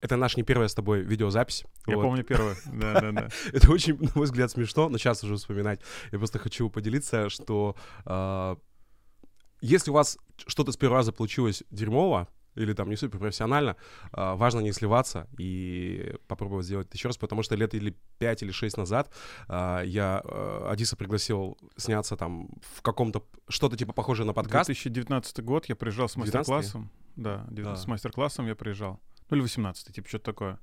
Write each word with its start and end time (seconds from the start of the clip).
Это 0.00 0.16
наша 0.16 0.36
не 0.36 0.44
первая 0.44 0.68
с 0.68 0.74
тобой 0.74 1.02
видеозапись. 1.02 1.64
Я 1.86 1.96
Вот. 1.96 2.02
помню 2.02 2.22
первую. 2.22 2.54
Да, 2.66 3.00
да, 3.00 3.12
да. 3.12 3.28
Это 3.52 3.70
очень, 3.72 3.98
на 3.98 4.10
мой 4.14 4.24
взгляд, 4.26 4.50
смешно, 4.50 4.88
но 4.88 4.98
сейчас 4.98 5.24
уже 5.24 5.36
вспоминать. 5.36 5.80
Я 6.12 6.18
просто 6.18 6.38
хочу 6.38 6.70
поделиться, 6.70 7.28
что 7.28 7.74
а, 8.04 8.56
если 9.60 9.90
у 9.90 9.94
вас 9.94 10.18
что-то 10.46 10.70
с 10.70 10.76
первого 10.76 10.98
раза 10.98 11.12
получилось 11.12 11.64
дерьмово, 11.70 12.28
или 12.54 12.72
там 12.74 12.88
не 12.90 12.96
супер 12.96 13.18
профессионально, 13.18 13.76
а, 14.12 14.34
важно 14.36 14.60
не 14.60 14.72
сливаться 14.72 15.28
и 15.38 16.14
попробовать 16.28 16.66
сделать 16.66 16.88
это 16.88 16.96
еще 16.96 17.08
раз, 17.08 17.16
потому 17.16 17.42
что 17.42 17.56
лет 17.56 17.74
или 17.74 17.96
5 18.18 18.42
или 18.42 18.52
6 18.52 18.76
назад 18.76 19.12
а, 19.48 19.82
я 19.82 20.22
а, 20.24 20.70
Адиса 20.70 20.96
пригласил 20.96 21.58
сняться 21.76 22.16
там 22.16 22.50
в 22.76 22.82
каком-то, 22.82 23.24
что-то 23.48 23.76
типа 23.76 23.92
похожее 23.92 24.26
на 24.26 24.32
подкаст. 24.32 24.66
2019 24.66 25.40
год 25.44 25.66
я 25.66 25.76
приезжал 25.76 26.08
с 26.08 26.16
19-й? 26.16 26.20
мастер-классом. 26.20 26.90
Да, 27.16 27.44
Да. 27.50 27.74
с 27.74 27.86
мастер-классом 27.86 28.46
я 28.46 28.54
приезжал. 28.54 29.00
Ну 29.30 29.36
или 29.36 29.42
18 29.42 29.94
типа 29.94 30.08
что-то 30.08 30.24
такое. 30.24 30.58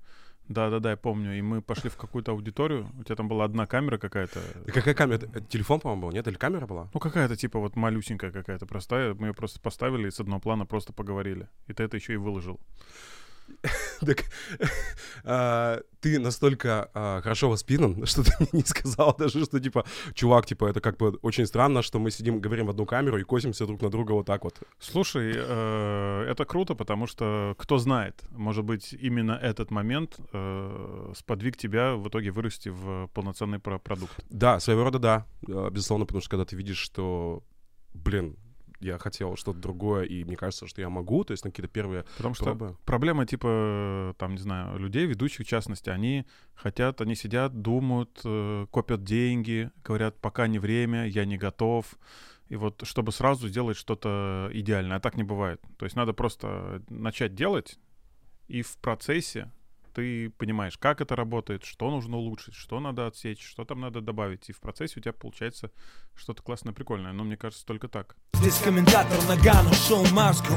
Да-да-да, 0.48 0.91
я 0.91 0.98
помню. 0.98 1.38
И 1.38 1.41
мы 1.41 1.62
пошли 1.62 1.89
в 1.89 1.98
какую-то 1.98 2.31
аудиторию. 2.31 2.88
У 2.99 3.03
тебя 3.03 3.16
там 3.16 3.27
была 3.27 3.45
одна 3.45 3.66
камера 3.66 3.98
какая-то. 3.98 4.39
Какая 4.67 4.94
камера? 4.94 5.16
Это 5.16 5.41
телефон, 5.41 5.80
по-моему, 5.80 6.03
был, 6.03 6.12
нет? 6.12 6.27
Или 6.27 6.35
камера 6.35 6.67
была? 6.67 6.89
Ну, 6.94 6.99
какая-то 6.99 7.36
типа 7.36 7.59
вот 7.59 7.75
малюсенькая 7.75 8.31
какая-то 8.31 8.66
простая. 8.67 9.16
Мы 9.16 9.27
ее 9.27 9.34
просто 9.34 9.59
поставили 9.59 10.08
и 10.08 10.12
с 10.12 10.20
одного 10.20 10.39
плана 10.39 10.66
просто 10.66 10.94
поговорили. 10.94 11.49
И 11.67 11.73
ты 11.73 11.84
это 11.84 11.98
еще 11.98 12.13
и 12.13 12.17
выложил. 12.17 12.59
Так 14.05 14.26
а, 15.23 15.81
ты 15.99 16.20
настолько 16.20 16.90
а, 16.94 17.22
хорошо 17.22 17.49
воспитан, 17.49 18.05
что 18.05 18.23
ты 18.23 18.31
мне 18.40 18.49
не 18.53 18.63
сказал 18.63 19.16
даже, 19.17 19.45
что 19.45 19.59
типа, 19.59 19.86
чувак, 20.13 20.45
типа, 20.45 20.66
это 20.66 20.81
как 20.81 20.98
бы 20.98 21.17
очень 21.22 21.45
странно, 21.45 21.81
что 21.81 22.00
мы 22.00 22.12
сидим, 22.12 22.39
говорим 22.39 22.67
в 22.67 22.70
одну 22.70 22.86
камеру 22.86 23.17
и 23.17 23.23
косимся 23.23 23.66
друг 23.66 23.81
на 23.81 23.89
друга 23.89 24.13
вот 24.13 24.26
так 24.26 24.44
вот. 24.44 24.59
Слушай, 24.80 25.34
э, 25.36 26.27
это 26.30 26.45
круто, 26.45 26.76
потому 26.76 27.08
что 27.08 27.55
кто 27.58 27.77
знает, 27.77 28.23
может 28.31 28.66
быть, 28.66 28.94
именно 28.94 29.31
этот 29.31 29.72
момент 29.72 30.17
э, 30.34 31.14
сподвиг 31.16 31.58
тебя 31.58 31.95
в 31.95 32.08
итоге 32.08 32.31
вырасти 32.31 32.70
в 32.70 33.08
полноценный 33.14 33.59
про- 33.59 33.80
продукт. 33.80 34.14
Да, 34.30 34.59
своего 34.59 34.84
рода 34.84 35.00
да, 35.00 35.25
э, 35.47 35.69
безусловно, 35.72 36.06
потому 36.06 36.22
что 36.22 36.30
когда 36.30 36.45
ты 36.45 36.56
видишь, 36.56 36.78
что, 36.78 37.44
блин, 37.94 38.38
я 38.80 38.98
хотел 38.98 39.36
что-то 39.36 39.59
другое, 39.59 40.04
и 40.04 40.23
мне 40.23 40.36
кажется, 40.36 40.68
что 40.68 40.81
я 40.81 40.90
могу, 40.90 41.23
то 41.23 41.31
есть 41.31 41.44
на 41.44 41.52
какие-то 41.52 41.72
первые 41.72 42.06
Потому 42.18 42.36
что 42.36 42.45
пробы. 42.45 42.78
проблема 42.86 43.26
типа, 43.26 44.16
там, 44.18 44.34
не 44.34 44.42
знаю, 44.42 44.78
людей, 44.78 45.06
ведущих 45.06 45.45
в 45.45 45.50
частности, 45.50 45.90
они 45.90 46.26
хотят, 46.54 47.02
они 47.02 47.16
сидят, 47.16 47.62
думают, 47.62 48.22
э, 48.23 48.68
копят 48.72 49.03
деньги, 49.03 49.72
говорят, 49.84 50.20
пока 50.20 50.48
не 50.48 50.59
время, 50.59 51.08
я 51.08 51.26
не 51.26 51.38
готов. 51.38 51.98
И 52.48 52.56
вот 52.56 52.84
чтобы 52.86 53.12
сразу 53.12 53.48
сделать 53.48 53.76
что-то 53.76 54.50
идеальное, 54.53 54.98
а 54.98 55.00
так 55.00 55.16
не 55.16 55.23
бывает. 55.23 55.62
То 55.78 55.86
есть 55.86 55.96
надо 55.96 56.14
просто 56.14 56.84
начать 56.90 57.34
делать, 57.34 57.80
и 58.48 58.62
в 58.62 58.78
процессе 58.78 59.52
ты 59.95 60.29
понимаешь, 60.29 60.77
как 60.77 60.99
это 60.99 61.15
работает, 61.15 61.63
что 61.63 61.89
нужно 61.89 62.17
улучшить, 62.17 62.53
что 62.53 62.81
надо 62.81 63.07
отсечь, 63.07 63.41
что 63.41 63.63
там 63.63 63.79
надо 63.79 64.01
добавить. 64.01 64.49
И 64.49 64.53
в 64.53 64.59
процессе 64.59 64.99
у 64.99 65.01
тебя 65.01 65.13
получается 65.13 65.71
что-то 66.13 66.43
классное, 66.43 66.73
прикольное. 66.73 67.13
Но 67.13 67.23
мне 67.23 67.38
кажется, 67.38 67.65
только 67.65 67.88
так. 67.88 68.17
Здесь 68.33 68.59
комментатор 68.59 69.17
Нагано, 69.27 69.73
шоу 69.73 70.05
Маску. 70.11 70.53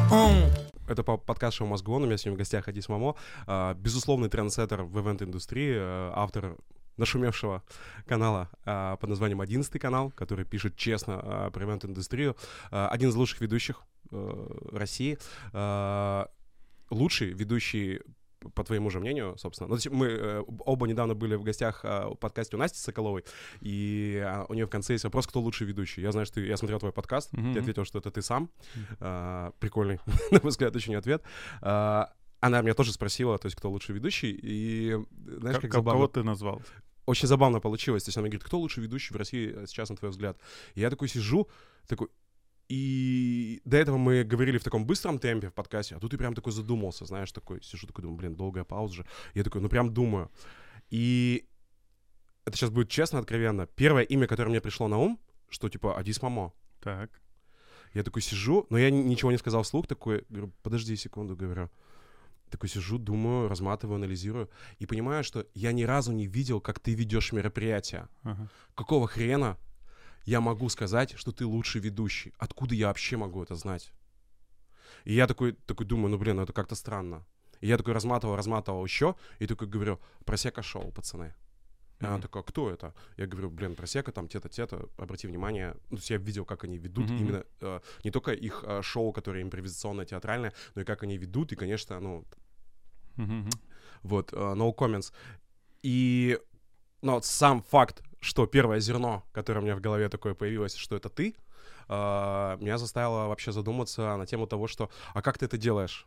Это 0.89 1.05
по- 1.05 1.19
подкаст 1.19 1.59
шоу 1.59 1.69
Мозгон, 1.69 2.03
у 2.03 2.06
меня 2.06 2.16
сегодня 2.16 2.34
в 2.34 2.39
гостях 2.39 2.66
Адис 2.66 2.89
Мамо, 2.89 3.14
а, 3.47 3.75
безусловный 3.75 4.28
трендсеттер 4.28 4.83
в 4.83 4.98
ивент-индустрии, 4.98 5.75
э, 5.77 6.12
автор 6.14 6.56
нашумевшего 6.97 7.62
канала 8.06 8.48
а, 8.64 8.97
под 8.97 9.11
названием 9.11 9.41
«Одиннадцатый 9.41 9.78
канал», 9.78 10.11
который 10.11 10.47
пишет 10.47 10.77
честно 10.77 11.20
а, 11.22 11.50
про 11.50 11.64
ивент-индустрию. 11.64 12.36
А, 12.70 12.89
один 12.89 13.11
из 13.11 13.14
лучших 13.14 13.41
ведущих 13.42 13.83
э, 14.11 14.69
России. 14.72 15.19
А, 15.53 16.28
лучший 16.91 17.33
ведущий 17.34 18.00
по 18.55 18.65
твоему 18.65 18.91
же 18.91 19.01
мнению, 19.01 19.37
собственно. 19.39 19.69
Ну, 19.69 19.75
есть 19.75 19.91
мы 19.91 20.07
э, 20.07 20.45
оба 20.61 20.87
недавно 20.87 21.15
были 21.15 21.35
в 21.37 21.43
гостях 21.43 21.81
а, 21.85 22.09
в 22.11 22.15
подкасте 22.17 22.57
у 22.57 22.59
Насти 22.59 22.79
Соколовой, 22.79 23.25
и 23.61 24.23
а, 24.25 24.47
у 24.49 24.55
нее 24.55 24.67
в 24.67 24.71
конце 24.71 24.93
есть 24.95 25.05
вопрос, 25.05 25.27
кто 25.27 25.41
лучший 25.41 25.67
ведущий. 25.67 26.01
Я 26.03 26.13
знаю, 26.13 26.27
что 26.27 26.37
ты, 26.37 26.47
я 26.47 26.57
смотрел 26.57 26.78
твой 26.78 26.93
подкаст, 26.93 27.33
Мгм. 27.33 27.55
ты 27.55 27.61
ответил, 27.61 27.84
что 27.84 27.99
это 27.99 28.11
ты 28.11 28.22
сам. 28.22 28.50
А, 29.00 29.53
прикольный, 29.61 29.99
на 30.31 30.41
мой 30.43 30.50
взгляд, 30.50 30.75
очень 30.77 30.95
ответ. 30.95 31.22
А, 31.61 32.12
она 32.41 32.61
меня 32.62 32.75
тоже 32.75 32.93
спросила, 32.93 33.37
то 33.39 33.47
есть, 33.47 33.56
кто 33.56 33.71
лучший 33.71 33.95
ведущий, 33.95 34.31
и 34.41 34.97
знаешь, 35.27 35.56
Как- 35.56 35.62
как 35.62 35.72
кого 35.72 35.91
забавно. 35.91 36.09
ты 36.09 36.22
назвал? 36.22 36.62
Очень 37.06 37.27
забавно 37.27 37.59
получилось. 37.61 38.05
То 38.05 38.09
есть 38.11 38.19
она 38.19 38.27
говорит, 38.28 38.45
кто 38.45 38.59
лучший 38.59 38.83
ведущий 38.83 39.15
в 39.15 39.17
России 39.17 39.53
э, 39.56 39.67
сейчас, 39.67 39.89
на 39.91 39.97
твой 39.97 40.11
взгляд? 40.11 40.39
И 40.75 40.81
я 40.81 40.91
такой 40.91 41.09
сижу, 41.09 41.49
такой... 41.87 42.09
И 42.69 43.62
до 43.65 43.79
этого 43.79 43.97
мы 43.97 44.25
говорили 44.25 44.59
в 44.59 44.65
таком 44.65 44.87
быстром 44.87 45.19
темпе 45.19 45.49
в 45.49 45.55
подкасте, 45.55 45.97
а 45.97 46.01
тут 46.01 46.12
я 46.12 46.19
прям 46.19 46.34
такой 46.34 46.53
задумался, 46.53 47.06
знаешь, 47.06 47.33
такой, 47.33 47.62
сижу 47.62 47.87
такой, 47.87 48.03
думаю, 48.03 48.19
блин, 48.19 48.34
долгая 48.37 48.65
пауза 48.65 48.97
же. 48.97 49.06
Я 49.34 49.43
такой, 49.43 49.62
ну 49.62 49.69
прям 49.69 49.93
думаю. 49.95 50.31
И 50.91 51.49
это 52.45 52.57
сейчас 52.57 52.71
будет 52.71 52.91
честно, 52.91 53.19
откровенно. 53.19 53.67
Первое 53.67 54.03
имя, 54.03 54.27
которое 54.27 54.51
мне 54.51 54.61
пришло 54.61 54.87
на 54.89 54.99
ум, 54.99 55.19
что 55.49 55.69
типа 55.69 55.99
Адис 55.99 56.21
Мамо. 56.23 56.53
Так. 56.81 57.11
Я 57.95 58.03
такой 58.03 58.21
сижу, 58.21 58.67
но 58.69 58.78
я 58.78 58.91
ни- 58.91 59.03
ничего 59.03 59.33
не 59.33 59.39
сказал 59.39 59.62
вслух, 59.62 59.87
такой, 59.87 60.25
говорю, 60.28 60.53
подожди 60.62 60.95
секунду, 60.97 61.37
говорю. 61.37 61.71
Такой 62.51 62.69
сижу, 62.69 62.99
думаю, 62.99 63.49
разматываю, 63.49 63.97
анализирую, 63.97 64.51
и 64.78 64.87
понимаю, 64.87 65.25
что 65.25 65.47
я 65.55 65.73
ни 65.73 65.83
разу 65.84 66.12
не 66.12 66.27
видел, 66.27 66.61
как 66.61 66.81
ты 66.81 66.95
ведешь 66.95 67.33
мероприятие. 67.33 68.09
Ага. 68.23 68.49
Какого 68.75 69.07
хрена 69.07 69.59
я 70.28 70.41
могу 70.41 70.69
сказать, 70.69 71.15
что 71.16 71.33
ты 71.33 71.47
лучший 71.47 71.81
ведущий? 71.81 72.34
Откуда 72.39 72.75
я 72.75 72.89
вообще 72.89 73.16
могу 73.16 73.43
это 73.43 73.55
знать? 73.55 73.93
И 75.05 75.15
я 75.15 75.27
такой, 75.27 75.53
такой 75.53 75.87
думаю, 75.87 76.11
ну 76.11 76.19
блин, 76.19 76.37
ну 76.37 76.43
это 76.43 76.53
как-то 76.53 76.75
странно. 76.75 77.25
И 77.62 77.66
я 77.66 77.78
такой 77.78 77.94
разматывал, 77.94 78.37
разматывал 78.37 78.84
еще, 78.84 79.15
и 79.39 79.47
такой 79.47 79.69
говорю, 79.69 79.99
просека 80.27 80.62
шоу, 80.62 80.93
пацаны. 80.93 81.34
И 82.00 82.05
она 82.05 82.15
Мгм. 82.15 82.22
такая, 82.22 82.43
кто 82.43 82.71
это? 82.71 82.94
Я 83.16 83.27
говорю, 83.27 83.50
блин, 83.50 83.75
просека, 83.75 84.12
там, 84.12 84.28
те-то, 84.28 84.49
те-то, 84.49 84.89
обрати 84.99 85.27
внимание. 85.27 85.75
Ну, 85.91 85.97
то 85.97 86.00
есть 86.00 86.11
я 86.11 86.19
видел, 86.19 86.45
как 86.45 86.65
они 86.65 86.78
ведут 86.78 87.09
Мгм. 87.09 87.21
именно 87.21 87.45
э, 87.60 87.81
не 88.05 88.10
только 88.10 88.33
их 88.33 88.65
э, 88.66 88.83
шоу, 88.83 89.12
которое 89.12 89.43
импровизационное, 89.43 90.05
театральное, 90.05 90.53
но 90.75 90.83
и 90.83 90.84
как 90.84 91.03
они 91.03 91.16
ведут, 91.16 91.53
и, 91.53 91.56
конечно, 91.56 92.00
ну, 92.00 92.25
мгм. 93.16 93.49
вот, 94.03 94.33
э, 94.33 94.37
no 94.37 94.75
comments. 94.77 95.12
И, 95.83 96.39
вот 97.03 97.25
сам 97.25 97.62
факт, 97.62 98.03
что 98.21 98.47
первое 98.47 98.81
зерно, 98.81 99.25
которое 99.33 99.61
у 99.61 99.62
меня 99.62 99.77
в 99.77 99.81
голове 99.81 100.09
такое 100.09 100.34
появилось, 100.34 100.75
что 100.75 100.97
это 100.97 101.09
ты, 101.09 101.34
э, 101.89 102.56
меня 102.61 102.79
заставило 102.79 103.29
вообще 103.29 103.53
задуматься 103.53 104.17
на 104.17 104.27
тему 104.27 104.47
того, 104.47 104.67
что, 104.67 104.91
а 105.15 105.23
как 105.23 105.39
ты 105.39 105.47
это 105.47 105.56
делаешь? 105.56 106.06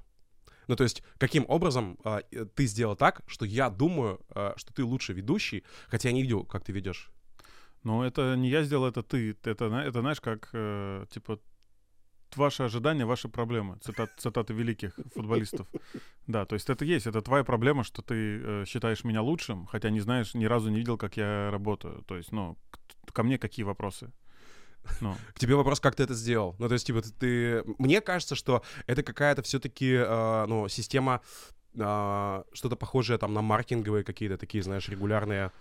Ну, 0.67 0.75
то 0.75 0.83
есть, 0.83 1.03
каким 1.17 1.45
образом 1.47 1.97
э, 2.03 2.21
э, 2.31 2.45
ты 2.45 2.65
сделал 2.65 2.95
так, 2.95 3.21
что 3.27 3.45
я 3.45 3.69
думаю, 3.69 4.19
э, 4.35 4.53
что 4.55 4.73
ты 4.73 4.83
лучший 4.83 5.15
ведущий, 5.15 5.63
хотя 5.87 6.09
я 6.09 6.15
не 6.15 6.21
видел, 6.21 6.45
как 6.45 6.63
ты 6.63 6.71
ведешь. 6.71 7.11
Ну, 7.83 8.03
это 8.03 8.35
не 8.35 8.49
я 8.49 8.63
сделал, 8.63 8.85
это 8.85 9.01
ты. 9.01 9.35
Это, 9.43 9.65
это 9.65 9.99
знаешь, 10.01 10.21
как, 10.21 10.49
э, 10.53 11.05
типа, 11.09 11.39
ваши 12.37 12.63
ожидания, 12.63 13.05
ваши 13.05 13.27
проблемы. 13.29 13.77
Цитат, 13.81 14.09
цитаты 14.17 14.53
великих 14.53 14.95
футболистов. 15.15 15.67
Да, 16.27 16.45
то 16.45 16.55
есть 16.55 16.69
это 16.69 16.85
есть, 16.85 17.07
это 17.07 17.21
твоя 17.21 17.43
проблема, 17.43 17.83
что 17.83 18.01
ты 18.01 18.13
э, 18.15 18.65
считаешь 18.67 19.03
меня 19.03 19.21
лучшим, 19.21 19.65
хотя 19.65 19.89
не 19.89 19.99
знаешь, 20.01 20.33
ни 20.33 20.45
разу 20.45 20.69
не 20.69 20.77
видел, 20.77 20.97
как 20.97 21.17
я 21.17 21.49
работаю. 21.51 22.03
То 22.07 22.17
есть, 22.17 22.31
ну, 22.31 22.57
к- 23.05 23.13
ко 23.13 23.23
мне 23.23 23.37
какие 23.37 23.63
вопросы? 23.65 24.11
Ну, 25.01 25.15
К 25.33 25.39
тебе 25.39 25.55
вопрос, 25.55 25.79
как 25.79 25.95
ты 25.95 26.03
это 26.03 26.13
сделал? 26.15 26.55
Ну, 26.59 26.67
то 26.67 26.73
есть, 26.73 26.87
типа, 26.87 27.01
ты... 27.01 27.11
ты- 27.11 27.63
Мне 27.77 28.01
кажется, 28.01 28.35
что 28.35 28.63
это 28.87 29.03
какая-то 29.03 29.41
все-таки, 29.43 29.97
ну, 30.47 30.67
система, 30.69 31.21
э, 31.75 32.43
что-то 32.53 32.75
похожее 32.75 33.17
там 33.17 33.33
на 33.33 33.41
маркетинговые 33.41 34.03
какие-то 34.03 34.37
такие, 34.37 34.63
знаешь, 34.63 34.89
регулярные... 34.89 35.51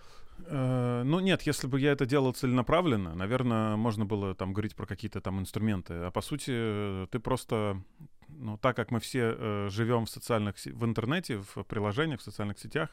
Э, 0.45 1.03
Ну 1.05 1.19
нет, 1.19 1.43
если 1.43 1.67
бы 1.67 1.79
я 1.79 1.91
это 1.91 2.05
делал 2.05 2.33
целенаправленно, 2.33 3.15
наверное, 3.15 3.75
можно 3.75 4.05
было 4.05 4.35
там 4.35 4.53
говорить 4.53 4.75
про 4.75 4.85
какие-то 4.85 5.21
там 5.21 5.39
инструменты. 5.39 5.93
А 5.93 6.11
по 6.11 6.21
сути, 6.21 6.51
э, 6.53 7.07
ты 7.11 7.19
просто, 7.19 7.81
ну 8.29 8.57
так 8.57 8.75
как 8.75 8.91
мы 8.91 8.99
все 8.99 9.35
э, 9.37 9.69
живем 9.69 10.05
в 10.05 10.09
социальных, 10.09 10.55
в 10.65 10.85
интернете, 10.85 11.37
в 11.37 11.63
приложениях, 11.63 12.19
в 12.19 12.23
социальных 12.23 12.59
сетях, 12.59 12.89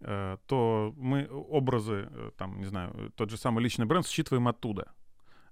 э, 0.00 0.36
то 0.46 0.94
мы 0.96 1.28
образы, 1.30 2.08
э, 2.10 2.30
там, 2.36 2.58
не 2.58 2.66
знаю, 2.66 3.12
тот 3.16 3.30
же 3.30 3.36
самый 3.36 3.62
личный 3.62 3.86
бренд 3.86 4.06
считываем 4.06 4.48
оттуда. 4.48 4.92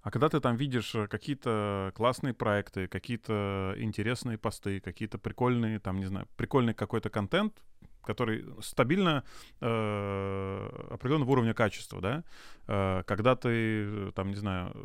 А 0.03 0.11
когда 0.11 0.29
ты 0.29 0.41
там 0.41 0.57
видишь 0.57 0.95
э, 0.95 1.07
какие-то 1.09 1.93
классные 1.95 2.33
проекты, 2.33 2.89
какие-то 2.89 3.75
интересные 3.77 4.39
посты, 4.39 4.81
какие-то 4.81 5.19
прикольные, 5.19 5.79
там, 5.79 5.99
не 5.99 6.07
знаю, 6.07 6.27
прикольный 6.37 6.75
какой-то 6.75 7.11
контент, 7.11 7.63
который 8.03 8.45
стабильно 8.63 9.25
э, 9.61 10.87
определенного 10.91 11.31
уровня 11.31 11.55
качества, 11.55 12.01
да, 12.01 12.25
Э, 12.67 13.03
когда 13.07 13.35
ты, 13.35 13.49
э, 13.49 14.13
там, 14.15 14.29
не 14.29 14.37
знаю, 14.37 14.73
э, 14.75 14.81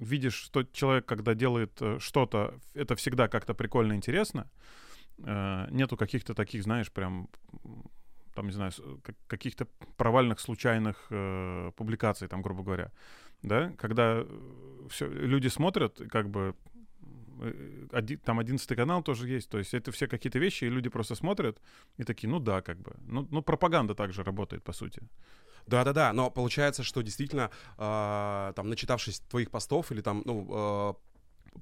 видишь, 0.00 0.34
что 0.34 0.64
человек, 0.64 1.06
когда 1.06 1.34
делает 1.34 1.72
э, 1.80 1.98
что-то, 2.00 2.54
это 2.74 2.96
всегда 2.96 3.28
как-то 3.28 3.54
прикольно, 3.54 3.94
интересно, 3.94 4.50
Э, 5.24 5.66
нету 5.70 5.96
каких-то 5.96 6.34
таких, 6.34 6.62
знаешь, 6.62 6.90
прям, 6.90 7.28
там, 8.34 8.46
не 8.46 8.52
знаю, 8.52 8.72
каких-то 9.26 9.66
провальных, 9.96 10.40
случайных 10.40 11.06
э, 11.10 11.72
публикаций, 11.76 12.28
там, 12.28 12.42
грубо 12.42 12.62
говоря, 12.62 12.90
да, 13.42 13.72
когда 13.78 14.24
все, 14.88 15.08
люди 15.08 15.48
смотрят, 15.48 16.00
как 16.10 16.30
бы 16.30 16.54
э, 17.40 17.86
оди, 17.92 18.16
там 18.16 18.38
11 18.38 18.76
канал 18.76 19.02
тоже 19.02 19.28
есть. 19.28 19.48
То 19.48 19.58
есть 19.58 19.74
это 19.74 19.90
все 19.92 20.06
какие-то 20.06 20.38
вещи, 20.38 20.64
и 20.64 20.70
люди 20.70 20.88
просто 20.88 21.14
смотрят 21.14 21.60
и 21.98 22.04
такие, 22.04 22.28
ну 22.28 22.40
да, 22.40 22.60
как 22.62 22.78
бы. 22.78 22.92
Ну, 23.06 23.26
ну 23.30 23.42
пропаганда 23.42 23.94
также 23.94 24.22
работает, 24.22 24.62
по 24.62 24.72
сути. 24.72 25.02
Да-да-да, 25.66 26.12
но 26.12 26.30
получается, 26.30 26.82
что 26.82 27.02
действительно, 27.02 27.50
э, 27.78 28.52
там, 28.56 28.68
начитавшись 28.68 29.20
твоих 29.20 29.50
постов 29.50 29.92
или 29.92 30.00
там, 30.00 30.22
ну, 30.24 30.46
э, 30.50 30.94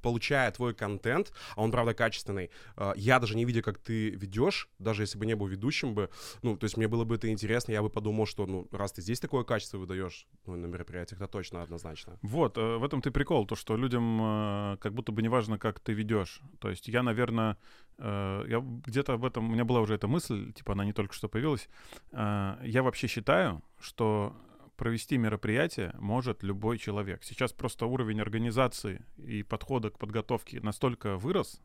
получая 0.02 0.50
твой 0.50 0.74
контент, 0.74 1.32
а 1.56 1.62
он, 1.62 1.70
правда, 1.70 1.94
качественный, 1.94 2.50
э, 2.76 2.92
я 2.96 3.18
даже 3.18 3.36
не 3.36 3.44
видя, 3.44 3.62
как 3.62 3.78
ты 3.78 4.10
ведешь, 4.10 4.68
даже 4.78 5.02
если 5.02 5.18
бы 5.18 5.26
не 5.26 5.34
был 5.34 5.46
ведущим 5.46 5.94
бы, 5.94 6.10
ну, 6.42 6.56
то 6.56 6.64
есть 6.64 6.76
мне 6.76 6.88
было 6.88 7.04
бы 7.04 7.16
это 7.16 7.30
интересно, 7.30 7.72
я 7.72 7.82
бы 7.82 7.90
подумал, 7.90 8.26
что, 8.26 8.46
ну, 8.46 8.68
раз 8.72 8.92
ты 8.92 9.02
здесь 9.02 9.20
такое 9.20 9.44
качество 9.44 9.78
выдаешь, 9.78 10.26
ну, 10.46 10.56
на 10.56 10.66
мероприятиях, 10.66 11.20
это 11.20 11.30
точно 11.30 11.62
однозначно. 11.62 12.18
Вот, 12.22 12.58
э, 12.58 12.76
в 12.76 12.84
этом 12.84 13.02
ты 13.02 13.10
прикол, 13.10 13.46
то, 13.46 13.56
что 13.56 13.76
людям 13.76 14.20
э, 14.20 14.76
как 14.80 14.94
будто 14.94 15.12
бы 15.12 15.22
не 15.22 15.28
важно, 15.28 15.58
как 15.58 15.80
ты 15.80 15.92
ведешь. 15.92 16.40
То 16.58 16.70
есть 16.70 16.88
я, 16.88 17.02
наверное, 17.02 17.56
я 17.98 18.62
где-то 18.86 19.14
об 19.14 19.24
этом, 19.24 19.48
у 19.48 19.52
меня 19.52 19.64
была 19.64 19.80
уже 19.80 19.94
эта 19.94 20.06
мысль, 20.06 20.52
типа 20.52 20.72
она 20.72 20.84
не 20.84 20.92
только 20.92 21.14
что 21.14 21.28
появилась, 21.28 21.68
я 22.12 22.82
вообще 22.82 23.08
считаю, 23.08 23.60
что 23.80 24.36
провести 24.78 25.18
мероприятие 25.18 25.92
может 25.98 26.42
любой 26.42 26.78
человек. 26.78 27.22
Сейчас 27.24 27.52
просто 27.52 27.84
уровень 27.84 28.20
организации 28.20 29.04
и 29.18 29.42
подхода 29.42 29.90
к 29.90 29.98
подготовке 29.98 30.60
настолько 30.60 31.16
вырос, 31.16 31.60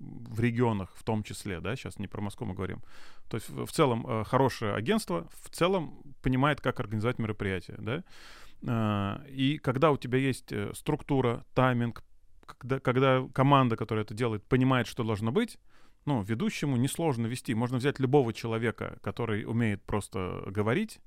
в 0.00 0.40
регионах 0.40 0.92
в 0.96 1.04
том 1.04 1.22
числе, 1.22 1.60
да, 1.60 1.76
сейчас 1.76 1.98
не 1.98 2.08
про 2.08 2.20
Москву 2.20 2.46
мы 2.46 2.54
говорим. 2.54 2.82
То 3.28 3.36
есть 3.36 3.48
в 3.50 3.70
целом 3.70 4.04
э, 4.06 4.24
хорошее 4.24 4.74
агентство 4.74 5.28
в 5.42 5.50
целом 5.50 6.02
понимает, 6.22 6.60
как 6.60 6.80
организовать 6.80 7.18
мероприятие, 7.18 7.76
да. 7.78 8.02
Э, 8.62 9.28
и 9.28 9.58
когда 9.58 9.92
у 9.92 9.96
тебя 9.96 10.18
есть 10.18 10.50
э, 10.50 10.72
структура, 10.74 11.44
тайминг, 11.54 12.02
когда, 12.46 12.80
когда 12.80 13.28
команда, 13.32 13.76
которая 13.76 14.04
это 14.04 14.14
делает, 14.14 14.42
понимает, 14.44 14.88
что 14.88 15.04
должно 15.04 15.30
быть, 15.30 15.58
ну, 16.04 16.22
ведущему 16.22 16.76
несложно 16.76 17.28
вести. 17.28 17.54
Можно 17.54 17.76
взять 17.76 18.00
любого 18.00 18.32
человека, 18.32 18.98
который 19.02 19.44
умеет 19.44 19.82
просто 19.84 20.42
говорить, 20.46 20.98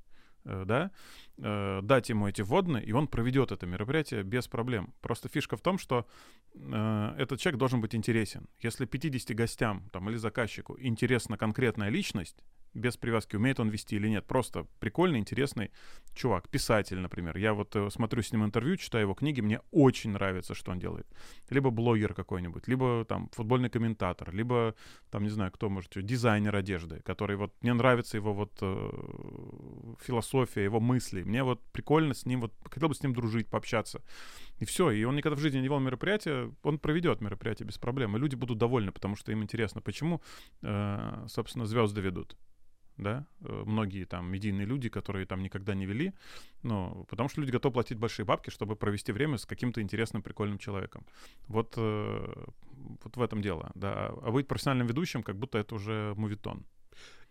да, 0.45 0.91
э, 1.37 1.79
дать 1.81 2.09
ему 2.09 2.27
эти 2.27 2.41
вводные, 2.41 2.83
и 2.83 2.91
он 2.91 3.07
проведет 3.07 3.51
это 3.51 3.65
мероприятие 3.65 4.23
без 4.23 4.47
проблем. 4.47 4.93
Просто 5.01 5.27
фишка 5.27 5.57
в 5.57 5.61
том, 5.61 5.77
что 5.77 6.07
э, 6.53 7.15
этот 7.17 7.39
человек 7.39 7.59
должен 7.59 7.81
быть 7.81 7.95
интересен. 7.95 8.47
Если 8.59 8.85
50 8.85 9.35
гостям 9.35 9.89
там, 9.91 10.09
или 10.09 10.17
заказчику 10.17 10.77
интересна 10.79 11.37
конкретная 11.37 11.89
личность, 11.89 12.43
без 12.75 12.97
привязки, 12.97 13.35
умеет 13.35 13.59
он 13.59 13.69
вести 13.69 13.95
или 13.95 14.09
нет. 14.09 14.25
Просто 14.27 14.67
прикольный, 14.79 15.19
интересный 15.19 15.71
чувак, 16.13 16.49
писатель, 16.49 16.99
например. 16.99 17.37
Я 17.37 17.53
вот 17.53 17.75
э, 17.75 17.89
смотрю 17.89 18.21
с 18.21 18.31
ним 18.31 18.43
интервью, 18.43 18.77
читаю 18.77 19.03
его 19.03 19.13
книги, 19.13 19.41
мне 19.41 19.61
очень 19.71 20.11
нравится, 20.11 20.53
что 20.53 20.71
он 20.71 20.79
делает. 20.79 21.07
Либо 21.49 21.69
блогер 21.69 22.13
какой-нибудь, 22.13 22.67
либо 22.67 23.05
там 23.05 23.29
футбольный 23.31 23.69
комментатор, 23.69 24.33
либо 24.33 24.75
там, 25.09 25.23
не 25.23 25.29
знаю, 25.29 25.51
кто 25.51 25.69
может, 25.69 25.91
дизайнер 25.95 26.55
одежды, 26.55 27.01
который 27.05 27.37
вот, 27.37 27.53
мне 27.61 27.73
нравится 27.73 28.17
его 28.17 28.33
вот 28.33 28.51
э, 28.61 29.95
философия, 30.01 30.63
его 30.63 30.79
мысли. 30.79 31.23
Мне 31.23 31.43
вот 31.43 31.61
прикольно 31.71 32.13
с 32.13 32.25
ним, 32.25 32.41
вот 32.41 32.53
хотел 32.69 32.89
бы 32.89 32.95
с 32.95 33.03
ним 33.03 33.13
дружить, 33.13 33.47
пообщаться. 33.47 34.01
И 34.59 34.65
все, 34.65 34.91
и 34.91 35.03
он 35.03 35.15
никогда 35.15 35.35
в 35.35 35.39
жизни 35.39 35.59
не 35.59 35.67
вел 35.67 35.79
мероприятие, 35.79 36.53
он 36.63 36.79
проведет 36.79 37.21
мероприятие 37.21 37.67
без 37.67 37.77
проблем, 37.77 38.15
и 38.15 38.19
люди 38.19 38.35
будут 38.35 38.57
довольны, 38.57 38.91
потому 38.91 39.15
что 39.15 39.31
им 39.31 39.43
интересно, 39.43 39.81
почему, 39.81 40.21
э, 40.61 41.25
собственно, 41.27 41.65
звезды 41.65 42.01
ведут 42.01 42.37
да, 42.97 43.25
э, 43.41 43.63
многие 43.65 44.05
там 44.05 44.31
медийные 44.31 44.65
люди, 44.65 44.89
которые 44.89 45.25
там 45.25 45.41
никогда 45.41 45.73
не 45.75 45.85
вели, 45.85 46.13
ну, 46.63 47.05
потому 47.09 47.29
что 47.29 47.41
люди 47.41 47.51
готовы 47.51 47.73
платить 47.73 47.97
большие 47.97 48.25
бабки, 48.25 48.49
чтобы 48.49 48.75
провести 48.75 49.11
время 49.11 49.37
с 49.37 49.45
каким-то 49.45 49.81
интересным, 49.81 50.21
прикольным 50.21 50.57
человеком. 50.57 51.05
Вот, 51.47 51.73
э, 51.77 52.45
вот 53.03 53.17
в 53.17 53.21
этом 53.21 53.41
дело, 53.41 53.71
да. 53.75 54.11
А 54.21 54.31
быть 54.31 54.47
профессиональным 54.47 54.87
ведущим, 54.87 55.23
как 55.23 55.37
будто 55.37 55.57
это 55.57 55.75
уже 55.75 56.13
мувитон. 56.15 56.65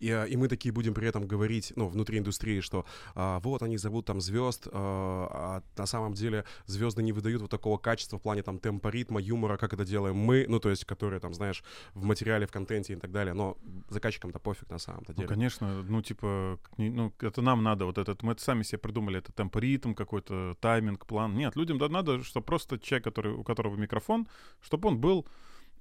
И, 0.01 0.11
а, 0.11 0.25
и 0.25 0.37
мы 0.37 0.49
такие 0.49 0.73
будем 0.73 0.95
при 0.95 1.09
этом 1.09 1.27
говорить, 1.27 1.73
ну, 1.77 1.89
внутри 1.89 2.19
индустрии, 2.19 2.61
что 2.61 2.85
а, 3.15 3.41
вот 3.41 3.63
они 3.63 3.77
зовут 3.77 4.07
там 4.07 4.21
звезд, 4.21 4.69
а, 4.73 5.63
а 5.77 5.81
на 5.81 5.87
самом 5.87 6.15
деле 6.15 6.45
звезды 6.67 7.03
не 7.03 7.13
выдают 7.13 7.43
вот 7.43 7.51
такого 7.51 7.79
качества 7.79 8.19
в 8.19 8.23
плане 8.23 8.43
там 8.43 8.59
темпа, 8.59 8.89
ритма, 8.89 9.21
юмора, 9.21 9.57
как 9.57 9.73
это 9.73 9.85
делаем 9.85 10.17
мы, 10.17 10.47
ну, 10.49 10.61
то 10.61 10.71
есть, 10.71 10.85
которые 10.85 11.21
там, 11.21 11.35
знаешь, 11.35 11.63
в 11.95 12.05
материале, 12.05 12.47
в 12.47 12.53
контенте 12.53 12.95
и 12.95 12.97
так 12.97 13.11
далее, 13.13 13.35
но 13.35 13.57
заказчикам-то 13.89 14.39
пофиг 14.39 14.71
на 14.71 14.79
самом-то 14.79 15.13
ну, 15.13 15.17
деле. 15.17 15.29
Ну, 15.29 15.35
конечно, 15.35 15.83
ну, 15.83 16.03
типа, 16.03 16.59
ну, 16.77 17.13
это 17.21 17.43
нам 17.43 17.63
надо, 17.63 17.87
вот 17.87 17.99
этот, 17.99 18.23
мы 18.23 18.33
это 18.33 18.43
сами 18.43 18.63
себе 18.63 18.79
придумали, 18.79 19.19
это 19.19 19.33
темпоритм 19.33 19.95
какой-то, 19.95 20.57
тайминг, 20.61 21.07
план. 21.07 21.35
Нет, 21.37 21.57
людям 21.57 21.79
да, 21.79 21.89
надо, 21.89 22.23
чтобы 22.23 22.47
просто 22.47 22.79
человек, 22.79 23.05
который, 23.05 23.33
у 23.33 23.45
которого 23.45 23.77
микрофон, 23.77 24.29
чтобы 24.61 24.89
он 24.89 24.99
был 24.99 25.27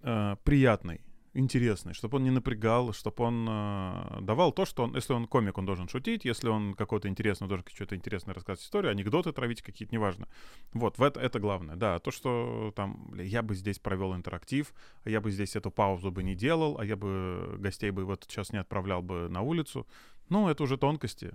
э, 0.01 0.35
приятный, 0.43 1.01
интересный, 1.33 1.93
чтобы 1.93 2.17
он 2.17 2.23
не 2.23 2.31
напрягал, 2.31 2.93
чтобы 2.93 3.23
он 3.23 3.47
э, 3.49 4.19
давал 4.21 4.51
то, 4.51 4.65
что 4.65 4.83
он, 4.83 4.95
если 4.95 5.13
он 5.13 5.27
комик, 5.27 5.57
он 5.57 5.65
должен 5.65 5.87
шутить, 5.87 6.25
если 6.25 6.47
он 6.49 6.73
какой-то 6.73 7.07
интересный, 7.07 7.45
он 7.45 7.49
должен 7.49 7.65
что-то 7.73 7.95
интересное 7.95 8.33
рассказывать 8.33 8.65
историю, 8.65 8.91
анекдоты 8.91 9.31
травить 9.31 9.61
какие-то, 9.61 9.93
неважно. 9.93 10.27
Вот, 10.73 10.97
в 10.97 11.03
это, 11.03 11.19
это 11.19 11.39
главное, 11.39 11.75
да. 11.75 11.99
То, 11.99 12.11
что 12.11 12.71
там, 12.75 13.07
бля, 13.09 13.23
я 13.23 13.41
бы 13.41 13.55
здесь 13.55 13.79
провел 13.79 14.15
интерактив, 14.15 14.73
а 15.03 15.09
я 15.09 15.21
бы 15.21 15.31
здесь 15.31 15.55
эту 15.55 15.71
паузу 15.71 16.11
бы 16.11 16.23
не 16.23 16.35
делал, 16.35 16.77
а 16.79 16.85
я 16.85 16.95
бы 16.95 17.55
гостей 17.57 17.91
бы 17.91 18.05
вот 18.05 18.25
сейчас 18.27 18.51
не 18.53 18.59
отправлял 18.59 19.01
бы 19.01 19.27
на 19.29 19.41
улицу, 19.41 19.87
ну, 20.29 20.49
это 20.49 20.63
уже 20.63 20.77
тонкости. 20.77 21.33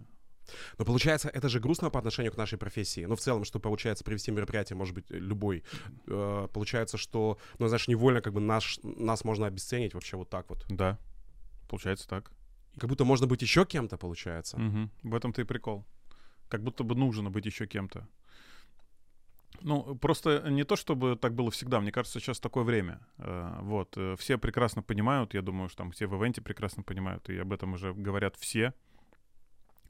Но 0.79 0.85
получается, 0.85 1.29
это 1.29 1.49
же 1.49 1.61
грустно 1.61 1.91
по 1.91 1.99
отношению 1.99 2.33
к 2.33 2.37
нашей 2.37 2.59
профессии. 2.59 3.05
Ну, 3.05 3.17
в 3.17 3.21
целом, 3.21 3.45
что 3.45 3.61
получается 3.61 4.05
привести 4.05 4.31
мероприятие, 4.31 4.77
может 4.77 4.95
быть, 4.95 5.05
любой. 5.11 5.65
Э, 6.07 6.49
получается, 6.53 6.97
что, 6.97 7.39
ну, 7.59 7.69
знаешь, 7.69 7.89
невольно 7.89 8.21
как 8.21 8.33
бы 8.33 8.41
наш, 8.41 8.79
нас 8.83 9.25
можно 9.25 9.47
обесценить 9.47 9.95
вообще 9.95 10.17
вот 10.17 10.31
так 10.31 10.49
вот. 10.51 10.65
Да, 10.69 10.99
получается 11.69 12.09
так. 12.09 12.31
Как 12.79 12.89
будто 12.89 13.05
можно 13.05 13.27
быть 13.27 13.43
еще 13.43 13.65
кем-то, 13.65 13.97
получается. 13.97 14.57
Угу. 14.57 15.11
В 15.11 15.15
этом-то 15.15 15.43
и 15.43 15.45
прикол. 15.45 15.85
Как 16.49 16.63
будто 16.63 16.85
бы 16.85 16.95
нужно 16.95 17.31
быть 17.31 17.47
еще 17.47 17.67
кем-то. 17.67 18.07
Ну, 19.61 19.97
просто 19.97 20.49
не 20.51 20.65
то, 20.65 20.77
чтобы 20.77 21.17
так 21.17 21.35
было 21.35 21.51
всегда. 21.51 21.81
Мне 21.81 21.91
кажется, 21.91 22.21
сейчас 22.21 22.39
такое 22.39 22.65
время. 22.65 23.01
Э, 23.19 23.59
вот. 23.63 23.95
Э, 23.97 24.15
все 24.19 24.39
прекрасно 24.39 24.83
понимают, 24.83 25.35
я 25.35 25.43
думаю, 25.43 25.69
что 25.69 25.79
там 25.79 25.91
все 25.91 26.07
в 26.07 26.15
ивенте 26.15 26.41
прекрасно 26.41 26.83
понимают, 26.83 27.29
и 27.29 27.39
об 27.39 27.53
этом 27.53 27.73
уже 27.73 27.93
говорят 27.93 28.37
все 28.37 28.73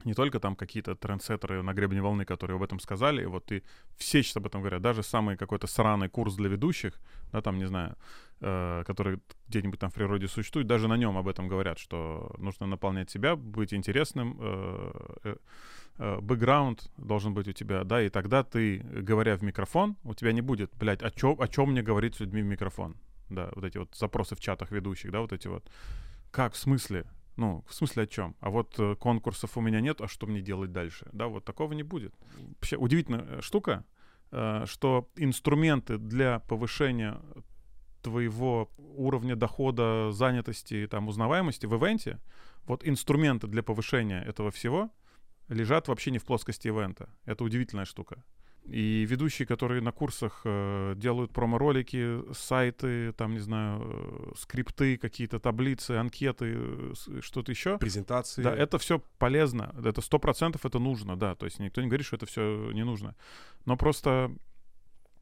не 0.05 0.13
только 0.13 0.39
там 0.39 0.55
какие-то 0.55 0.95
трендсеттеры 0.95 1.61
на 1.61 1.73
гребне 1.73 2.01
волны, 2.01 2.25
которые 2.25 2.55
об 2.55 2.63
этом 2.63 2.79
сказали, 2.79 3.25
вот 3.25 3.51
и 3.51 3.63
все 3.97 4.23
сейчас 4.23 4.37
об 4.37 4.47
этом 4.47 4.61
говорят, 4.61 4.81
даже 4.81 5.03
самый 5.03 5.37
какой-то 5.37 5.67
сраный 5.67 6.09
курс 6.09 6.35
для 6.35 6.49
ведущих, 6.49 6.99
да, 7.31 7.41
там, 7.41 7.57
не 7.57 7.65
знаю, 7.65 7.95
э, 8.39 8.83
который 8.87 9.19
где-нибудь 9.47 9.79
там 9.79 9.89
в 9.89 9.93
природе 9.93 10.27
существует, 10.27 10.67
даже 10.67 10.87
на 10.87 10.97
нем 10.97 11.17
об 11.17 11.27
этом 11.27 11.47
говорят, 11.47 11.79
что 11.79 12.33
нужно 12.37 12.65
наполнять 12.65 13.09
себя, 13.09 13.35
быть 13.35 13.73
интересным, 13.73 14.37
э, 14.39 14.91
э, 15.23 15.35
э, 15.97 16.19
бэкграунд 16.21 16.89
должен 16.97 17.33
быть 17.33 17.47
у 17.47 17.51
тебя, 17.51 17.83
да, 17.83 18.01
и 18.01 18.09
тогда 18.09 18.43
ты, 18.43 18.79
говоря 18.79 19.35
в 19.35 19.43
микрофон, 19.43 19.97
у 20.03 20.13
тебя 20.13 20.31
не 20.31 20.41
будет, 20.41 20.71
блядь, 20.79 21.01
о 21.03 21.11
чем, 21.11 21.39
о 21.41 21.47
чем 21.47 21.71
мне 21.71 21.81
говорить 21.81 22.15
с 22.15 22.21
людьми 22.21 22.41
в 22.41 22.45
микрофон, 22.45 22.95
да, 23.29 23.49
вот 23.53 23.65
эти 23.65 23.77
вот 23.77 23.93
запросы 23.95 24.35
в 24.35 24.39
чатах 24.39 24.71
ведущих, 24.71 25.11
да, 25.11 25.19
вот 25.19 25.33
эти 25.33 25.47
вот, 25.47 25.69
как, 26.31 26.53
в 26.53 26.57
смысле? 26.57 27.05
Ну, 27.39 27.63
в 27.69 27.73
смысле 27.73 28.03
о 28.03 28.07
чем? 28.07 28.35
А 28.41 28.49
вот 28.49 28.77
э, 28.79 28.95
конкурсов 28.95 29.57
у 29.57 29.61
меня 29.61 29.79
нет, 29.79 30.01
а 30.01 30.09
что 30.09 30.27
мне 30.27 30.41
делать 30.41 30.73
дальше? 30.73 31.07
Да, 31.13 31.29
вот 31.29 31.45
такого 31.45 31.71
не 31.71 31.83
будет. 31.83 32.13
Вообще 32.37 32.75
удивительная 32.75 33.37
э, 33.37 33.41
штука, 33.41 33.85
э, 34.31 34.65
что 34.65 35.09
инструменты 35.15 35.97
для 35.97 36.39
повышения 36.39 37.21
твоего 38.01 38.69
уровня 38.77 39.37
дохода, 39.37 40.11
занятости, 40.11 40.85
там, 40.91 41.07
узнаваемости 41.07 41.65
в 41.65 41.73
ивенте, 41.77 42.19
вот 42.65 42.85
инструменты 42.85 43.47
для 43.47 43.63
повышения 43.63 44.21
этого 44.21 44.51
всего 44.51 44.91
лежат 45.47 45.87
вообще 45.87 46.11
не 46.11 46.17
в 46.17 46.25
плоскости 46.25 46.67
ивента. 46.67 47.07
Это 47.23 47.45
удивительная 47.45 47.85
штука. 47.85 48.21
И 48.65 49.05
ведущие, 49.09 49.47
которые 49.47 49.81
на 49.81 49.91
курсах 49.91 50.41
э, 50.45 50.93
делают 50.95 51.31
промо-ролики, 51.31 52.21
сайты, 52.33 53.13
там, 53.13 53.33
не 53.33 53.39
знаю, 53.39 53.81
э, 53.83 54.31
скрипты, 54.37 54.97
какие-то 54.97 55.39
таблицы, 55.39 55.91
анкеты, 55.91 56.53
э, 56.55 56.93
что-то 57.21 57.51
еще. 57.51 57.79
Презентации. 57.79 58.43
Да, 58.43 58.53
это 58.53 58.77
все 58.77 59.01
полезно. 59.17 59.73
Это 59.83 60.01
сто 60.01 60.19
процентов 60.19 60.65
это 60.65 60.77
нужно, 60.77 61.17
да. 61.17 61.33
То 61.35 61.45
есть 61.45 61.59
никто 61.59 61.81
не 61.81 61.87
говорит, 61.87 62.05
что 62.05 62.17
это 62.17 62.27
все 62.27 62.71
не 62.71 62.83
нужно. 62.83 63.15
Но 63.65 63.75
просто 63.75 64.31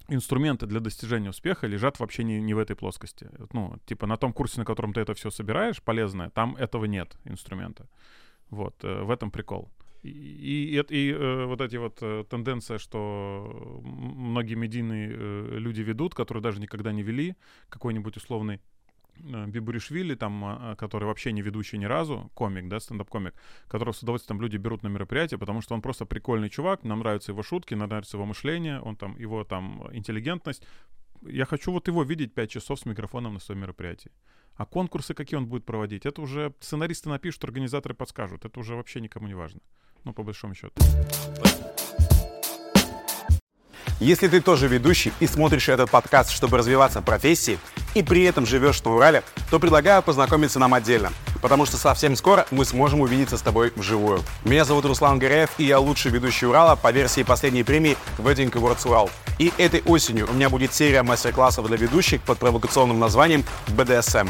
инструменты 0.10 0.66
для 0.66 0.80
достижения 0.80 1.30
успеха 1.30 1.68
лежат 1.68 2.00
вообще 2.00 2.24
не, 2.24 2.42
не 2.42 2.54
в 2.54 2.60
этой 2.60 2.76
плоскости. 2.76 3.30
Ну, 3.54 3.78
типа 3.86 4.08
на 4.08 4.18
том 4.18 4.34
курсе, 4.34 4.60
на 4.60 4.66
котором 4.66 4.94
ты 4.94 5.02
это 5.02 5.14
все 5.14 5.30
собираешь, 5.30 5.82
полезное, 5.82 6.30
там 6.30 6.56
этого 6.56 6.86
нет 6.86 7.18
инструмента. 7.26 7.88
Вот, 8.50 8.84
э, 8.84 9.04
в 9.04 9.12
этом 9.12 9.32
прикол. 9.32 9.70
И, 10.08 10.80
и, 10.80 10.86
и 10.90 11.12
э, 11.12 11.46
вот 11.46 11.62
эти 11.62 11.76
вот 11.78 12.00
э, 12.02 12.24
тенденция, 12.30 12.78
что 12.78 13.82
многие 13.84 14.56
медийные 14.56 15.12
э, 15.12 15.58
люди 15.58 15.82
ведут, 15.82 16.16
которые 16.16 16.42
даже 16.42 16.60
никогда 16.60 16.92
не 16.92 17.04
вели, 17.04 17.36
какой-нибудь 17.70 18.18
условный 18.18 18.60
э, 19.20 19.46
Бибуришвили, 19.48 20.16
там, 20.16 20.44
а, 20.46 20.76
который 20.76 21.06
вообще 21.06 21.32
не 21.32 21.42
ведущий 21.42 21.78
ни 21.78 21.86
разу, 21.86 22.32
комик, 22.34 22.68
да, 22.68 22.80
стендап-комик, 22.80 23.34
которого 23.68 23.94
с 23.94 24.04
удовольствием 24.04 24.42
люди 24.42 24.58
берут 24.58 24.84
на 24.84 24.88
мероприятие, 24.88 25.38
потому 25.38 25.62
что 25.62 25.76
он 25.76 25.82
просто 25.82 26.06
прикольный 26.06 26.50
чувак, 26.50 26.84
нам 26.84 27.00
нравятся 27.00 27.32
его 27.32 27.44
шутки, 27.44 27.74
нам 27.74 27.90
нравится 27.90 28.18
его 28.18 28.26
мышление, 28.26 28.80
он 28.80 28.96
там, 28.96 29.18
его 29.18 29.44
там 29.44 29.88
интеллигентность, 29.92 30.64
я 31.22 31.46
хочу 31.46 31.72
вот 31.72 31.88
его 31.88 32.04
видеть 32.04 32.34
5 32.34 32.50
часов 32.50 32.80
с 32.80 32.86
микрофоном 32.86 33.34
на 33.34 33.40
своем 33.40 33.62
мероприятии. 33.62 34.12
А 34.56 34.66
конкурсы, 34.66 35.14
какие 35.14 35.38
он 35.38 35.46
будет 35.46 35.66
проводить, 35.66 36.06
это 36.06 36.22
уже 36.22 36.54
сценаристы 36.60 37.10
напишут, 37.10 37.44
организаторы 37.44 37.94
подскажут. 37.94 38.46
Это 38.46 38.60
уже 38.60 38.76
вообще 38.76 39.02
никому 39.02 39.28
не 39.28 39.36
важно. 39.36 39.62
Ну, 40.04 40.14
по 40.14 40.24
большому 40.24 40.56
счету. 40.56 40.74
Если 44.00 44.28
ты 44.28 44.42
тоже 44.42 44.68
ведущий 44.68 45.12
и 45.20 45.26
смотришь 45.26 45.70
этот 45.70 45.90
подкаст, 45.90 46.30
чтобы 46.30 46.58
развиваться 46.58 47.02
в 47.02 47.04
профессии, 47.04 47.58
и 47.96 48.04
при 48.04 48.24
этом 48.26 48.46
живешь 48.46 48.84
на 48.84 48.94
Урале, 48.94 49.24
то 49.50 49.60
предлагаю 49.60 50.04
познакомиться 50.04 50.60
нам 50.60 50.76
отдельно, 50.76 51.12
потому 51.42 51.66
что 51.66 51.78
совсем 51.78 52.16
скоро 52.16 52.46
мы 52.52 52.64
сможем 52.64 53.02
увидеться 53.02 53.38
с 53.38 53.42
тобой 53.42 53.74
вживую. 53.76 54.22
Меня 54.46 54.66
зовут 54.66 54.86
Руслан 54.86 55.18
Гореев, 55.18 55.50
и 55.58 55.64
я 55.64 55.80
лучший 55.80 56.12
ведущий 56.12 56.46
Урала 56.46 56.76
по 56.76 56.92
версии 56.92 57.24
последней 57.24 57.64
премии 57.64 57.98
Wedding 58.20 58.52
Awards 58.52 58.88
Урал. 58.88 59.10
И 59.40 59.52
этой 59.58 59.82
осенью 59.88 60.30
у 60.30 60.34
меня 60.34 60.50
будет 60.50 60.76
серия 60.76 61.02
мастер-классов 61.02 61.66
для 61.66 61.78
ведущих 61.78 62.22
под 62.22 62.38
провокационным 62.38 63.00
названием 63.00 63.44
BDSM. 63.68 64.30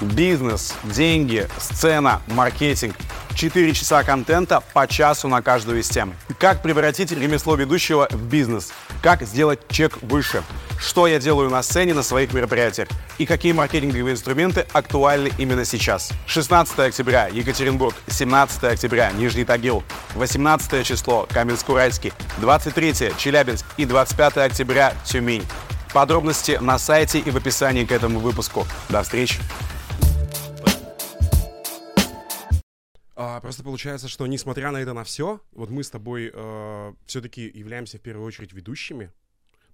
Бизнес, 0.00 0.74
деньги, 0.84 1.46
сцена, 1.58 2.22
маркетинг. 2.28 2.96
4 3.34 3.72
часа 3.74 4.02
контента 4.02 4.62
по 4.72 4.86
часу 4.86 5.28
на 5.28 5.42
каждую 5.42 5.80
из 5.80 5.88
тем. 5.88 6.14
Как 6.38 6.62
превратить 6.62 7.12
ремесло 7.12 7.54
ведущего 7.54 8.08
в 8.10 8.22
бизнес? 8.22 8.72
Как 9.02 9.22
сделать 9.22 9.60
чек 9.68 9.98
выше? 10.02 10.42
Что 10.78 11.06
я 11.06 11.18
делаю 11.18 11.50
на 11.50 11.62
сцене 11.62 11.92
на 11.92 12.02
своих 12.02 12.32
мероприятиях? 12.32 12.88
И 13.18 13.26
какие 13.26 13.52
маркетинговые 13.52 14.14
инструменты 14.14 14.66
актуальны 14.72 15.30
именно 15.36 15.66
сейчас? 15.66 16.10
16 16.26 16.78
октября 16.78 17.28
Екатеринбург, 17.28 17.94
17 18.08 18.64
октября 18.64 19.12
Нижний 19.12 19.44
Тагил, 19.44 19.84
18 20.14 20.86
число 20.86 21.28
Каменск-Уральский, 21.30 22.14
23 22.38 23.12
Челябинск 23.18 23.66
и 23.76 23.84
25 23.84 24.38
октября 24.38 24.94
Тюмень. 25.04 25.44
Подробности 25.92 26.58
на 26.60 26.78
сайте 26.78 27.18
и 27.18 27.30
в 27.30 27.36
описании 27.36 27.84
к 27.84 27.92
этому 27.92 28.18
выпуску. 28.18 28.66
До 28.88 29.02
встречи! 29.02 29.40
А, 33.22 33.38
просто 33.42 33.62
получается, 33.62 34.08
что 34.08 34.26
несмотря 34.26 34.70
на 34.70 34.78
это 34.78 34.94
на 34.94 35.04
все, 35.04 35.42
вот 35.52 35.68
мы 35.68 35.84
с 35.84 35.90
тобой 35.90 36.30
э, 36.32 36.94
все-таки 37.04 37.42
являемся 37.42 37.98
в 37.98 38.00
первую 38.00 38.26
очередь 38.26 38.54
ведущими. 38.54 39.12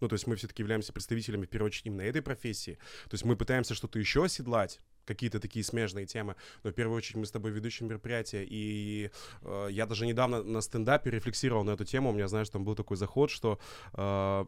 Ну, 0.00 0.08
то 0.08 0.14
есть 0.14 0.26
мы 0.26 0.34
все-таки 0.34 0.62
являемся 0.62 0.92
представителями, 0.92 1.46
в 1.46 1.48
первую 1.48 1.68
очередь, 1.68 1.86
именно 1.86 2.02
этой 2.02 2.22
профессии. 2.22 2.72
То 3.04 3.14
есть 3.14 3.24
мы 3.24 3.36
пытаемся 3.36 3.74
что-то 3.74 4.00
еще 4.00 4.24
оседлать, 4.24 4.80
какие-то 5.04 5.38
такие 5.38 5.64
смежные 5.64 6.06
темы, 6.06 6.34
но 6.64 6.70
в 6.70 6.72
первую 6.72 6.96
очередь 6.96 7.18
мы 7.18 7.26
с 7.26 7.30
тобой 7.30 7.52
ведущие 7.52 7.88
мероприятия, 7.88 8.44
и 8.44 9.12
э, 9.42 9.68
я 9.70 9.86
даже 9.86 10.06
недавно 10.06 10.42
на 10.42 10.60
стендапе 10.60 11.10
рефлексировал 11.10 11.62
на 11.62 11.70
эту 11.70 11.84
тему, 11.84 12.10
у 12.10 12.12
меня, 12.12 12.26
знаешь, 12.26 12.48
там 12.48 12.64
был 12.64 12.74
такой 12.74 12.96
заход, 12.96 13.30
что 13.30 13.60
э, 13.92 14.44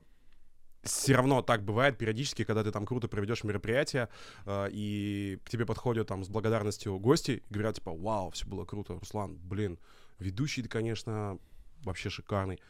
все 0.83 1.15
равно 1.15 1.43
так 1.43 1.65
бывает 1.65 1.99
периодически, 1.99 2.45
когда 2.45 2.65
ты 2.65 2.71
там 2.71 2.87
круто 2.87 3.09
проведешь 3.09 3.45
мероприятие, 3.45 4.09
э, 4.47 4.69
и 4.71 5.39
к 5.45 5.51
тебе 5.51 5.67
подходят 5.67 6.09
там 6.09 6.25
с 6.25 6.29
благодарностью 6.29 6.99
гости 6.99 7.43
говорят, 7.51 7.77
типа, 7.77 7.93
вау, 7.93 8.31
все 8.31 8.47
было 8.47 8.65
круто, 8.65 8.95
Руслан, 8.99 9.37
блин, 9.37 9.79
ведущий 10.19 10.63
ты, 10.63 10.69
конечно, 10.69 11.39
вообще 11.83 12.11
шикарный. 12.11 12.61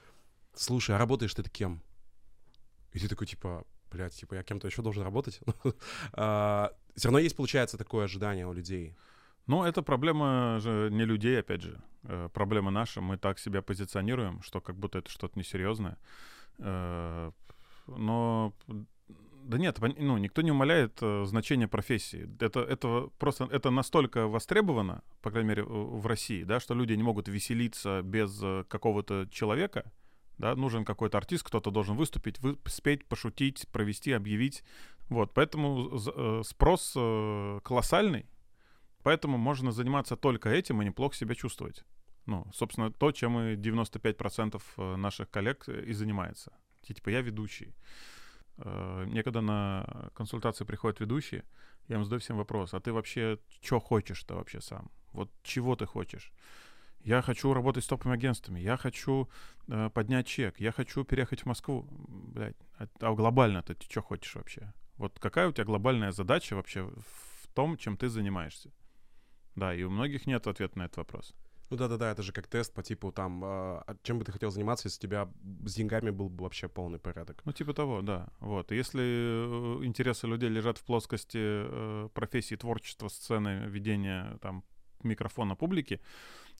Слушай, 0.54 0.96
а 0.96 0.98
работаешь 0.98 1.34
ты 1.34 1.42
кем? 1.44 1.82
И 2.92 2.98
ты 2.98 3.08
такой, 3.08 3.26
типа, 3.26 3.64
блядь, 3.90 4.14
типа, 4.14 4.34
я 4.34 4.42
кем-то 4.42 4.66
еще 4.66 4.82
должен 4.82 5.02
работать? 5.02 5.40
А, 6.12 6.72
все 6.96 7.08
равно 7.08 7.18
есть, 7.20 7.36
получается, 7.36 7.78
такое 7.78 8.06
ожидание 8.06 8.46
у 8.46 8.52
людей. 8.52 8.96
Ну, 9.46 9.64
это 9.64 9.82
проблема 9.82 10.58
же 10.60 10.88
не 10.90 11.04
людей, 11.04 11.38
опять 11.40 11.62
же. 11.62 11.80
Э, 12.02 12.28
проблема 12.32 12.70
наша. 12.70 13.00
Мы 13.00 13.16
так 13.16 13.38
себя 13.38 13.62
позиционируем, 13.62 14.42
что 14.42 14.60
как 14.60 14.76
будто 14.76 14.98
это 14.98 15.10
что-то 15.10 15.38
несерьезное. 15.38 15.96
Но 17.96 18.52
да 19.48 19.56
нет, 19.56 19.78
ну, 19.80 20.18
никто 20.18 20.42
не 20.42 20.50
умаляет 20.50 20.98
э, 21.00 21.24
значение 21.24 21.68
профессии. 21.68 22.28
Это, 22.38 22.60
это 22.60 23.08
просто 23.18 23.44
это 23.50 23.70
настолько 23.70 24.26
востребовано, 24.26 25.02
по 25.22 25.30
крайней 25.30 25.48
мере, 25.48 25.62
в 25.64 26.06
России, 26.06 26.44
да, 26.44 26.60
что 26.60 26.74
люди 26.74 26.92
не 26.92 27.02
могут 27.02 27.28
веселиться 27.28 28.02
без 28.02 28.38
э, 28.42 28.64
какого-то 28.68 29.26
человека. 29.30 29.90
Да, 30.36 30.54
нужен 30.54 30.84
какой-то 30.84 31.16
артист, 31.16 31.44
кто-то 31.44 31.70
должен 31.70 31.96
выступить, 31.96 32.38
вы, 32.40 32.58
спеть, 32.66 33.06
пошутить, 33.06 33.66
провести, 33.72 34.12
объявить. 34.12 34.62
Вот, 35.08 35.32
поэтому 35.32 35.96
э, 35.96 36.42
спрос 36.44 36.92
э, 36.94 37.60
колоссальный, 37.64 38.26
поэтому 39.02 39.38
можно 39.38 39.72
заниматься 39.72 40.16
только 40.16 40.50
этим 40.50 40.82
и 40.82 40.84
неплохо 40.84 41.16
себя 41.16 41.34
чувствовать. 41.34 41.84
Ну, 42.26 42.46
собственно, 42.52 42.92
то, 42.92 43.12
чем 43.12 43.38
и 43.40 43.56
95% 43.56 44.60
э, 44.76 44.96
наших 44.96 45.30
коллег 45.30 45.66
и 45.68 45.94
занимается. 45.94 46.52
Типа, 46.94 47.10
я 47.10 47.20
ведущий. 47.20 47.74
Э, 48.58 49.04
мне 49.06 49.22
когда 49.22 49.40
на 49.40 50.10
консультации 50.14 50.64
приходят 50.64 51.00
ведущие, 51.00 51.44
я 51.88 51.96
им 51.96 52.04
задаю 52.04 52.20
всем 52.20 52.36
вопрос, 52.36 52.74
а 52.74 52.80
ты 52.80 52.92
вообще 52.92 53.38
что 53.62 53.80
хочешь-то 53.80 54.34
вообще 54.34 54.60
сам? 54.60 54.90
Вот 55.12 55.30
чего 55.42 55.76
ты 55.76 55.86
хочешь? 55.86 56.32
Я 57.00 57.22
хочу 57.22 57.54
работать 57.54 57.84
с 57.84 57.86
топовыми 57.86 58.16
агентствами, 58.18 58.60
я 58.60 58.76
хочу 58.76 59.28
э, 59.68 59.90
поднять 59.90 60.26
чек, 60.26 60.60
я 60.60 60.72
хочу 60.72 61.04
переехать 61.04 61.42
в 61.42 61.46
Москву. 61.46 61.86
Блядь, 61.90 62.56
а 63.00 63.14
глобально 63.14 63.62
ты 63.62 63.76
что 63.88 64.02
хочешь 64.02 64.34
вообще? 64.34 64.72
Вот 64.96 65.18
какая 65.18 65.48
у 65.48 65.52
тебя 65.52 65.64
глобальная 65.64 66.10
задача 66.10 66.56
вообще 66.56 66.82
в 66.82 67.48
том, 67.54 67.76
чем 67.76 67.96
ты 67.96 68.08
занимаешься? 68.08 68.72
Да, 69.54 69.74
и 69.74 69.82
у 69.84 69.90
многих 69.90 70.26
нет 70.26 70.46
ответа 70.46 70.78
на 70.78 70.84
этот 70.84 70.98
вопрос. 70.98 71.34
Ну 71.70 71.76
да-да-да, 71.76 72.10
это 72.10 72.22
же 72.22 72.32
как 72.32 72.46
тест 72.46 72.72
по 72.72 72.82
типу 72.82 73.12
там, 73.12 73.42
э, 73.44 73.82
чем 74.02 74.18
бы 74.18 74.24
ты 74.24 74.32
хотел 74.32 74.50
заниматься, 74.50 74.88
если 74.88 74.98
у 74.98 75.02
тебя 75.02 75.28
с 75.66 75.74
деньгами 75.74 76.10
был 76.10 76.30
бы 76.30 76.44
вообще 76.44 76.68
полный 76.68 76.98
порядок. 76.98 77.42
Ну 77.44 77.52
типа 77.52 77.74
того, 77.74 78.00
да. 78.00 78.28
Вот. 78.40 78.72
если 78.72 79.02
э, 79.02 79.84
интересы 79.84 80.26
людей 80.26 80.48
лежат 80.48 80.78
в 80.78 80.84
плоскости 80.84 81.38
э, 81.38 82.08
профессии 82.14 82.56
творчества, 82.56 83.08
сцены, 83.08 83.64
ведения 83.66 84.38
там 84.40 84.64
микрофона 85.02 85.56
публики, 85.56 86.00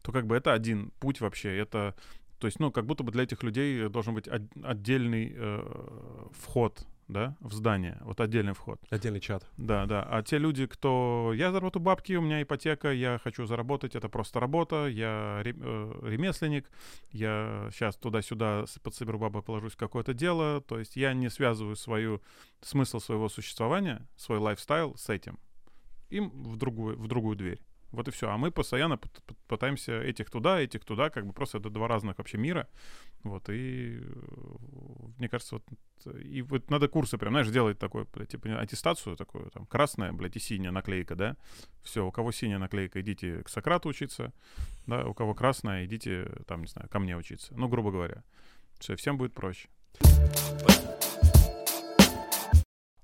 то 0.03 0.13
как 0.13 0.27
бы 0.27 0.37
это 0.37 0.53
один 0.53 0.91
путь 1.01 1.21
вообще. 1.21 1.57
Это, 1.57 1.95
то 2.39 2.47
есть, 2.47 2.61
ну, 2.61 2.71
как 2.71 2.87
будто 2.87 3.03
бы 3.03 3.11
для 3.11 3.25
этих 3.25 3.43
людей 3.43 3.89
должен 3.89 4.15
быть 4.15 4.29
отдельный 4.29 5.33
э, 5.35 6.29
вход 6.33 6.87
да, 7.09 7.37
в 7.41 7.53
здание, 7.53 7.99
вот 8.03 8.21
отдельный 8.21 8.53
вход. 8.53 8.81
Отдельный 8.91 9.21
чат. 9.21 9.47
Да, 9.57 9.87
да. 9.87 10.07
А 10.09 10.23
те 10.23 10.39
люди, 10.39 10.67
кто... 10.67 11.33
Я 11.35 11.51
заработаю 11.53 11.83
бабки, 11.83 12.15
у 12.15 12.23
меня 12.23 12.43
ипотека, 12.43 12.93
я 12.93 13.19
хочу 13.23 13.47
заработать, 13.47 13.97
это 13.97 14.09
просто 14.09 14.41
работа, 14.41 14.87
я 14.87 15.43
э, 15.45 16.01
ремесленник, 16.03 16.71
я 17.11 17.69
сейчас 17.73 17.97
туда-сюда 17.97 18.67
подсоберу 18.83 19.19
бабок, 19.19 19.45
положусь 19.45 19.73
в 19.73 19.77
какое-то 19.77 20.15
дело, 20.15 20.61
то 20.61 20.79
есть 20.79 20.97
я 20.97 21.15
не 21.15 21.31
связываю 21.31 21.77
свою... 21.77 22.21
смысл 22.61 23.01
своего 23.01 23.29
существования, 23.29 24.07
свой 24.17 24.39
лайфстайл 24.39 24.97
с 24.97 25.09
этим. 25.09 25.39
Им 26.11 26.31
в 26.31 26.57
другую, 26.57 26.99
в 26.99 27.07
другую 27.07 27.37
дверь. 27.37 27.61
Вот 27.91 28.07
и 28.07 28.11
все. 28.11 28.29
А 28.29 28.37
мы 28.37 28.51
постоянно 28.51 28.99
пытаемся 29.47 30.01
этих 30.03 30.31
туда, 30.31 30.61
этих 30.61 30.85
туда, 30.85 31.09
как 31.09 31.27
бы 31.27 31.33
просто 31.33 31.59
это 31.59 31.71
два 31.71 31.89
разных 31.89 32.19
вообще 32.19 32.37
мира. 32.37 32.69
Вот, 33.23 33.49
и 33.49 34.01
мне 35.17 35.29
кажется, 35.29 35.57
вот, 35.57 36.15
и 36.15 36.43
вот 36.43 36.71
надо 36.71 36.89
курсы 36.89 37.19
прям, 37.19 37.33
знаешь, 37.33 37.49
делать 37.49 37.79
такой, 37.79 38.07
типа, 38.29 38.61
аттестацию 38.61 39.17
такую, 39.17 39.51
там, 39.51 39.67
красная, 39.67 40.13
блядь, 40.13 40.37
и 40.37 40.39
синяя 40.39 40.71
наклейка, 40.71 41.17
да? 41.17 41.37
Все, 41.83 42.07
у 42.07 42.13
кого 42.13 42.31
синяя 42.31 42.59
наклейка, 42.59 43.01
идите 43.01 43.43
к 43.43 43.49
Сократу 43.49 43.89
учиться, 43.89 44.33
да, 44.87 45.05
у 45.07 45.15
кого 45.15 45.35
красная, 45.35 45.85
идите, 45.87 46.31
там, 46.47 46.61
не 46.61 46.69
знаю, 46.69 46.89
ко 46.89 46.99
мне 46.99 47.17
учиться. 47.17 47.55
Ну, 47.57 47.69
грубо 47.69 47.91
говоря. 47.91 48.23
Все, 48.79 48.95
всем 48.95 49.19
будет 49.19 49.35
проще. 49.35 49.69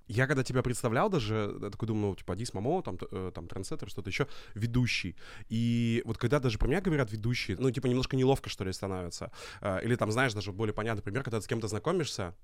Я 0.06 0.26
когда 0.26 0.44
тебя 0.44 0.62
представлял 0.62 1.08
даже, 1.08 1.56
я 1.62 1.70
такой 1.70 1.88
думал, 1.88 2.11
ну, 2.11 2.16
типа, 2.16 2.34
Адис 2.34 2.52
Мамо, 2.52 2.82
там, 2.82 2.99
э, 3.11 3.32
там, 3.34 3.49
трансеттер, 3.49 3.88
что-то 3.88 4.11
еще, 4.11 4.26
ведущий. 4.54 5.16
И 5.49 6.02
вот 6.04 6.18
когда 6.18 6.40
даже 6.40 6.58
про 6.58 6.68
меня 6.68 6.80
говорят 6.80 7.11
ведущие, 7.11 7.56
ну, 7.58 7.70
типа, 7.70 7.87
немножко 7.87 8.16
неловко, 8.16 8.50
что 8.50 8.64
ли, 8.64 8.73
становится. 8.73 9.32
Э, 9.61 9.82
или 9.82 9.96
там, 9.96 10.11
знаешь, 10.11 10.34
даже 10.34 10.52
более 10.52 10.75
понятный 10.75 11.02
пример, 11.02 11.23
когда 11.23 11.38
ты 11.38 11.44
с 11.44 11.49
кем-то 11.49 11.68
знакомишься, 11.68 12.34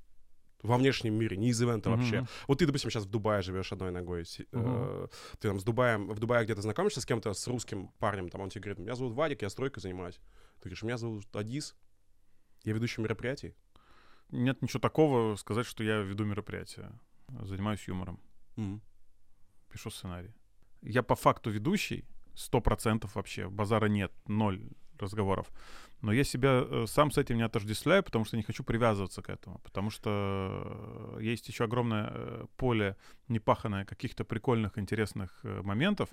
во 0.63 0.77
внешнем 0.77 1.15
мире, 1.15 1.37
не 1.37 1.49
из 1.49 1.63
ивента 1.63 1.89
mm-hmm. 1.89 1.97
вообще. 1.97 2.27
Вот 2.47 2.59
ты, 2.59 2.67
допустим, 2.67 2.91
сейчас 2.91 3.05
в 3.05 3.11
Дубае 3.11 3.43
живешь 3.43 3.73
одной 3.73 3.91
ногой. 3.91 4.23
Mm-hmm. 4.23 4.47
Э, 4.53 5.09
ты 5.39 5.49
там 5.49 5.61
с 5.61 5.65
Дубаем, 5.65 6.09
в 6.09 6.19
Дубае 6.19 6.45
где-то 6.45 6.63
знакомишься 6.63 7.01
с 7.01 7.07
кем-то, 7.07 7.33
с 7.33 7.47
русским 7.47 7.89
парнем, 7.99 8.29
там 8.29 8.41
он 8.43 8.51
тебе 8.51 8.63
говорит, 8.63 8.79
меня 8.79 8.95
зовут 8.95 9.15
Вадик, 9.15 9.43
я 9.43 9.51
стройкой 9.51 9.83
занимаюсь. 9.83 10.17
Ты 10.61 10.69
говоришь, 10.69 10.83
меня 10.83 10.99
зовут 10.99 11.25
Адис, 11.35 11.77
я 12.65 12.73
ведущий 12.73 13.01
мероприятий. 13.01 13.55
Нет 14.31 14.63
ничего 14.63 14.81
такого 14.81 15.37
сказать, 15.37 15.67
что 15.67 15.83
я 15.83 16.03
веду 16.03 16.25
мероприятие 16.25 16.93
занимаюсь 17.43 17.89
юмором. 17.89 18.19
Mm. 18.57 18.81
Пишу 19.71 19.91
сценарий. 19.91 20.35
Я 20.83 21.03
по 21.03 21.15
факту 21.15 21.51
ведущий, 21.51 22.05
сто 22.35 22.61
процентов 22.61 23.15
вообще, 23.15 23.49
базара 23.49 23.87
нет, 23.87 24.13
ноль 24.27 24.61
разговоров. 24.99 25.47
Но 26.03 26.13
я 26.13 26.25
себя 26.25 26.65
э, 26.65 26.87
сам 26.87 27.11
с 27.11 27.19
этим 27.19 27.37
не 27.37 27.43
отождествляю, 27.43 28.03
потому 28.03 28.25
что 28.25 28.37
не 28.37 28.43
хочу 28.43 28.65
привязываться 28.65 29.23
к 29.23 29.29
этому. 29.29 29.59
Потому 29.59 29.91
что 29.91 31.17
э, 31.19 31.23
есть 31.23 31.49
еще 31.49 31.65
огромное 31.65 32.11
э, 32.11 32.47
поле 32.57 32.97
непаханное 33.29 33.85
каких-то 33.85 34.25
прикольных, 34.25 34.79
интересных 34.79 35.45
моментов, 35.45 36.09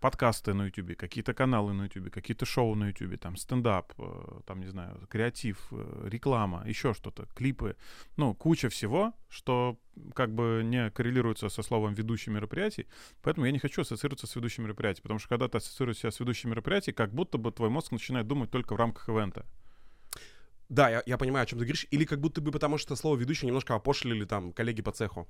подкасты 0.00 0.54
на 0.54 0.66
YouTube, 0.66 0.96
какие-то 0.96 1.34
каналы 1.34 1.72
на 1.72 1.84
YouTube, 1.84 2.10
какие-то 2.10 2.46
шоу 2.46 2.74
на 2.74 2.88
YouTube, 2.88 3.18
там 3.18 3.36
стендап, 3.36 3.92
э, 3.98 4.40
там, 4.46 4.60
не 4.60 4.68
знаю, 4.68 5.06
креатив, 5.08 5.58
э, 5.70 6.08
реклама, 6.08 6.62
еще 6.66 6.94
что-то, 6.94 7.26
клипы. 7.34 7.76
Ну, 8.16 8.34
куча 8.34 8.68
всего, 8.68 9.12
что 9.28 9.78
как 10.14 10.32
бы 10.32 10.62
не 10.64 10.90
коррелируется 10.90 11.48
со 11.48 11.62
словом 11.62 11.94
«ведущий 11.94 12.30
мероприятий», 12.30 12.86
поэтому 13.22 13.46
я 13.46 13.52
не 13.52 13.58
хочу 13.58 13.82
ассоциироваться 13.82 14.26
с 14.26 14.36
ведущим 14.36 14.64
мероприятием, 14.64 15.02
потому 15.02 15.18
что 15.18 15.28
когда 15.28 15.48
ты 15.48 15.58
ассоциируешь 15.58 15.98
себя 15.98 16.10
с 16.10 16.20
ведущим 16.20 16.50
мероприятием, 16.50 16.94
как 16.94 17.12
будто 17.12 17.38
бы 17.38 17.50
твой 17.52 17.70
мозг 17.70 17.92
начинает 17.92 18.26
думать 18.26 18.50
только 18.50 18.74
в 18.74 18.76
рамках 18.76 19.08
ивента. 19.08 19.44
Да, 20.68 20.90
я, 20.90 21.02
я 21.06 21.16
понимаю, 21.16 21.44
о 21.44 21.46
чем 21.46 21.58
ты 21.58 21.64
говоришь. 21.64 21.86
Или 21.90 22.04
как 22.04 22.20
будто 22.20 22.40
бы 22.40 22.50
потому, 22.50 22.78
что 22.78 22.94
слово 22.94 23.16
ведущий 23.16 23.46
немножко 23.46 23.74
опошлили 23.74 24.24
там 24.24 24.52
коллеги 24.52 24.82
по 24.82 24.92
цеху. 24.92 25.26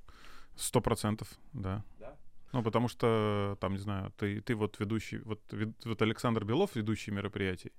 Сто 0.56 0.80
процентов, 0.80 1.28
да. 1.52 1.84
Да? 2.00 2.16
Ну, 2.52 2.62
потому 2.62 2.88
что, 2.88 3.58
там, 3.60 3.72
не 3.72 3.78
знаю, 3.78 4.12
ты, 4.16 4.40
ты 4.40 4.54
вот 4.54 4.80
ведущий, 4.80 5.18
вот, 5.18 5.40
вот 5.84 6.02
Александр 6.02 6.44
Белов, 6.44 6.76
ведущий 6.76 7.10
мероприятий, 7.10 7.72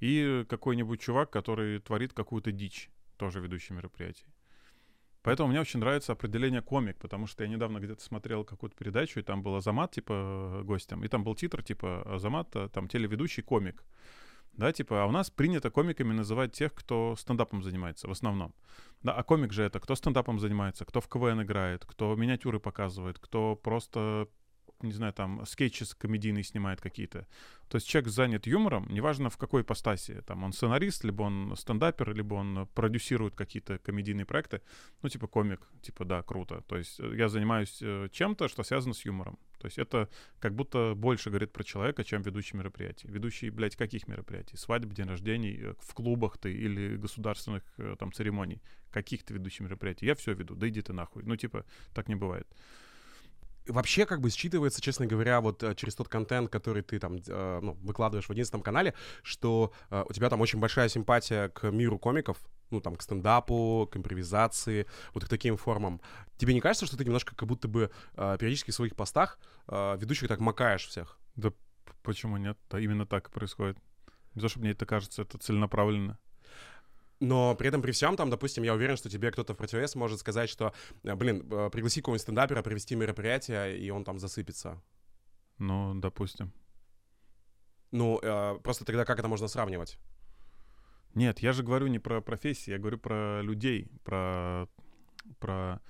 и 0.00 0.44
какой-нибудь 0.48 1.00
чувак, 1.00 1.30
который 1.30 1.78
творит 1.78 2.12
какую-то 2.12 2.50
дичь, 2.50 2.90
тоже 3.16 3.40
ведущий 3.40 3.72
мероприятий. 3.72 4.26
Поэтому 5.22 5.50
мне 5.50 5.60
очень 5.60 5.80
нравится 5.80 6.12
определение 6.12 6.62
комик, 6.62 6.96
потому 6.96 7.26
что 7.26 7.44
я 7.44 7.50
недавно 7.50 7.78
где-то 7.78 8.02
смотрел 8.02 8.42
какую-то 8.42 8.74
передачу, 8.74 9.20
и 9.20 9.22
там 9.22 9.42
был 9.42 9.54
Азамат, 9.54 9.92
типа, 9.92 10.62
гостем, 10.64 11.04
и 11.04 11.08
там 11.08 11.24
был 11.24 11.34
титр, 11.34 11.62
типа, 11.62 12.02
Азамат, 12.14 12.56
а, 12.56 12.68
там, 12.68 12.88
телеведущий 12.88 13.42
комик. 13.42 13.84
Да, 14.52 14.72
типа, 14.72 15.02
а 15.02 15.06
у 15.06 15.10
нас 15.10 15.30
принято 15.30 15.70
комиками 15.70 16.12
называть 16.12 16.52
тех, 16.52 16.74
кто 16.74 17.16
стендапом 17.16 17.62
занимается 17.62 18.08
в 18.08 18.10
основном. 18.10 18.54
Да, 19.02 19.12
а 19.14 19.22
комик 19.22 19.52
же 19.52 19.62
это 19.62 19.80
кто 19.80 19.94
стендапом 19.94 20.38
занимается, 20.38 20.84
кто 20.84 21.00
в 21.00 21.08
КВН 21.08 21.42
играет, 21.42 21.84
кто 21.86 22.14
миниатюры 22.16 22.60
показывает, 22.60 23.18
кто 23.18 23.56
просто 23.56 24.28
не 24.82 24.92
знаю, 24.92 25.12
там, 25.12 25.44
скетчи 25.46 25.84
комедийные 25.98 26.44
снимает 26.44 26.80
какие-то. 26.80 27.26
То 27.68 27.76
есть 27.76 27.86
человек 27.86 28.10
занят 28.10 28.46
юмором, 28.46 28.86
неважно 28.90 29.30
в 29.30 29.36
какой 29.36 29.62
ипостаси. 29.62 30.22
Там 30.26 30.42
он 30.42 30.52
сценарист, 30.52 31.04
либо 31.04 31.22
он 31.22 31.54
стендапер, 31.56 32.14
либо 32.14 32.34
он 32.34 32.66
продюсирует 32.74 33.36
какие-то 33.36 33.78
комедийные 33.78 34.24
проекты. 34.24 34.60
Ну, 35.02 35.08
типа 35.08 35.28
комик, 35.28 35.60
типа, 35.80 36.04
да, 36.04 36.22
круто. 36.22 36.62
То 36.66 36.76
есть 36.76 36.98
э, 36.98 37.14
я 37.16 37.28
занимаюсь 37.28 37.78
э, 37.80 38.08
чем-то, 38.10 38.48
что 38.48 38.64
связано 38.64 38.94
с 38.94 39.04
юмором. 39.04 39.38
То 39.60 39.66
есть 39.66 39.78
это 39.78 40.08
как 40.40 40.54
будто 40.54 40.94
больше 40.96 41.30
говорит 41.30 41.52
про 41.52 41.62
человека, 41.62 42.02
чем 42.02 42.22
ведущий 42.22 42.56
мероприятий. 42.56 43.06
Ведущий, 43.08 43.50
блядь, 43.50 43.76
каких 43.76 44.08
мероприятий? 44.08 44.56
Свадьб, 44.56 44.92
день 44.92 45.06
рождений, 45.06 45.56
э, 45.60 45.74
в 45.78 45.94
клубах 45.94 46.38
ты 46.38 46.52
или 46.52 46.96
государственных 46.96 47.62
там 47.98 48.12
церемоний. 48.12 48.60
Каких 48.90 49.22
ты 49.22 49.34
ведущих 49.34 49.60
мероприятий? 49.60 50.06
Я 50.06 50.14
все 50.14 50.34
веду, 50.34 50.56
да 50.56 50.68
иди 50.68 50.82
ты 50.82 50.92
нахуй. 50.92 51.22
Ну, 51.24 51.36
типа, 51.36 51.64
так 51.94 52.08
не 52.08 52.16
бывает 52.16 52.48
вообще 53.66 54.06
как 54.06 54.20
бы 54.20 54.28
считывается, 54.28 54.80
честно 54.80 55.06
говоря, 55.06 55.40
вот 55.40 55.62
э, 55.62 55.74
через 55.74 55.94
тот 55.94 56.08
контент, 56.08 56.50
который 56.50 56.82
ты 56.82 56.98
там 56.98 57.16
э, 57.26 57.60
ну, 57.62 57.74
выкладываешь 57.82 58.26
в 58.26 58.30
одиннадцатом 58.30 58.62
канале, 58.62 58.94
что 59.22 59.72
э, 59.90 60.04
у 60.08 60.12
тебя 60.12 60.28
там 60.28 60.40
очень 60.40 60.58
большая 60.58 60.88
симпатия 60.88 61.48
к 61.48 61.70
миру 61.70 61.98
комиков, 61.98 62.38
ну, 62.70 62.80
там, 62.80 62.96
к 62.96 63.02
стендапу, 63.02 63.88
к 63.90 63.96
импровизации, 63.96 64.86
вот 65.12 65.24
к 65.24 65.28
таким 65.28 65.56
формам. 65.56 66.00
Тебе 66.36 66.54
не 66.54 66.60
кажется, 66.60 66.86
что 66.86 66.96
ты 66.96 67.04
немножко 67.04 67.34
как 67.34 67.48
будто 67.48 67.66
бы 67.66 67.90
периодически 68.14 68.70
в 68.70 68.74
своих 68.74 68.94
постах 68.94 69.40
ведущих 69.66 70.28
так 70.28 70.38
макаешь 70.38 70.86
всех? 70.86 71.18
Да 71.34 71.52
почему 72.02 72.36
нет? 72.36 72.56
Да 72.70 72.78
именно 72.78 73.06
так 73.06 73.28
и 73.28 73.32
происходит. 73.32 73.76
Не 74.34 74.40
то, 74.40 74.48
что 74.48 74.60
мне 74.60 74.70
это 74.70 74.86
кажется, 74.86 75.22
это 75.22 75.38
целенаправленно. 75.38 76.18
Но 77.20 77.54
при 77.54 77.68
этом, 77.68 77.82
при 77.82 77.92
всем, 77.92 78.16
там, 78.16 78.30
допустим, 78.30 78.64
я 78.64 78.72
уверен, 78.72 78.96
что 78.96 79.10
тебе 79.10 79.30
кто-то 79.30 79.52
в 79.52 79.56
противовес 79.56 79.94
может 79.94 80.20
сказать, 80.20 80.48
что, 80.48 80.72
э, 81.04 81.14
блин, 81.14 81.46
э, 81.50 81.68
пригласи 81.70 82.00
какого-нибудь 82.00 82.22
стендапера 82.22 82.62
провести 82.62 82.96
мероприятие, 82.96 83.78
и 83.78 83.90
он 83.90 84.04
там 84.04 84.18
засыпется. 84.18 84.82
Ну, 85.58 85.94
допустим. 85.94 86.50
Ну, 87.90 88.18
э, 88.22 88.58
просто 88.62 88.86
тогда 88.86 89.04
как 89.04 89.18
это 89.18 89.28
можно 89.28 89.48
сравнивать? 89.48 89.98
Нет, 91.14 91.40
я 91.40 91.52
же 91.52 91.62
говорю 91.62 91.88
не 91.88 91.98
про 91.98 92.22
профессии, 92.22 92.70
я 92.70 92.78
говорю 92.78 92.98
про 92.98 93.42
людей, 93.42 93.90
про, 94.02 94.66
про 95.38 95.82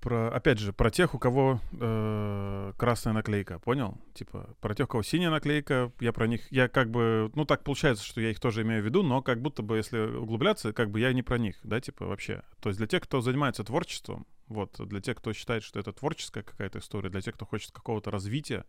про, 0.00 0.30
опять 0.30 0.58
же, 0.58 0.72
про 0.72 0.90
тех, 0.90 1.14
у 1.14 1.18
кого 1.18 1.60
э, 1.72 2.72
красная 2.76 3.12
наклейка, 3.12 3.58
понял? 3.58 3.98
Типа, 4.14 4.54
про 4.60 4.74
тех, 4.74 4.86
у 4.86 4.90
кого 4.90 5.02
синяя 5.02 5.30
наклейка, 5.30 5.92
я 6.00 6.12
про 6.12 6.26
них, 6.26 6.50
я 6.50 6.68
как 6.68 6.90
бы, 6.90 7.30
ну 7.34 7.44
так 7.44 7.64
получается, 7.64 8.04
что 8.04 8.20
я 8.20 8.30
их 8.30 8.40
тоже 8.40 8.62
имею 8.62 8.82
в 8.82 8.84
виду, 8.84 9.02
но 9.02 9.22
как 9.22 9.40
будто 9.40 9.62
бы, 9.62 9.76
если 9.76 9.98
углубляться, 9.98 10.72
как 10.72 10.90
бы 10.90 11.00
я 11.00 11.12
не 11.12 11.22
про 11.22 11.38
них, 11.38 11.56
да, 11.62 11.80
типа 11.80 12.06
вообще. 12.06 12.42
То 12.60 12.68
есть 12.68 12.78
для 12.78 12.86
тех, 12.86 13.02
кто 13.02 13.20
занимается 13.20 13.64
творчеством, 13.64 14.26
вот, 14.48 14.76
для 14.78 15.00
тех, 15.00 15.16
кто 15.16 15.32
считает, 15.32 15.62
что 15.62 15.78
это 15.78 15.92
творческая 15.92 16.42
какая-то 16.42 16.78
история, 16.78 17.10
для 17.10 17.20
тех, 17.20 17.34
кто 17.34 17.44
хочет 17.44 17.70
какого-то 17.70 18.10
развития, 18.10 18.64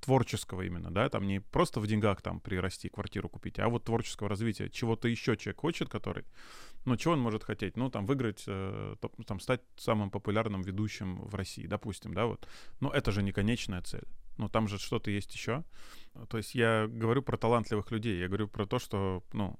творческого 0.00 0.62
именно, 0.62 0.90
да, 0.90 1.08
там 1.08 1.26
не 1.26 1.40
просто 1.40 1.80
в 1.80 1.86
деньгах 1.86 2.20
там 2.22 2.40
прирасти, 2.40 2.88
квартиру 2.88 3.28
купить, 3.28 3.58
а 3.58 3.68
вот 3.68 3.84
творческого 3.84 4.28
развития, 4.28 4.68
чего-то 4.68 5.08
еще 5.08 5.36
человек 5.36 5.60
хочет, 5.60 5.88
который, 5.88 6.24
ну, 6.84 6.96
чего 6.96 7.14
он 7.14 7.20
может 7.20 7.44
хотеть? 7.44 7.76
Ну, 7.76 7.90
там, 7.90 8.06
выиграть, 8.06 8.44
э, 8.46 8.96
там, 9.26 9.40
стать 9.40 9.62
самым 9.76 10.10
популярным 10.10 10.62
ведущим 10.62 11.20
в 11.22 11.34
России, 11.34 11.66
допустим, 11.66 12.14
да, 12.14 12.26
вот. 12.26 12.46
Но 12.80 12.90
это 12.90 13.12
же 13.12 13.22
не 13.22 13.32
конечная 13.32 13.82
цель. 13.82 14.04
Ну, 14.36 14.48
там 14.48 14.68
же 14.68 14.78
что-то 14.78 15.10
есть 15.10 15.34
еще. 15.34 15.64
То 16.28 16.36
есть 16.36 16.54
я 16.54 16.86
говорю 16.86 17.22
про 17.22 17.36
талантливых 17.36 17.90
людей, 17.90 18.20
я 18.20 18.28
говорю 18.28 18.48
про 18.48 18.66
то, 18.66 18.78
что, 18.78 19.24
ну, 19.32 19.58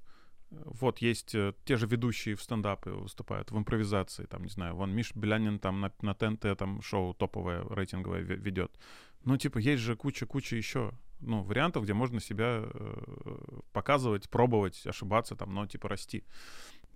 вот 0.51 0.99
есть 0.99 1.35
э, 1.35 1.53
те 1.64 1.77
же 1.77 1.87
ведущие 1.87 2.35
в 2.35 2.43
стендапы 2.43 2.91
выступают, 2.91 3.51
в 3.51 3.59
импровизации, 3.59 4.25
там, 4.25 4.45
не 4.45 4.49
знаю, 4.49 4.77
вон 4.77 4.95
Миш 4.95 5.14
Белянин 5.14 5.59
там 5.59 5.81
на, 5.81 5.93
на 6.01 6.14
ТНТ 6.14 6.57
там 6.57 6.81
шоу 6.81 7.12
топовое, 7.14 7.64
рейтинговое 7.69 8.21
ведет. 8.21 8.73
Ну, 9.24 9.37
типа, 9.37 9.59
есть 9.59 9.83
же 9.83 9.96
куча-куча 9.96 10.57
еще 10.57 10.92
ну, 11.20 11.42
вариантов, 11.42 11.85
где 11.85 11.94
можно 11.94 12.20
себя 12.20 12.62
э, 12.62 13.61
показывать, 13.72 14.28
пробовать, 14.31 14.87
ошибаться, 14.87 15.37
там, 15.37 15.52
но, 15.54 15.66
типа, 15.66 15.88
расти. 15.88 16.24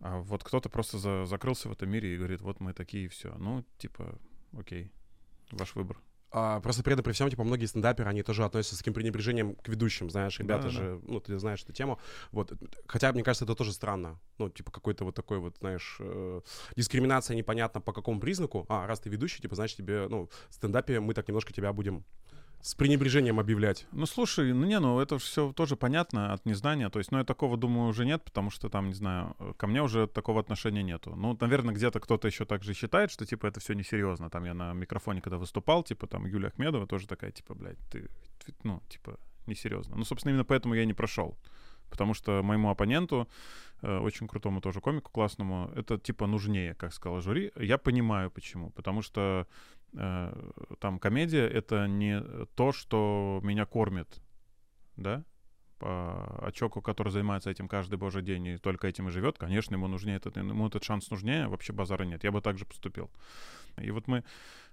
А 0.01 0.19
вот 0.19 0.45
кто-то 0.45 0.69
просто 0.69 0.99
за, 0.99 1.25
закрылся 1.27 1.69
в 1.69 1.73
этом 1.73 1.91
мире 1.91 2.15
и 2.15 2.17
говорит, 2.17 2.41
вот 2.41 2.61
мы 2.61 2.73
такие, 2.73 3.07
и 3.07 3.09
все. 3.09 3.35
Ну, 3.39 3.65
типа, 3.79 4.19
окей, 4.57 4.91
ваш 5.51 5.75
выбор. 5.75 6.01
А, 6.33 6.61
просто 6.61 6.83
при 6.83 6.95
этом, 6.95 7.05
при 7.05 7.13
всем, 7.13 7.29
типа, 7.29 7.45
многие 7.45 7.67
стендаперы, 7.67 8.09
они 8.09 8.23
тоже 8.23 8.45
относятся 8.45 8.77
с 8.77 8.79
таким 8.79 8.95
пренебрежением 8.95 9.55
к 9.57 9.69
ведущим, 9.69 10.09
знаешь, 10.09 10.39
ребята 10.39 10.65
да, 10.65 10.69
же, 10.71 11.01
да. 11.03 11.13
ну, 11.13 11.21
ты 11.21 11.39
знаешь 11.39 11.63
эту 11.63 11.73
тему, 11.73 11.99
вот, 12.31 12.53
хотя, 12.87 13.13
мне 13.13 13.23
кажется, 13.23 13.45
это 13.45 13.55
тоже 13.55 13.73
странно, 13.73 14.19
ну, 14.39 14.49
типа, 14.49 14.71
какой-то 14.71 15.05
вот 15.05 15.15
такой 15.15 15.39
вот, 15.39 15.59
знаешь, 15.59 15.99
э, 16.01 16.41
дискриминация 16.75 17.37
непонятно 17.37 17.83
по 17.83 17.93
какому 17.93 18.19
признаку, 18.19 18.65
а, 18.71 18.87
раз 18.87 19.01
ты 19.01 19.11
ведущий, 19.11 19.43
типа, 19.43 19.55
значит, 19.57 19.77
тебе, 19.77 20.09
ну, 20.09 20.31
в 20.49 20.55
стендапе 20.55 21.01
мы 21.01 21.13
так 21.13 21.29
немножко 21.29 21.53
тебя 21.53 21.73
будем 21.73 22.05
с 22.63 22.77
пренебрежением 22.77 23.41
объявлять. 23.41 23.87
Ну, 23.91 24.07
слушай, 24.07 24.53
ну 24.53 24.65
не, 24.65 24.79
ну 24.79 25.01
это 25.01 25.19
все 25.19 25.53
тоже 25.53 25.77
понятно 25.77 26.33
от 26.33 26.47
незнания. 26.47 26.89
То 26.91 27.01
есть, 27.01 27.11
ну 27.11 27.19
я 27.19 27.25
такого, 27.25 27.57
думаю, 27.57 27.89
уже 27.89 28.07
нет, 28.07 28.23
потому 28.23 28.51
что 28.51 28.69
там, 28.69 28.89
не 28.89 28.95
знаю, 28.95 29.35
ко 29.57 29.67
мне 29.67 29.83
уже 29.83 30.07
такого 30.07 30.41
отношения 30.41 30.85
нету. 30.85 31.15
Ну, 31.17 31.37
наверное, 31.41 31.75
где-то 31.75 31.99
кто-то 31.99 32.29
еще 32.29 32.45
так 32.45 32.63
же 32.63 32.73
считает, 32.73 33.11
что, 33.11 33.27
типа, 33.27 33.47
это 33.49 33.59
все 33.59 33.75
несерьезно. 33.75 34.31
Там 34.31 34.45
я 34.45 34.55
на 34.55 34.73
микрофоне, 34.75 35.21
когда 35.21 35.39
выступал, 35.39 35.83
типа, 35.83 36.07
там 36.07 36.25
Юлия 36.25 36.49
Ахмедова 36.49 36.87
тоже 36.87 37.09
такая, 37.09 37.33
типа, 37.33 37.55
блядь, 37.55 37.79
ты, 37.91 38.09
ну, 38.63 38.81
типа, 38.89 39.19
несерьезно. 39.47 39.97
Ну, 39.97 40.05
собственно, 40.05 40.31
именно 40.31 40.45
поэтому 40.45 40.75
я 40.75 40.85
и 40.85 40.87
не 40.87 40.95
прошел. 40.95 41.37
Потому 41.91 42.15
что 42.15 42.43
моему 42.43 42.71
оппоненту, 42.71 43.29
э, 43.83 43.99
очень 43.99 44.29
крутому 44.29 44.61
тоже 44.61 44.81
комику 44.81 45.11
классному, 45.11 45.71
это 45.77 45.99
типа 45.99 46.27
нужнее, 46.27 46.75
как 46.75 46.95
сказала 46.95 47.21
жюри. 47.21 47.53
Я 47.57 47.77
понимаю 47.77 48.31
почему. 48.31 48.71
Потому 48.71 49.03
что 49.03 49.47
Э, 49.82 49.82
там 49.93 50.99
комедия— 50.99 51.47
это 51.49 51.87
не 51.87 52.23
то, 52.55 52.73
что 52.73 53.41
меня 53.43 53.67
кормит, 53.67 54.23
да? 54.97 55.25
А 55.81 56.51
человеку, 56.53 56.81
который 56.81 57.11
занимается 57.11 57.51
этим 57.51 57.67
каждый 57.67 57.97
божий 57.97 58.23
день 58.23 58.47
и 58.47 58.57
только 58.57 58.87
этим 58.87 59.09
и 59.09 59.11
живет, 59.11 59.37
конечно, 59.37 59.75
ему 59.75 59.89
нужнее 59.89 60.17
этот, 60.17 60.37
ему 60.37 60.69
этот 60.69 60.85
шанс 60.85 61.11
нужнее, 61.11 61.49
вообще 61.49 61.73
базара 61.73 62.05
нет. 62.05 62.23
Я 62.23 62.31
бы 62.31 62.41
также 62.41 62.65
поступил. 62.65 63.11
И 63.79 63.91
вот 63.91 64.07
мы 64.07 64.23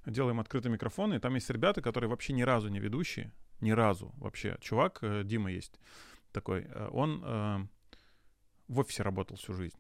делаем 0.05 0.39
открытый 0.39 0.71
микрофон, 0.71 1.13
и 1.13 1.19
там 1.19 1.33
есть 1.33 1.49
ребята, 1.49 1.81
которые 1.81 2.09
вообще 2.09 2.33
ни 2.33 2.43
разу 2.43 2.69
не 2.69 2.79
ведущие, 2.79 3.31
ни 3.59 3.71
разу 3.71 4.13
вообще. 4.17 4.57
Чувак, 4.61 4.99
э, 5.01 5.23
Дима 5.23 5.51
есть 5.51 5.79
такой, 6.31 6.61
э, 6.61 6.89
он 6.91 7.69
в 8.67 8.79
офисе 8.79 9.01
работал 9.01 9.35
всю 9.37 9.53
жизнь 9.53 9.77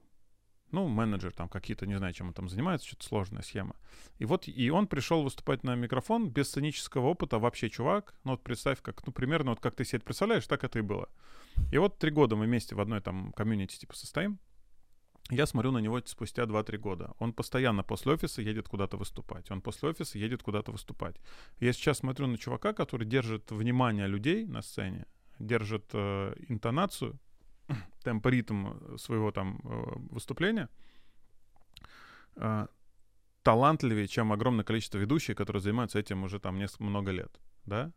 ну, 0.71 0.87
менеджер 0.87 1.31
там 1.31 1.49
какие-то, 1.49 1.85
не 1.85 1.97
знаю, 1.97 2.13
чем 2.13 2.27
он 2.27 2.33
там 2.33 2.49
занимается, 2.49 2.87
что-то 2.87 3.05
сложная 3.05 3.41
схема. 3.41 3.75
И 4.17 4.25
вот, 4.25 4.47
и 4.47 4.69
он 4.69 4.87
пришел 4.87 5.23
выступать 5.23 5.63
на 5.63 5.75
микрофон 5.75 6.29
без 6.29 6.49
сценического 6.49 7.07
опыта, 7.07 7.39
вообще 7.39 7.69
чувак, 7.69 8.15
ну 8.23 8.31
вот 8.31 8.43
представь, 8.43 8.81
как, 8.81 9.05
ну, 9.05 9.13
примерно 9.13 9.51
вот 9.51 9.59
как 9.59 9.75
ты 9.75 9.85
себе 9.85 9.97
это 9.97 10.05
представляешь, 10.05 10.47
так 10.47 10.63
это 10.63 10.79
и 10.79 10.81
было. 10.81 11.09
И 11.71 11.77
вот 11.77 11.97
три 11.97 12.11
года 12.11 12.35
мы 12.35 12.45
вместе 12.45 12.75
в 12.75 12.79
одной 12.79 13.01
там 13.01 13.31
комьюнити 13.33 13.77
типа 13.77 13.95
состоим, 13.95 14.39
я 15.29 15.45
смотрю 15.45 15.71
на 15.71 15.77
него 15.77 16.01
спустя 16.05 16.43
2-3 16.43 16.77
года. 16.77 17.13
Он 17.19 17.33
постоянно 17.33 17.83
после 17.83 18.13
офиса 18.13 18.41
едет 18.41 18.67
куда-то 18.67 18.97
выступать. 18.97 19.51
Он 19.51 19.61
после 19.61 19.89
офиса 19.89 20.17
едет 20.17 20.41
куда-то 20.41 20.71
выступать. 20.71 21.17
Я 21.59 21.71
сейчас 21.73 21.99
смотрю 21.99 22.25
на 22.27 22.37
чувака, 22.37 22.73
который 22.73 23.05
держит 23.05 23.51
внимание 23.51 24.07
людей 24.07 24.45
на 24.45 24.63
сцене, 24.63 25.05
держит 25.37 25.85
э, 25.93 26.33
интонацию, 26.47 27.19
темп, 28.03 28.25
ритм 28.27 28.97
своего 28.97 29.31
там 29.31 29.59
э, 29.63 29.83
выступления 30.11 30.69
э, 32.35 32.67
талантливее, 33.43 34.07
чем 34.07 34.31
огромное 34.31 34.65
количество 34.65 34.97
ведущих, 34.97 35.35
которые 35.37 35.61
занимаются 35.61 35.99
этим 35.99 36.23
уже 36.23 36.39
там 36.39 36.57
несколько 36.57 36.83
много 36.83 37.11
лет, 37.11 37.39
да? 37.65 37.91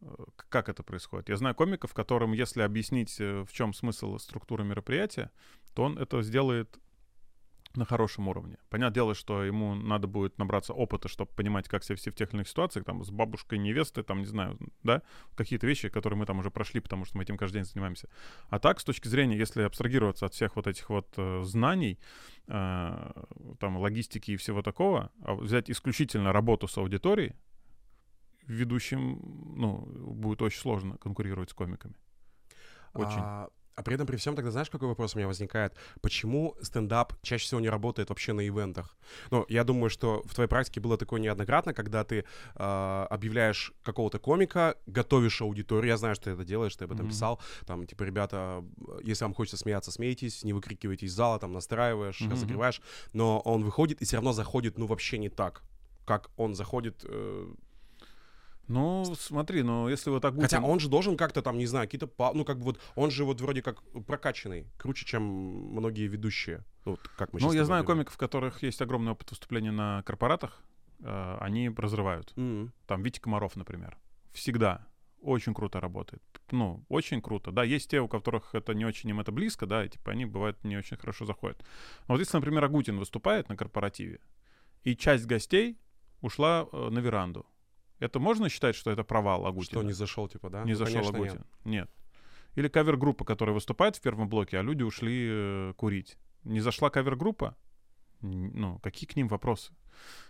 Э, 0.00 0.06
Как 0.48 0.68
это 0.68 0.82
происходит? 0.82 1.28
Я 1.28 1.36
знаю 1.36 1.54
комиков, 1.54 1.94
которым, 1.94 2.32
если 2.32 2.62
объяснить, 2.62 3.20
э, 3.20 3.44
в 3.44 3.52
чем 3.52 3.72
смысл 3.72 4.18
структуры 4.18 4.64
мероприятия, 4.64 5.30
то 5.74 5.84
он 5.84 5.98
это 5.98 6.22
сделает 6.22 6.78
на 7.76 7.84
хорошем 7.84 8.28
уровне. 8.28 8.58
Понятное 8.68 8.94
дело, 8.94 9.14
что 9.14 9.44
ему 9.44 9.74
надо 9.74 10.06
будет 10.06 10.38
набраться 10.38 10.72
опыта, 10.72 11.08
чтобы 11.08 11.30
понимать, 11.32 11.68
как 11.68 11.84
себя 11.84 11.94
вести 11.96 12.10
в 12.10 12.14
тех 12.14 12.30
или 12.30 12.36
иных 12.36 12.48
ситуациях, 12.48 12.84
там, 12.84 13.04
с 13.04 13.10
бабушкой 13.10 13.58
невесты, 13.58 14.02
там, 14.02 14.20
не 14.20 14.26
знаю, 14.26 14.58
да, 14.82 15.02
какие-то 15.34 15.66
вещи, 15.66 15.88
которые 15.88 16.18
мы 16.18 16.26
там 16.26 16.38
уже 16.38 16.50
прошли, 16.50 16.80
потому 16.80 17.04
что 17.04 17.16
мы 17.16 17.24
этим 17.24 17.36
каждый 17.36 17.58
день 17.58 17.64
занимаемся. 17.64 18.08
А 18.48 18.58
так, 18.58 18.80
с 18.80 18.84
точки 18.84 19.08
зрения, 19.08 19.36
если 19.36 19.62
абстрагироваться 19.62 20.26
от 20.26 20.34
всех 20.34 20.56
вот 20.56 20.66
этих 20.66 20.90
вот 20.90 21.12
э, 21.16 21.42
знаний, 21.44 21.98
э, 22.48 23.12
там, 23.58 23.76
логистики 23.76 24.32
и 24.32 24.36
всего 24.36 24.62
такого, 24.62 25.10
а 25.22 25.34
взять 25.34 25.70
исключительно 25.70 26.32
работу 26.32 26.68
с 26.68 26.76
аудиторией, 26.78 27.34
ведущим, 28.46 29.20
ну, 29.56 29.78
будет 30.14 30.42
очень 30.42 30.60
сложно 30.60 30.96
конкурировать 30.98 31.50
с 31.50 31.54
комиками. 31.54 31.94
Очень. 32.94 33.18
А, 33.18 33.48
а 33.76 33.82
при 33.82 33.94
этом, 33.94 34.06
при 34.06 34.16
всем, 34.16 34.34
тогда 34.34 34.50
знаешь, 34.50 34.70
какой 34.70 34.88
вопрос 34.88 35.14
у 35.14 35.18
меня 35.18 35.28
возникает? 35.28 35.74
Почему 36.00 36.56
стендап 36.62 37.12
чаще 37.22 37.44
всего 37.44 37.60
не 37.60 37.68
работает 37.68 38.08
вообще 38.08 38.32
на 38.32 38.46
ивентах? 38.46 38.96
Ну, 39.30 39.44
я 39.48 39.64
думаю, 39.64 39.90
что 39.90 40.22
в 40.24 40.34
твоей 40.34 40.48
практике 40.48 40.80
было 40.80 40.96
такое 40.96 41.20
неоднократно, 41.20 41.74
когда 41.74 42.02
ты 42.02 42.24
э, 42.54 43.06
объявляешь 43.10 43.74
какого-то 43.82 44.18
комика, 44.18 44.76
готовишь 44.86 45.42
аудиторию. 45.42 45.90
Я 45.90 45.98
знаю, 45.98 46.14
что 46.14 46.24
ты 46.24 46.30
это 46.30 46.44
делаешь, 46.44 46.74
ты 46.74 46.84
об 46.84 46.92
этом 46.92 47.04
Мгм. 47.04 47.10
писал. 47.10 47.40
Там, 47.66 47.86
типа, 47.86 48.04
ребята, 48.04 48.64
если 49.02 49.24
вам 49.24 49.34
хочется 49.34 49.58
смеяться, 49.58 49.92
смейтесь, 49.92 50.42
не 50.42 50.54
выкрикивайте 50.54 51.04
из 51.04 51.12
зала, 51.12 51.38
там, 51.38 51.52
настраиваешь, 51.52 52.22
мгм. 52.22 52.30
разогреваешь. 52.32 52.80
Но 53.12 53.40
он 53.40 53.62
выходит 53.62 54.00
и 54.00 54.06
все 54.06 54.16
равно 54.16 54.32
заходит, 54.32 54.78
ну, 54.78 54.86
вообще 54.86 55.18
не 55.18 55.28
так, 55.28 55.62
как 56.06 56.30
он 56.38 56.54
заходит 56.54 57.04
э, 57.04 57.54
Ну, 58.68 59.04
смотри, 59.18 59.62
ну, 59.62 59.88
если 59.88 60.10
вот 60.10 60.22
так 60.22 60.34
Хотя 60.34 60.58
Гутин- 60.58 60.70
он 60.70 60.80
же 60.80 60.88
должен 60.88 61.16
как-то 61.16 61.40
там, 61.42 61.56
не 61.58 61.66
знаю, 61.66 61.86
какие-то, 61.86 62.10
ну 62.34 62.44
как 62.44 62.58
бы 62.58 62.64
вот, 62.64 62.80
он 62.96 63.10
же 63.10 63.24
вот 63.24 63.40
вроде 63.40 63.62
как 63.62 63.82
прокачанный, 64.06 64.66
круче, 64.76 65.04
чем 65.06 65.22
многие 65.22 66.08
ведущие. 66.08 66.64
Ну, 66.84 66.92
вот 66.92 67.00
как 67.16 67.32
мы 67.32 67.40
Ну, 67.40 67.52
я 67.52 67.64
знаю 67.64 67.82
говорим. 67.84 68.00
комиков, 68.04 68.16
у 68.16 68.18
которых 68.18 68.62
есть 68.62 68.80
огромный 68.82 69.12
опыт 69.12 69.30
выступления 69.30 69.70
на 69.72 70.02
корпоратах, 70.02 70.62
э, 71.00 71.36
они 71.40 71.68
разрывают. 71.68 72.32
Мгм. 72.36 72.72
Там 72.86 73.02
Витя 73.02 73.20
Комаров, 73.20 73.54
например. 73.56 73.96
Всегда. 74.32 74.86
Очень 75.22 75.54
круто 75.54 75.80
работает. 75.80 76.22
Ну, 76.50 76.84
очень 76.88 77.20
круто. 77.22 77.50
Да, 77.50 77.64
есть 77.64 77.90
те, 77.90 78.00
у 78.00 78.08
которых 78.08 78.54
это 78.54 78.74
не 78.74 78.84
очень 78.84 79.10
им 79.10 79.18
это 79.20 79.32
близко, 79.32 79.66
да, 79.66 79.84
и 79.84 79.88
типа 79.88 80.12
они, 80.12 80.24
бывает, 80.26 80.62
не 80.64 80.76
очень 80.76 80.96
хорошо 80.96 81.24
заходят. 81.24 81.58
Но 82.06 82.14
вот 82.14 82.20
если, 82.20 82.36
например, 82.36 82.64
Агутин 82.64 82.98
выступает 82.98 83.48
на 83.48 83.56
корпоративе, 83.56 84.20
и 84.84 84.94
часть 84.94 85.26
гостей 85.26 85.78
ушла 86.20 86.68
э, 86.72 86.88
на 86.90 86.98
веранду, 87.00 87.46
это 87.98 88.18
можно 88.18 88.48
считать, 88.48 88.74
что 88.76 88.90
это 88.90 89.04
провал 89.04 89.46
Агутина? 89.46 89.80
Что, 89.80 89.82
не 89.82 89.92
зашел, 89.92 90.28
типа, 90.28 90.50
да? 90.50 90.64
Не 90.64 90.72
Ну, 90.72 90.78
зашел 90.78 90.94
конечно, 91.00 91.16
Агутин. 91.18 91.34
нет. 91.36 91.46
Нет. 91.64 91.90
Или 92.54 92.68
кавер-группа, 92.68 93.24
которая 93.24 93.54
выступает 93.54 93.96
в 93.96 94.00
первом 94.00 94.28
блоке, 94.28 94.58
а 94.58 94.62
люди 94.62 94.82
ушли 94.82 95.26
э, 95.30 95.72
курить. 95.76 96.16
Не 96.44 96.60
зашла 96.60 96.88
кавер-группа? 96.90 97.54
Ну, 98.22 98.78
какие 98.78 99.06
к 99.06 99.14
ним 99.16 99.28
вопросы? 99.28 99.74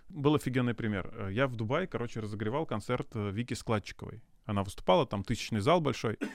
Был 0.08 0.34
офигенный 0.34 0.74
пример. 0.74 1.10
Э, 1.14 1.28
Я 1.32 1.46
в 1.46 1.54
Дубае, 1.56 1.86
короче, 1.86 2.20
разогревал 2.20 2.66
концерт 2.66 3.08
э, 3.14 3.30
Вики 3.30 3.54
Складчиковой. 3.54 4.22
Она 4.44 4.62
выступала, 4.64 5.06
там 5.06 5.22
тысячный 5.24 5.60
зал 5.60 5.80
большой. 5.80 6.18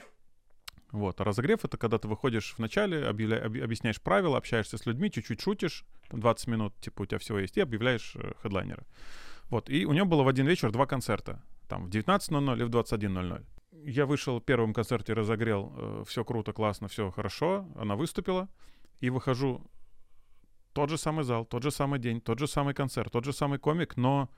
Вот. 0.92 1.18
А 1.22 1.24
разогрев— 1.24 1.60
это 1.64 1.78
когда 1.78 1.96
ты 1.98 2.06
выходишь 2.06 2.52
в 2.52 2.58
начале, 2.58 2.98
объявля- 3.08 3.42
объ- 3.42 3.62
объясняешь 3.64 3.98
правила, 3.98 4.36
общаешься 4.36 4.76
с 4.76 4.84
людьми, 4.84 5.10
чуть-чуть 5.10 5.40
шутишь, 5.40 5.86
там 6.10 6.20
20 6.20 6.48
минут, 6.48 6.74
типа, 6.82 7.00
у 7.02 7.06
тебя 7.06 7.18
всего 7.18 7.38
есть, 7.38 7.56
и 7.56 7.62
объявляешь 7.62 8.14
э, 8.16 8.32
хедлайнера. 8.42 8.84
Вот. 9.52 9.68
И 9.68 9.84
у 9.84 9.92
нее 9.92 10.04
было 10.04 10.22
в 10.22 10.28
один 10.28 10.46
вечер 10.46 10.72
два 10.72 10.86
концерта. 10.86 11.42
Там 11.68 11.84
в 11.84 11.90
19.00 11.90 12.60
и 12.60 12.64
в 12.64 12.70
21.00. 12.70 13.44
Я 13.84 14.06
вышел 14.06 14.38
в 14.38 14.44
первом 14.44 14.72
концерте, 14.72 15.12
разогрел, 15.12 16.04
все 16.06 16.24
круто, 16.24 16.54
классно, 16.54 16.88
все 16.88 17.10
хорошо. 17.10 17.66
Она 17.76 17.94
выступила. 17.94 18.48
И 19.00 19.10
выхожу 19.10 19.60
тот 20.72 20.88
же 20.88 20.96
самый 20.96 21.24
зал, 21.24 21.44
тот 21.44 21.62
же 21.62 21.70
самый 21.70 21.98
день, 21.98 22.22
тот 22.22 22.38
же 22.38 22.46
самый 22.46 22.72
концерт, 22.72 23.12
тот 23.12 23.24
же 23.24 23.34
самый 23.34 23.58
комик, 23.58 23.98
но 23.98 24.30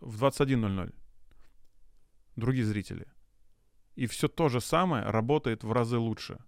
в 0.00 0.24
21.00. 0.24 0.92
Другие 2.34 2.64
зрители. 2.64 3.06
И 3.94 4.06
все 4.06 4.26
то 4.26 4.48
же 4.48 4.60
самое 4.60 5.04
работает 5.04 5.62
в 5.62 5.72
разы 5.72 5.98
лучше. 5.98 6.38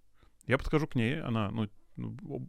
Я 0.47 0.57
подхожу 0.57 0.87
к 0.87 0.95
ней, 0.95 1.21
она, 1.21 1.49
ну, 1.49 1.69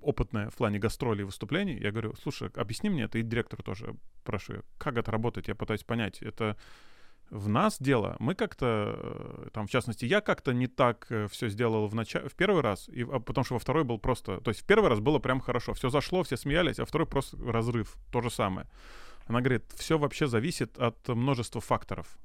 опытная 0.00 0.50
в 0.50 0.56
плане 0.56 0.78
гастролей 0.78 1.22
и 1.22 1.24
выступлений. 1.24 1.78
Я 1.78 1.90
говорю, 1.90 2.14
слушай, 2.22 2.50
объясни 2.54 2.90
мне 2.90 3.04
это, 3.04 3.18
и 3.18 3.22
директор 3.22 3.62
тоже 3.62 3.96
прошу. 4.24 4.62
Как 4.78 4.96
это 4.96 5.10
работает? 5.10 5.48
Я 5.48 5.54
пытаюсь 5.54 5.84
понять. 5.84 6.22
Это 6.22 6.56
в 7.30 7.48
нас 7.48 7.80
дело. 7.80 8.16
Мы 8.18 8.34
как-то, 8.34 8.94
э, 8.98 9.48
там, 9.52 9.66
в 9.66 9.70
частности, 9.70 10.04
я 10.04 10.20
как-то 10.20 10.52
не 10.52 10.66
так 10.66 11.08
все 11.30 11.48
сделал 11.48 11.86
в, 11.88 11.94
начале, 11.94 12.28
в 12.28 12.34
первый 12.34 12.62
раз, 12.62 12.88
и, 12.88 13.02
а 13.02 13.18
потому 13.18 13.44
что 13.44 13.54
во 13.54 13.60
второй 13.60 13.84
был 13.84 13.98
просто... 13.98 14.40
То 14.40 14.50
есть 14.50 14.62
в 14.62 14.66
первый 14.66 14.88
раз 14.88 15.00
было 15.00 15.18
прям 15.18 15.40
хорошо. 15.40 15.72
Все 15.74 15.90
зашло, 15.90 16.22
все 16.22 16.36
смеялись, 16.36 16.78
а 16.78 16.84
второй 16.84 17.06
просто 17.06 17.36
разрыв. 17.36 17.96
То 18.12 18.20
же 18.20 18.30
самое. 18.30 18.68
Она 19.26 19.40
говорит, 19.40 19.64
все 19.76 19.98
вообще 19.98 20.28
зависит 20.28 20.78
от 20.78 21.08
множества 21.08 21.60
факторов. 21.60 22.16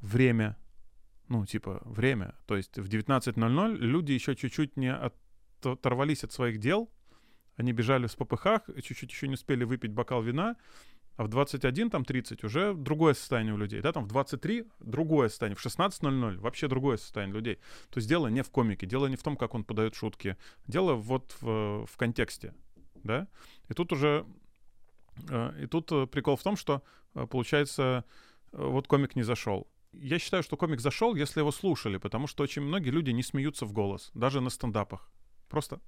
Время. 0.00 0.56
Ну, 1.28 1.44
типа, 1.44 1.82
время. 1.84 2.34
То 2.46 2.56
есть 2.56 2.78
в 2.78 2.88
19.00 2.88 3.76
люди 3.76 4.12
еще 4.12 4.36
чуть-чуть 4.36 4.76
не 4.76 4.92
оторвались 5.66 6.24
от 6.24 6.32
своих 6.32 6.58
дел, 6.58 6.90
они 7.56 7.72
бежали 7.72 8.06
в 8.06 8.16
попыхах, 8.16 8.62
чуть-чуть 8.82 9.10
еще 9.10 9.28
не 9.28 9.34
успели 9.34 9.64
выпить 9.64 9.92
бокал 9.92 10.22
вина, 10.22 10.56
а 11.16 11.24
в 11.24 11.28
21, 11.28 11.90
там 11.90 12.04
30 12.04 12.44
уже 12.44 12.72
другое 12.72 13.12
состояние 13.12 13.52
у 13.52 13.58
людей, 13.58 13.82
да, 13.82 13.92
там 13.92 14.04
в 14.04 14.08
23 14.08 14.64
другое 14.80 15.28
состояние, 15.28 15.56
в 15.56 15.64
16.00 15.64 16.38
вообще 16.38 16.68
другое 16.68 16.96
состояние 16.96 17.36
людей. 17.36 17.56
То 17.90 17.98
есть 17.98 18.08
дело 18.08 18.28
не 18.28 18.42
в 18.42 18.50
комике, 18.50 18.86
дело 18.86 19.06
не 19.06 19.16
в 19.16 19.22
том, 19.22 19.36
как 19.36 19.54
он 19.54 19.64
подает 19.64 19.94
шутки, 19.94 20.38
дело 20.66 20.94
вот 20.94 21.36
в, 21.42 21.84
в 21.86 21.96
контексте, 21.98 22.54
да. 23.04 23.28
И 23.68 23.74
тут 23.74 23.92
уже, 23.92 24.24
и 25.28 25.66
тут 25.66 26.10
прикол 26.10 26.36
в 26.36 26.42
том, 26.42 26.56
что 26.56 26.82
получается, 27.12 28.04
вот 28.52 28.86
комик 28.88 29.14
не 29.14 29.22
зашел. 29.22 29.68
Я 29.92 30.18
считаю, 30.18 30.42
что 30.42 30.56
комик 30.56 30.80
зашел, 30.80 31.14
если 31.14 31.40
его 31.40 31.52
слушали, 31.52 31.98
потому 31.98 32.28
что 32.28 32.44
очень 32.44 32.62
многие 32.62 32.90
люди 32.90 33.10
не 33.10 33.22
смеются 33.22 33.66
в 33.66 33.72
голос, 33.72 34.10
даже 34.14 34.40
на 34.40 34.48
стендапах. 34.48 35.10
Просто 35.50 35.80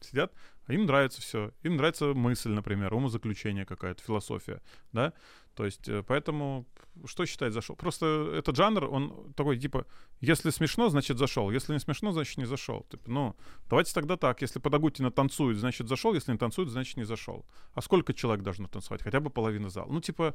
сидят, 0.00 0.32
а 0.66 0.72
им 0.72 0.86
нравится 0.86 1.20
все. 1.20 1.52
Им 1.62 1.76
нравится 1.76 2.14
мысль, 2.14 2.50
например, 2.50 2.94
умозаключение 2.94 3.66
какая-то, 3.66 4.02
философия, 4.02 4.60
да? 4.92 5.12
То 5.54 5.66
есть, 5.66 5.88
поэтому, 6.06 6.66
что 7.04 7.26
считать 7.26 7.52
зашел? 7.52 7.76
Просто 7.76 8.32
этот 8.34 8.56
жанр, 8.56 8.84
он 8.84 9.32
такой, 9.34 9.58
типа, 9.58 9.86
если 10.20 10.50
смешно, 10.50 10.88
значит 10.88 11.18
зашел, 11.18 11.50
если 11.50 11.74
не 11.74 11.78
смешно, 11.78 12.12
значит 12.12 12.38
не 12.38 12.46
зашел. 12.46 12.86
Типа, 12.90 13.10
ну, 13.10 13.36
давайте 13.68 13.92
тогда 13.92 14.16
так, 14.16 14.40
если 14.42 14.60
Подогутина 14.60 15.10
танцует, 15.10 15.58
значит 15.58 15.88
зашел, 15.88 16.14
если 16.14 16.32
не 16.32 16.38
танцует, 16.38 16.70
значит 16.70 16.96
не 16.96 17.04
зашел. 17.04 17.44
А 17.74 17.82
сколько 17.82 18.14
человек 18.14 18.42
должно 18.42 18.66
танцевать? 18.66 19.02
Хотя 19.02 19.20
бы 19.20 19.28
половина 19.30 19.68
зала. 19.68 19.92
Ну, 19.92 20.00
типа, 20.00 20.34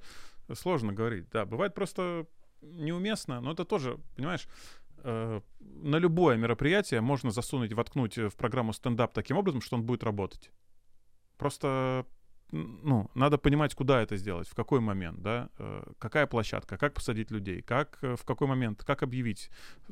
сложно 0.54 0.94
говорить, 0.94 1.30
да. 1.32 1.46
Бывает 1.46 1.74
просто 1.74 2.28
неуместно, 2.62 3.42
но 3.42 3.54
это 3.54 3.66
тоже, 3.66 4.00
понимаешь, 4.16 4.48
э, 5.04 5.42
на 5.60 5.98
любое 5.98 6.38
мероприятие 6.38 7.02
можно 7.02 7.32
засунуть, 7.32 7.74
воткнуть 7.74 8.18
в 8.18 8.36
программу 8.36 8.74
стендап 8.74 9.14
таким 9.14 9.38
образом, 9.38 9.62
что 9.62 9.76
он 9.76 9.84
будет 9.84 10.04
работать. 10.04 10.52
Просто, 11.38 12.06
ну, 12.52 13.10
надо 13.16 13.38
понимать, 13.38 13.76
куда 13.76 14.02
это 14.02 14.18
сделать, 14.18 14.48
в 14.48 14.56
какой 14.56 14.80
момент, 14.80 15.22
да, 15.22 15.50
э, 15.60 15.84
какая 16.00 16.28
площадка, 16.28 16.78
как 16.78 16.94
посадить 16.94 17.32
людей, 17.32 17.62
как, 17.62 17.98
э, 18.02 18.16
в 18.16 18.24
какой 18.24 18.48
момент, 18.48 18.84
как 18.84 19.04
объявить, 19.04 19.50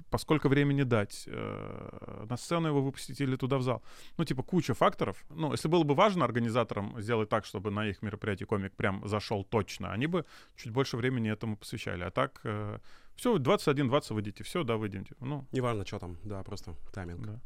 поскольку 0.09 0.47
времени 0.47 0.83
дать, 0.83 1.23
э, 1.27 2.25
на 2.29 2.37
сцену 2.37 2.67
его 2.67 2.81
выпустить 2.81 3.19
или 3.21 3.35
туда 3.35 3.57
в 3.57 3.61
зал. 3.61 3.83
Ну, 4.17 4.25
типа, 4.25 4.43
куча 4.43 4.73
факторов. 4.73 5.25
Ну, 5.29 5.51
если 5.51 5.67
было 5.67 5.83
бы 5.83 5.95
важно 5.95 6.25
организаторам 6.25 7.01
сделать 7.01 7.29
так, 7.29 7.45
чтобы 7.45 7.71
на 7.71 7.87
их 7.87 8.01
мероприятии 8.01 8.45
комик 8.45 8.73
прям 8.75 9.07
зашел 9.07 9.43
точно, 9.43 9.91
они 9.91 10.07
бы 10.07 10.25
чуть 10.55 10.71
больше 10.71 10.97
времени 10.97 11.31
этому 11.31 11.57
посвящали. 11.57 12.03
А 12.03 12.11
так, 12.11 12.41
все, 13.15 13.37
21-20 13.37 14.13
выйдете, 14.13 14.43
все, 14.43 14.63
да, 14.63 14.77
выйдете. 14.77 15.15
Ну, 15.19 15.45
Неважно, 15.51 15.85
что 15.85 15.99
там, 15.99 16.17
да, 16.23 16.43
просто 16.43 16.75
тайминг. 16.93 17.25
да. 17.25 17.41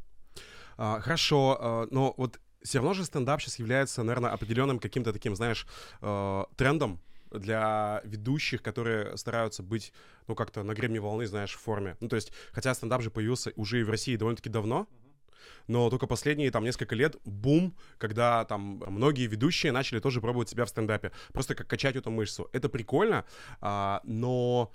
А, 0.76 1.00
хорошо, 1.00 1.58
а, 1.60 1.86
но 1.90 2.14
вот 2.16 2.40
все 2.62 2.78
равно 2.78 2.94
же 2.94 3.04
стендап 3.04 3.40
сейчас 3.40 3.58
является, 3.58 4.02
наверное, 4.02 4.30
определенным 4.30 4.78
каким-то 4.78 5.12
таким, 5.12 5.36
знаешь, 5.36 5.66
э, 6.02 6.44
трендом 6.56 7.00
для 7.30 8.02
ведущих, 8.04 8.62
которые 8.62 9.16
стараются 9.16 9.62
быть, 9.62 9.92
ну, 10.26 10.34
как-то 10.34 10.62
на 10.62 10.74
гребне 10.74 11.00
волны, 11.00 11.26
знаешь, 11.26 11.54
в 11.54 11.60
форме. 11.60 11.96
Ну, 12.00 12.08
то 12.08 12.16
есть, 12.16 12.32
хотя 12.52 12.74
стендап 12.74 13.02
же 13.02 13.10
появился 13.10 13.52
уже 13.56 13.80
и 13.80 13.84
в 13.84 13.90
России 13.90 14.16
довольно-таки 14.16 14.50
давно, 14.50 14.88
но 15.68 15.88
только 15.90 16.06
последние 16.06 16.50
там 16.50 16.64
несколько 16.64 16.94
лет 16.94 17.16
бум, 17.24 17.76
когда 17.98 18.44
там 18.44 18.82
многие 18.88 19.26
ведущие 19.26 19.72
начали 19.72 20.00
тоже 20.00 20.20
пробовать 20.20 20.48
себя 20.48 20.64
в 20.64 20.68
стендапе, 20.68 21.12
просто 21.32 21.54
как 21.54 21.68
качать 21.68 21.96
эту 21.96 22.10
мышцу. 22.10 22.50
Это 22.52 22.68
прикольно, 22.68 23.24
а, 23.60 24.00
но 24.04 24.72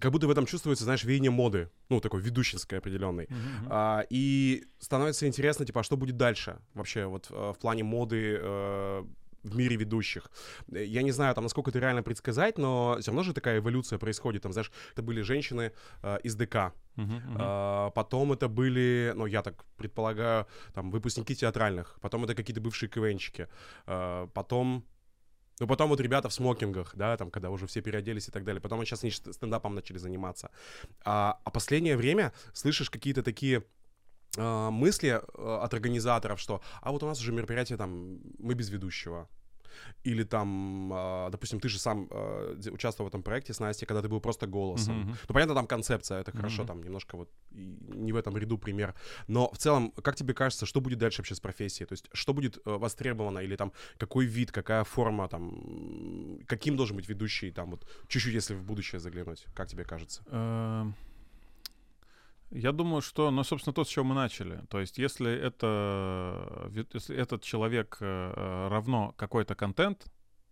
как 0.00 0.12
будто 0.12 0.26
в 0.26 0.30
этом 0.30 0.46
чувствуется, 0.46 0.84
знаешь, 0.84 1.04
веяние 1.04 1.30
моды, 1.30 1.70
ну, 1.88 2.00
такой 2.00 2.20
ведущинской 2.20 2.78
определенной. 2.78 3.26
Мгм. 3.28 3.68
А, 3.70 4.04
и 4.10 4.64
становится 4.78 5.26
интересно, 5.26 5.64
типа, 5.64 5.80
а 5.80 5.82
что 5.82 5.96
будет 5.96 6.16
дальше 6.16 6.58
вообще 6.74 7.06
вот 7.06 7.28
э, 7.30 7.52
в 7.52 7.58
плане 7.58 7.84
моды 7.84 8.38
э, 8.40 9.04
в 9.42 9.56
мире 9.56 9.76
ведущих. 9.76 10.30
Я 10.68 11.02
не 11.02 11.12
знаю, 11.12 11.34
там, 11.34 11.44
насколько 11.44 11.70
это 11.70 11.78
реально 11.78 12.02
предсказать, 12.02 12.58
но 12.58 12.96
все 13.00 13.10
равно 13.10 13.22
же 13.22 13.32
такая 13.32 13.58
эволюция 13.58 13.98
происходит. 13.98 14.42
Там, 14.42 14.52
знаешь, 14.52 14.72
это 14.92 15.02
были 15.02 15.22
женщины 15.22 15.72
э, 16.02 16.18
из 16.24 16.34
ДК, 16.34 16.72
Мгм, 16.96 17.14
мгм. 17.14 17.36
а, 17.38 17.90
потом 17.90 18.32
это 18.32 18.48
были, 18.48 19.12
ну, 19.14 19.26
я 19.26 19.42
так 19.42 19.64
предполагаю, 19.76 20.46
там, 20.72 20.90
выпускники 20.90 21.34
театральных, 21.34 21.98
потом 22.00 22.24
это 22.24 22.34
какие-то 22.34 22.60
бывшие 22.60 22.88
КВНщики, 22.88 23.48
а, 23.86 24.26
потом... 24.28 24.84
Ну, 25.58 25.66
потом 25.66 25.88
вот 25.88 26.00
ребята 26.00 26.28
в 26.28 26.34
смокингах, 26.34 26.94
да, 26.96 27.16
там, 27.16 27.30
когда 27.30 27.50
уже 27.50 27.66
все 27.66 27.80
переоделись 27.80 28.28
и 28.28 28.30
так 28.30 28.44
далее. 28.44 28.60
Потом 28.60 28.84
сейчас 28.84 29.02
они 29.04 29.10
ст- 29.10 29.32
стендапом 29.32 29.74
начали 29.74 29.96
заниматься. 29.98 30.50
А, 31.04 31.40
а 31.44 31.50
последнее 31.50 31.96
время 31.96 32.32
слышишь 32.52 32.90
какие-то 32.90 33.22
такие 33.22 33.64
а, 34.36 34.70
мысли 34.70 35.08
а, 35.08 35.60
от 35.64 35.72
организаторов, 35.72 36.40
что 36.40 36.60
а 36.82 36.92
вот 36.92 37.02
у 37.02 37.06
нас 37.06 37.20
уже 37.20 37.32
мероприятие 37.32 37.78
там 37.78 38.20
мы 38.38 38.54
без 38.54 38.68
ведущего. 38.68 39.28
Или 40.04 40.24
там, 40.24 40.90
а, 40.92 41.30
допустим, 41.30 41.60
ты 41.60 41.68
же 41.68 41.78
сам 41.78 42.08
а, 42.10 42.56
участвовал 42.72 43.06
в 43.06 43.12
этом 43.14 43.22
проекте 43.22 43.52
с 43.52 43.60
Настей, 43.60 43.86
когда 43.86 44.02
ты 44.02 44.08
был 44.08 44.20
просто 44.20 44.46
голосом. 44.46 45.00
Мгм. 45.00 45.16
Ну, 45.28 45.34
понятно, 45.34 45.54
там 45.54 45.66
концепция, 45.66 46.20
это 46.20 46.32
хорошо, 46.32 46.62
Мгм. 46.62 46.66
там 46.66 46.82
немножко 46.82 47.16
вот 47.16 47.30
не 47.50 48.12
в 48.12 48.16
этом 48.16 48.36
ряду 48.36 48.58
пример. 48.58 48.94
Но 49.28 49.50
в 49.52 49.58
целом, 49.58 49.92
как 50.02 50.16
тебе 50.16 50.34
кажется, 50.34 50.66
что 50.66 50.80
будет 50.80 50.98
дальше 50.98 51.20
вообще 51.22 51.34
с 51.34 51.40
профессией? 51.40 51.86
То 51.86 51.92
есть, 51.94 52.08
что 52.12 52.32
будет 52.34 52.58
э, 52.58 52.70
востребовано, 52.78 53.40
или 53.40 53.56
там 53.56 53.72
какой 53.98 54.26
вид, 54.26 54.52
какая 54.52 54.84
форма, 54.84 55.28
там, 55.28 56.38
каким 56.46 56.76
должен 56.76 56.96
быть 56.96 57.08
ведущий, 57.08 57.50
там, 57.50 57.70
вот, 57.70 57.86
чуть-чуть, 58.08 58.34
если 58.34 58.54
в 58.54 58.62
будущее 58.62 59.00
заглянуть, 59.00 59.46
как 59.54 59.68
тебе 59.68 59.84
кажется? 59.84 60.22
Эм, 60.26 60.94
Я 62.50 62.72
думаю, 62.72 63.02
что, 63.02 63.30
ну, 63.30 63.42
собственно, 63.44 63.74
то, 63.74 63.84
с 63.84 63.88
чего 63.88 64.04
мы 64.04 64.14
начали. 64.14 64.62
То 64.68 64.80
есть, 64.80 64.98
если 64.98 65.32
это, 65.32 66.68
ве- 66.70 66.86
если 66.92 67.16
этот 67.16 67.42
человек 67.42 67.98
э, 68.00 68.32
э, 68.36 68.68
равно 68.68 69.14
какой-то 69.16 69.54
контент, 69.54 70.06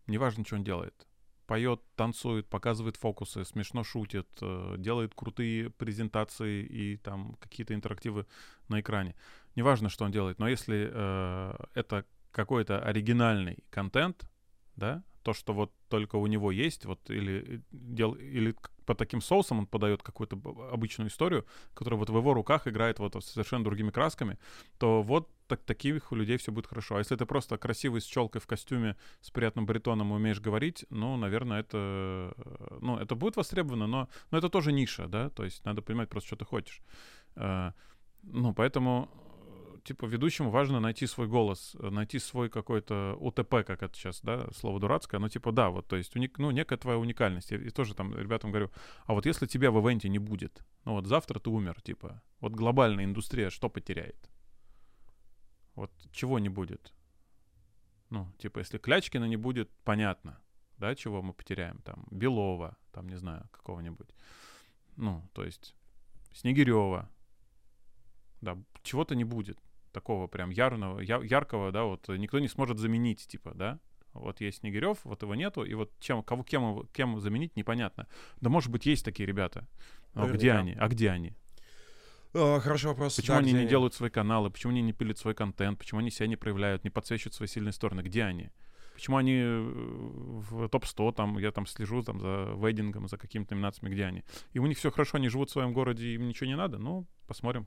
неважно, 0.07 0.45
что 0.45 0.57
он 0.57 0.65
делает, 0.65 1.07
поет, 1.47 1.81
танцует, 1.95 2.49
показывает 2.49 2.97
фокусы, 2.97 3.45
смешно 3.45 3.85
шутит, 3.85 4.29
э, 4.41 4.75
делает 4.79 5.15
крутые 5.15 5.71
презентации 5.71 6.65
и 6.65 6.97
там 6.97 7.37
какие-то 7.41 7.75
интерактивы 7.75 8.27
на 8.69 8.81
экране. 8.81 9.15
Неважно, 9.55 9.89
что 9.89 10.05
он 10.05 10.11
делает, 10.11 10.39
но 10.39 10.49
если 10.49 10.91
э, 10.93 11.55
это 11.75 12.05
какой-то 12.33 12.81
оригинальный 12.81 13.59
контент, 13.71 14.29
да, 14.75 15.05
то, 15.23 15.33
что 15.33 15.55
вот 15.55 15.73
только 15.89 16.17
у 16.17 16.27
него 16.27 16.51
есть, 16.51 16.85
вот 16.85 17.09
или 17.09 17.63
дел, 17.71 18.15
или 18.15 18.57
к- 18.85 18.87
по 18.87 18.95
таким 18.95 19.21
соусам 19.21 19.59
он 19.59 19.67
подает 19.67 20.03
какую-то 20.03 20.37
обычную 20.73 21.09
историю, 21.09 21.45
которая 21.75 21.99
вот 21.99 22.11
в 22.11 22.17
его 22.17 22.35
руках 22.35 22.67
играет 22.69 22.99
вот 22.99 23.25
совершенно 23.25 23.65
другими 23.65 23.91
красками, 23.91 24.39
то 24.79 25.03
вот 25.03 25.29
так, 25.47 25.63
таких 25.63 26.13
у 26.13 26.17
людей 26.17 26.37
все 26.37 26.51
будет 26.53 26.67
хорошо. 26.67 26.95
А 26.97 26.99
если 26.99 27.17
ты 27.17 27.27
просто 27.27 27.59
красивый 27.59 28.01
с 28.01 28.05
челкой 28.05 28.41
в 28.41 28.47
костюме, 28.47 28.97
с 29.21 29.31
приятным 29.31 29.67
баритоном 29.67 30.13
и 30.13 30.17
умеешь 30.17 30.41
говорить, 30.41 30.87
ну, 30.91 31.17
наверное, 31.17 31.61
это, 31.61 31.77
э, 32.37 32.79
ну, 32.81 32.99
это 32.99 33.15
будет 33.15 33.37
востребовано, 33.37 33.87
но, 33.87 34.09
но 34.31 34.39
это 34.39 34.49
тоже 34.49 34.73
ниша, 34.73 35.07
да, 35.07 35.29
то 35.31 35.45
есть 35.45 35.65
надо 35.65 35.83
понимать 35.83 36.09
просто, 36.09 36.29
что 36.29 36.37
ты 36.37 36.45
хочешь. 36.45 36.81
Э, 37.37 37.73
Ну, 38.27 38.55
поэтому 38.55 39.09
типа 39.85 40.07
ведущему 40.07 40.51
важно 40.51 40.81
найти 40.81 41.07
свой 41.07 41.29
голос, 41.29 41.77
э, 41.79 41.91
найти 41.91 42.19
свой 42.19 42.49
какой-то 42.49 43.17
УТП, 43.21 43.65
как 43.65 43.83
это 43.83 43.95
сейчас, 43.95 44.21
да, 44.23 44.51
слово 44.53 44.81
дурацкое, 44.81 45.21
но 45.21 45.29
типа 45.29 45.53
да, 45.53 45.69
вот, 45.71 45.87
то 45.87 45.97
есть 45.97 46.17
уник, 46.17 46.39
ну, 46.39 46.51
некая 46.51 46.79
твоя 46.79 46.99
уникальность. 46.99 47.53
И, 47.53 47.57
и 47.57 47.71
тоже 47.71 47.95
там 47.95 48.17
ребятам 48.17 48.51
говорю, 48.51 48.71
а 49.05 49.13
вот 49.13 49.27
если 49.27 49.47
тебя 49.47 49.71
в 49.71 49.87
ивенте 49.87 50.09
не 50.09 50.19
будет, 50.19 50.65
ну 50.85 50.93
вот 50.93 51.07
завтра 51.07 51.39
ты 51.39 51.51
умер, 51.51 51.81
типа, 51.83 52.23
вот 52.41 52.53
глобальная 52.53 53.05
индустрия 53.05 53.51
что 53.51 53.69
потеряет? 53.69 54.31
Вот 55.75 55.93
чего 56.13 56.39
не 56.39 56.49
будет? 56.49 56.93
Ну, 58.11 58.33
типа, 58.39 58.61
если 58.61 58.79
Клячкина 58.79 59.25
не 59.25 59.37
будет, 59.37 59.71
понятно, 59.85 60.41
да, 60.79 60.95
чего 60.95 61.21
мы 61.21 61.35
потеряем, 61.35 61.79
там, 61.83 62.07
Белова, 62.11 62.77
там, 62.93 63.09
не 63.09 63.17
знаю, 63.17 63.49
какого-нибудь. 63.51 64.09
Ну, 64.97 65.29
то 65.33 65.45
есть 65.45 65.75
Снегирева, 66.33 67.11
да, 68.41 68.57
чего-то 68.83 69.15
не 69.15 69.25
будет 69.25 69.59
такого 69.95 70.27
прям 70.27 70.51
ярного, 70.51 71.01
я- 71.01 71.23
яркого, 71.23 71.73
да, 71.73 71.85
вот 71.85 72.09
э, 72.11 72.17
никто 72.19 72.39
не 72.39 72.49
сможет 72.49 72.79
заменить, 72.79 73.27
типа, 73.27 73.53
да. 73.55 73.79
Вот 74.13 74.41
есть 74.41 74.59
Снегирев, 74.59 74.99
вот 75.05 75.23
его 75.23 75.35
нету, 75.35 75.65
и 75.65 75.75
вот 75.75 75.91
чем, 76.01 76.23
кого, 76.23 76.43
кем, 76.45 76.63
его- 76.63 76.85
кем 76.93 77.19
заменить, 77.21 77.57
непонятно. 77.57 78.07
Да, 78.41 78.51
может 78.51 78.71
быть, 78.71 78.87
есть 78.87 79.05
такие 79.05 79.27
ребята. 79.27 79.67
Но 80.15 80.27
где 80.27 80.53
Наверняка. 80.53 80.59
они? 80.59 80.73
А 80.79 80.89
где 80.89 81.11
они? 81.11 81.33
А, 82.35 82.61
хороший 82.61 82.87
вопрос. 82.87 83.17
Почему 83.17 83.35
Да, 83.37 83.39
они 83.41 83.53
где 83.53 83.63
не 83.63 83.69
делают 83.69 83.95
свои 83.95 84.11
каналы? 84.11 84.51
Почему 84.51 84.73
они 84.73 84.83
не 84.83 84.93
пилят 84.93 85.19
свой 85.19 85.35
контент? 85.35 85.79
Почему 85.79 86.01
они 86.01 86.11
себя 86.11 86.27
не 86.27 86.37
проявляют, 86.37 86.85
не 86.85 86.91
подсвечивают 86.91 87.35
свои 87.35 87.49
сильные 87.49 87.73
стороны? 87.73 88.03
Где 88.03 88.25
они? 88.25 88.51
Почему 88.95 89.17
они 89.17 89.35
э, 89.37 89.61
в 89.61 90.69
топ-100, 90.69 91.15
там, 91.15 91.39
я 91.39 91.51
там 91.51 91.67
слежу 91.67 92.03
там, 92.05 92.21
за 92.21 92.55
вейдингом, 92.57 93.09
за 93.09 93.19
какими-то 93.19 93.55
номинациями, 93.55 93.93
где 93.93 94.05
они? 94.05 94.23
И 94.53 94.61
у 94.61 94.67
них 94.67 94.79
все 94.79 94.91
хорошо, 94.93 95.17
они 95.17 95.29
живут 95.29 95.51
в 95.51 95.53
своем 95.53 95.73
городе, 95.73 96.15
им 96.15 96.29
ничего 96.29 96.47
не 96.47 96.57
надо? 96.57 96.79
Ну, 96.79 97.07
посмотрим. 97.27 97.67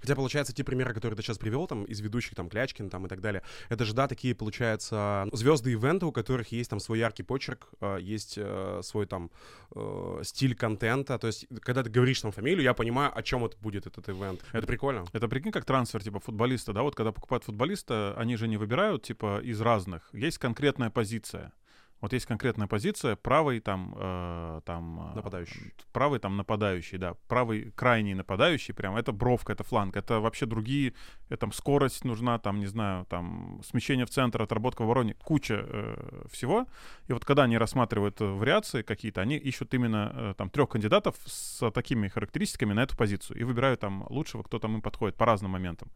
Хотя, 0.00 0.14
получается, 0.14 0.52
те 0.52 0.64
примеры, 0.64 0.94
которые 0.94 1.16
ты 1.16 1.22
сейчас 1.22 1.38
привел, 1.38 1.66
там, 1.66 1.84
из 1.84 2.00
ведущих, 2.00 2.34
там, 2.34 2.48
Клячкин, 2.48 2.90
там, 2.90 3.06
и 3.06 3.08
так 3.08 3.20
далее, 3.20 3.42
это 3.68 3.84
же, 3.84 3.94
да, 3.94 4.08
такие, 4.08 4.34
получается, 4.34 5.28
звезды 5.32 5.72
ивента, 5.72 6.06
у 6.06 6.12
которых 6.12 6.52
есть, 6.52 6.70
там, 6.70 6.80
свой 6.80 6.98
яркий 6.98 7.22
почерк, 7.22 7.68
э, 7.80 7.98
есть 8.00 8.34
э, 8.36 8.80
свой, 8.82 9.06
там, 9.06 9.30
э, 9.74 10.20
стиль 10.24 10.54
контента, 10.54 11.18
то 11.18 11.26
есть, 11.26 11.46
когда 11.60 11.82
ты 11.82 11.90
говоришь, 11.90 12.20
там, 12.20 12.32
фамилию, 12.32 12.62
я 12.62 12.74
понимаю, 12.74 13.16
о 13.16 13.22
чем 13.22 13.44
это 13.44 13.56
будет 13.58 13.86
этот 13.86 14.08
ивент. 14.08 14.44
Это 14.52 14.66
прикольно. 14.66 15.04
Это 15.12 15.28
прикинь, 15.28 15.52
как 15.52 15.64
трансфер, 15.64 16.02
типа, 16.02 16.20
футболиста, 16.20 16.72
да, 16.72 16.82
вот 16.82 16.94
когда 16.94 17.12
покупают 17.12 17.44
футболиста, 17.44 18.14
они 18.16 18.36
же 18.36 18.48
не 18.48 18.56
выбирают, 18.56 19.02
типа, 19.02 19.40
из 19.42 19.60
разных. 19.60 20.08
Есть 20.12 20.38
конкретная 20.38 20.90
позиция. 20.90 21.52
Вот 22.00 22.12
есть 22.12 22.26
конкретная 22.26 22.66
позиция, 22.66 23.16
правый 23.16 23.60
там, 23.60 23.94
э, 23.96 24.60
там... 24.64 25.12
э, 25.12 25.16
Нападающий. 25.16 25.72
Правый 25.92 26.20
там 26.20 26.36
нападающий, 26.36 26.98
да. 26.98 27.14
Правый 27.26 27.72
крайний 27.74 28.14
нападающий, 28.14 28.74
прям, 28.74 28.96
это 28.96 29.12
бровка, 29.12 29.52
это 29.52 29.64
фланг, 29.64 29.96
это 29.96 30.20
вообще 30.20 30.44
другие, 30.44 30.92
это, 31.28 31.38
там 31.38 31.52
скорость 31.52 32.04
нужна, 32.04 32.38
там, 32.38 32.60
не 32.60 32.66
знаю, 32.66 33.06
там, 33.06 33.62
смещение 33.64 34.04
в 34.04 34.10
центр, 34.10 34.42
отработка 34.42 34.82
в 34.82 34.84
обороне, 34.84 35.14
куча 35.14 35.64
э, 35.66 36.26
всего. 36.30 36.66
И 37.08 37.12
вот 37.14 37.24
когда 37.24 37.44
они 37.44 37.56
рассматривают 37.56 38.20
э, 38.20 38.24
вариации 38.24 38.82
какие-то, 38.82 39.22
они 39.22 39.36
ищут 39.36 39.72
именно 39.72 40.12
э, 40.14 40.34
там 40.36 40.50
трех 40.50 40.68
кандидатов 40.68 41.16
с 41.24 41.70
такими 41.70 42.08
характеристиками 42.08 42.74
на 42.74 42.82
эту 42.82 42.94
позицию 42.96 43.38
и 43.40 43.44
выбирают 43.44 43.80
там 43.80 44.06
лучшего, 44.10 44.42
кто 44.42 44.58
там 44.58 44.74
им 44.74 44.82
подходит 44.82 45.16
по 45.16 45.24
разным 45.24 45.52
моментам. 45.52 45.90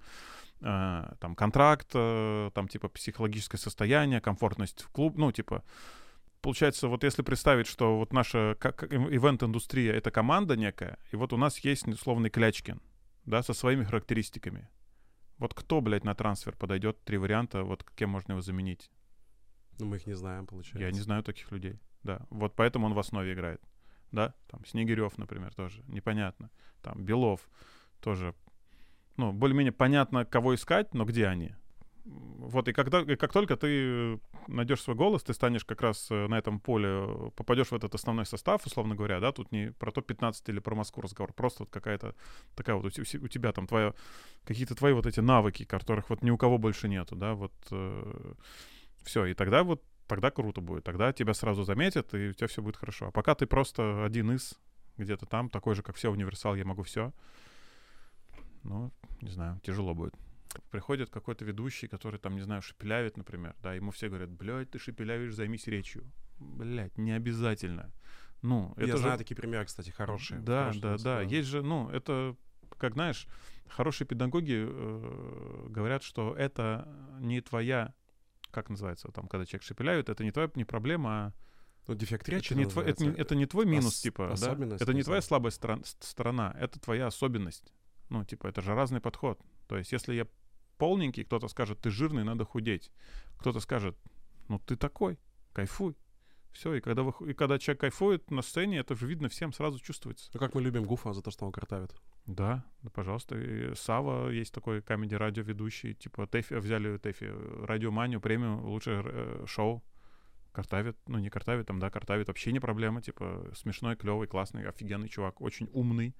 Э, 0.62 1.14
там 1.20 1.34
контракт, 1.34 1.90
э, 1.94 2.50
там 2.54 2.68
типа 2.68 2.88
психологическое 2.88 3.58
состояние, 3.58 4.20
комфортность 4.20 4.82
в 4.82 4.90
клуб, 4.90 5.16
ну 5.16 5.32
типа 5.32 5.64
получается, 6.42 6.88
вот 6.88 7.04
если 7.04 7.22
представить, 7.22 7.66
что 7.66 7.98
вот 7.98 8.12
наша 8.12 8.56
ивент-индустрия— 8.60 9.92
это 9.94 10.10
команда 10.10 10.56
некая, 10.56 10.98
и 11.12 11.16
вот 11.16 11.32
у 11.32 11.36
нас 11.36 11.58
есть 11.58 11.86
условный 11.88 12.30
Клячкин, 12.30 12.80
да, 13.24 13.42
со 13.42 13.54
своими 13.54 13.84
характеристиками. 13.84 14.68
Вот 15.38 15.54
кто, 15.54 15.80
блядь, 15.80 16.04
на 16.04 16.14
трансфер 16.14 16.54
подойдет? 16.54 17.02
Три 17.04 17.16
варианта, 17.16 17.62
вот 17.62 17.84
кем 17.94 18.10
можно 18.10 18.32
его 18.32 18.42
заменить? 18.42 18.90
Ну, 19.78 19.86
мы 19.86 19.96
их 19.96 20.06
не 20.06 20.14
знаем, 20.14 20.46
получается. 20.46 20.84
Я 20.84 20.90
не 20.90 21.00
знаю 21.00 21.22
таких 21.22 21.50
людей. 21.50 21.80
Да, 22.02 22.26
вот 22.28 22.54
поэтому 22.54 22.86
он 22.86 22.92
в 22.92 22.98
основе 22.98 23.32
играет. 23.32 23.62
Да, 24.12 24.34
там 24.48 24.64
Снегирев, 24.66 25.16
например, 25.16 25.54
тоже 25.54 25.82
непонятно. 25.86 26.50
Там 26.82 27.02
Белов 27.02 27.48
тоже, 28.00 28.34
ну, 29.20 29.32
более-менее 29.32 29.72
понятно, 29.72 30.24
кого 30.24 30.54
искать, 30.54 30.94
но 30.94 31.04
где 31.04 31.26
они? 31.26 31.54
Вот 32.04 32.66
и 32.68 32.72
когда, 32.72 33.02
и 33.02 33.16
как 33.16 33.32
только 33.32 33.56
ты 33.56 34.18
найдешь 34.48 34.80
свой 34.80 34.96
голос, 34.96 35.22
ты 35.22 35.34
станешь 35.34 35.64
как 35.64 35.82
раз 35.82 36.10
э, 36.10 36.26
на 36.26 36.38
этом 36.38 36.58
поле, 36.58 36.88
э, 36.88 37.30
попадешь 37.36 37.68
в 37.68 37.74
этот 37.74 37.94
основной 37.94 38.24
состав, 38.24 38.64
условно 38.66 38.94
говоря, 38.94 39.20
да, 39.20 39.30
тут 39.30 39.52
не 39.52 39.72
про 39.72 39.92
топ-15 39.92 40.34
или 40.46 40.58
про 40.58 40.74
Москву 40.74 41.02
разговор, 41.02 41.32
просто 41.34 41.64
вот 41.64 41.70
какая-то 41.70 42.14
такая 42.56 42.76
вот 42.76 42.86
у, 42.86 43.02
у 43.02 43.28
тебя 43.28 43.52
там 43.52 43.66
твоя, 43.66 43.94
какие-то 44.44 44.74
твои 44.74 44.94
вот 44.94 45.06
эти 45.06 45.20
навыки, 45.20 45.64
которых 45.64 46.08
вот 46.10 46.22
ни 46.22 46.30
у 46.30 46.38
кого 46.38 46.58
больше 46.58 46.88
нету, 46.88 47.14
да, 47.14 47.34
вот 47.34 47.52
все, 49.04 49.26
и 49.26 49.34
тогда 49.34 49.62
вот 49.62 49.82
тогда 50.10 50.32
круто 50.32 50.60
будет. 50.60 50.82
Тогда 50.82 51.12
тебя 51.12 51.34
сразу 51.34 51.62
заметят, 51.62 52.12
и 52.14 52.30
у 52.30 52.32
тебя 52.32 52.48
все 52.48 52.62
будет 52.62 52.76
хорошо. 52.76 53.06
А 53.06 53.10
пока 53.12 53.36
ты 53.36 53.46
просто 53.46 54.04
один 54.04 54.32
из 54.32 54.58
где-то 54.96 55.24
там, 55.24 55.48
такой 55.48 55.76
же, 55.76 55.82
как 55.82 55.94
все, 55.94 56.10
универсал, 56.10 56.56
я 56.56 56.64
могу 56.64 56.82
все. 56.82 57.12
Ну, 58.62 58.92
не 59.20 59.30
знаю, 59.30 59.60
тяжело 59.62 59.94
будет. 59.94 60.14
Приходит 60.70 61.10
какой-то 61.10 61.44
ведущий, 61.44 61.86
который 61.86 62.18
там, 62.18 62.34
не 62.34 62.42
знаю, 62.42 62.60
шепелявит, 62.62 63.16
например, 63.16 63.54
да, 63.62 63.74
ему 63.74 63.90
все 63.92 64.08
говорят, 64.08 64.30
блядь, 64.30 64.70
ты 64.70 64.78
шепелявишь, 64.78 65.34
займись 65.34 65.66
речью. 65.68 66.04
Блядь, 66.38 66.98
не 66.98 67.12
обязательно. 67.12 67.92
Ну, 68.42 68.74
Я 68.76 68.84
это 68.84 68.96
же... 68.96 69.02
знаю 69.02 69.18
такие 69.18 69.36
примеры, 69.36 69.64
кстати, 69.66 69.90
хорошие. 69.90 70.40
Да, 70.40 70.72
да, 70.80 70.96
да. 70.98 71.20
Есть 71.20 71.48
же, 71.48 71.62
ну, 71.62 71.88
это, 71.90 72.34
как 72.78 72.94
знаешь, 72.94 73.26
хорошие 73.68 74.08
педагоги 74.08 74.64
э, 74.66 75.66
говорят, 75.68 76.02
что 76.02 76.34
это 76.34 76.88
не 77.20 77.40
твоя, 77.42 77.94
как 78.50 78.70
называется, 78.70 79.08
там, 79.12 79.28
когда 79.28 79.44
человек 79.46 79.62
шепелявит, 79.62 80.08
это 80.08 80.24
не 80.24 80.32
твоя 80.32 80.50
не 80.54 80.64
проблема, 80.64 81.10
а 81.10 81.32
Ну, 81.86 81.94
дефект 81.94 82.28
речи 82.28 82.52
это 82.52 82.54
не, 82.56 82.64
твой, 82.66 82.84
это, 82.86 83.02
не, 83.02 83.08
называется. 83.10 83.22
это 83.22 83.34
не 83.36 83.46
твой 83.46 83.66
минус, 83.66 83.94
Ос- 83.94 84.00
типа, 84.00 84.34
да? 84.40 84.56
Это 84.76 84.94
не 84.94 85.02
твоя 85.02 85.20
слабая 85.20 85.50
сторон- 85.52 85.84
с- 85.84 85.96
сторона, 86.00 86.56
это 86.58 86.80
твоя 86.80 87.06
особенность. 87.08 87.72
Ну, 88.10 88.24
типа, 88.24 88.48
это 88.48 88.60
же 88.60 88.74
разный 88.74 89.00
подход. 89.00 89.40
То 89.66 89.78
есть, 89.78 89.92
если 89.92 90.14
я 90.14 90.26
полненький, 90.76 91.24
кто-то 91.24 91.48
скажет, 91.48 91.80
ты 91.80 91.90
жирный, 91.90 92.24
надо 92.24 92.44
худеть. 92.44 92.90
Кто-то 93.38 93.60
скажет, 93.60 93.96
Ну, 94.48 94.58
ты 94.58 94.76
такой, 94.76 95.18
кайфуй. 95.52 95.96
Все, 96.52 96.74
и 96.74 96.80
когда, 96.80 97.02
вы, 97.04 97.30
и 97.30 97.34
когда 97.34 97.58
человек 97.58 97.80
кайфует 97.80 98.30
на 98.30 98.42
сцене, 98.42 98.78
это 98.78 98.96
же 98.96 99.06
видно 99.06 99.28
всем, 99.28 99.52
сразу 99.52 99.78
чувствуется. 99.78 100.28
Ну, 100.34 100.40
как 100.40 100.54
мы 100.54 100.62
любим 100.62 100.84
Гуфа 100.84 101.12
за 101.12 101.22
то, 101.22 101.30
что 101.30 101.46
он 101.46 101.52
картавит. 101.52 101.94
Да, 102.26 102.64
да, 102.82 102.90
пожалуйста. 102.90 103.38
И 103.38 103.74
Сава 103.76 104.30
есть 104.30 104.52
такой 104.52 104.82
комедий-радио 104.82 105.44
ведущий, 105.44 105.94
типа 105.94 106.26
Тэфи, 106.26 106.54
взяли 106.54 106.98
Тэфи, 106.98 107.30
Радиоманию, 107.64 108.20
премиум, 108.20 108.64
лучшее 108.64 109.02
э, 109.04 109.44
шоу. 109.46 109.84
Картавит, 110.52 110.96
ну 111.06 111.18
не 111.18 111.30
картавит, 111.30 111.66
там, 111.66 111.78
да, 111.78 111.90
картавит, 111.90 112.28
вообще 112.28 112.52
не 112.52 112.60
проблема, 112.60 113.00
типа 113.00 113.50
смешной, 113.54 113.96
клевый, 113.96 114.26
классный, 114.26 114.68
офигенный 114.68 115.08
чувак, 115.08 115.40
очень 115.40 115.68
умный, 115.72 116.14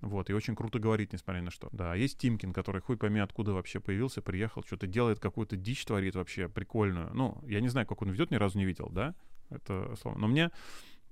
вот, 0.00 0.30
и 0.30 0.34
очень 0.34 0.54
круто 0.54 0.78
говорит, 0.78 1.12
несмотря 1.12 1.42
на 1.42 1.50
что. 1.50 1.68
Да, 1.72 1.94
есть 1.94 2.18
Тимкин, 2.18 2.52
который 2.52 2.80
хуй 2.80 2.96
пойми 2.96 3.20
откуда 3.20 3.52
вообще 3.52 3.80
появился, 3.80 4.22
приехал, 4.22 4.62
что-то 4.62 4.86
делает, 4.86 5.20
какую-то 5.20 5.56
дичь 5.56 5.84
творит 5.84 6.14
вообще 6.14 6.48
прикольную. 6.48 7.10
Ну, 7.14 7.42
я 7.46 7.60
не 7.60 7.68
знаю, 7.68 7.86
как 7.86 8.02
он 8.02 8.10
ведет, 8.10 8.30
ни 8.30 8.36
разу 8.36 8.58
не 8.58 8.64
видел, 8.64 8.88
да, 8.90 9.14
это 9.50 9.94
слово. 10.00 10.18
Но 10.18 10.26
мне 10.26 10.50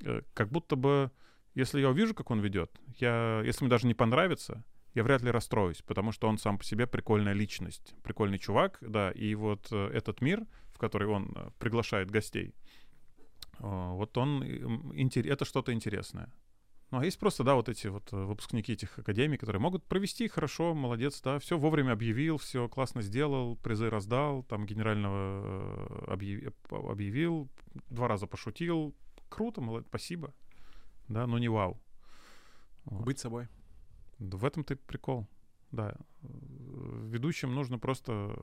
э, 0.03 0.23
как 0.35 0.51
будто 0.51 0.77
бы, 0.77 1.11
если 1.55 1.81
я 1.81 1.91
увижу, 1.91 2.15
как 2.15 2.31
он 2.31 2.41
ведет, 2.41 2.71
я, 2.99 3.43
если 3.45 3.65
мне 3.65 3.71
даже 3.71 3.87
не 3.87 3.95
понравится, 3.95 4.65
я 4.95 5.03
вряд 5.03 5.23
ли 5.23 5.31
расстроюсь, 5.31 5.83
потому 5.83 6.13
что 6.13 6.29
он 6.29 6.39
сам 6.39 6.59
по 6.59 6.65
себе 6.65 6.87
прикольная 6.87 7.33
личность, 7.33 7.95
прикольный 8.03 8.39
чувак, 8.39 8.79
да, 8.81 9.11
и 9.11 9.35
вот 9.35 9.69
э, 9.73 9.91
этот 9.93 10.21
мир, 10.21 10.47
который 10.89 11.09
он 11.09 11.33
э, 11.35 11.51
приглашает 11.59 12.11
гостей, 12.11 12.55
вот 13.59 14.19
он, 14.19 14.43
это 14.43 15.45
что-то 15.45 15.73
интересное. 15.73 16.33
Ну, 16.91 16.99
а 17.01 17.05
есть 17.05 17.19
просто, 17.19 17.45
да, 17.45 17.55
вот 17.55 17.69
эти 17.69 17.89
вот 17.89 18.13
выпускники 18.13 18.73
этих 18.73 18.99
академий, 18.99 19.39
которые 19.39 19.61
могут 19.61 19.85
провести 19.85 20.29
хорошо, 20.29 20.75
молодец, 20.75 21.21
да, 21.23 21.39
все 21.39 21.57
вовремя 21.57 21.93
объявил, 21.93 22.37
все 22.37 22.69
классно 22.69 23.03
сделал, 23.03 23.57
призы 23.57 23.91
раздал, 23.91 24.43
там 24.43 24.67
генерального 24.67 26.07
объявил, 26.69 27.49
два 27.91 28.09
раза 28.09 28.27
пошутил. 28.27 28.95
Круто, 29.29 29.61
молодец, 29.61 29.89
спасибо. 29.89 30.33
Да, 31.09 31.27
но 31.27 31.39
не 31.39 31.49
вау. 31.49 31.81
Вот. 32.85 33.05
Быть 33.05 33.19
собой. 33.19 33.49
В 34.19 34.45
этом-то 34.45 34.77
прикол. 34.77 35.27
Да. 35.75 35.95
Ведущим 36.23 37.55
нужно 37.55 37.79
просто 37.79 38.37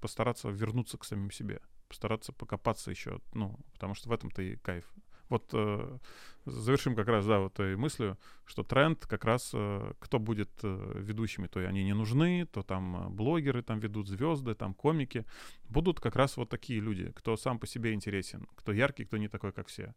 постараться 0.00 0.48
вернуться 0.48 0.98
к 0.98 1.04
самим 1.04 1.30
себе. 1.30 1.60
Постараться 1.88 2.32
покопаться 2.32 2.90
еще. 2.90 3.20
Ну, 3.34 3.58
потому 3.72 3.94
что 3.94 4.08
в 4.08 4.12
этом-то 4.12 4.42
и 4.42 4.56
кайф. 4.56 4.84
Вот 5.28 5.50
э, 5.54 5.98
завершим 6.44 6.94
как 6.94 7.08
раз, 7.08 7.26
да, 7.26 7.40
вот 7.40 7.54
этой 7.54 7.76
мыслью, 7.76 8.16
что 8.44 8.62
тренд 8.62 9.04
как 9.06 9.24
раз, 9.24 9.50
э, 9.54 9.92
кто 9.98 10.20
будет 10.20 10.50
э, 10.62 10.92
ведущими, 11.02 11.48
то 11.48 11.58
они 11.58 11.82
не 11.82 11.94
нужны, 11.94 12.46
то 12.46 12.62
там 12.62 12.96
э, 12.96 13.08
блогеры 13.08 13.62
там 13.62 13.80
ведут, 13.80 14.06
звезды, 14.06 14.54
там 14.54 14.72
комики. 14.72 15.24
Будут 15.68 15.98
как 15.98 16.14
раз 16.14 16.36
вот 16.36 16.48
такие 16.48 16.78
люди, 16.78 17.10
кто 17.10 17.36
сам 17.36 17.58
по 17.58 17.66
себе 17.66 17.92
интересен, 17.92 18.46
кто 18.54 18.72
яркий, 18.72 19.04
кто 19.04 19.16
не 19.16 19.28
такой, 19.28 19.52
как 19.52 19.66
все. 19.66 19.94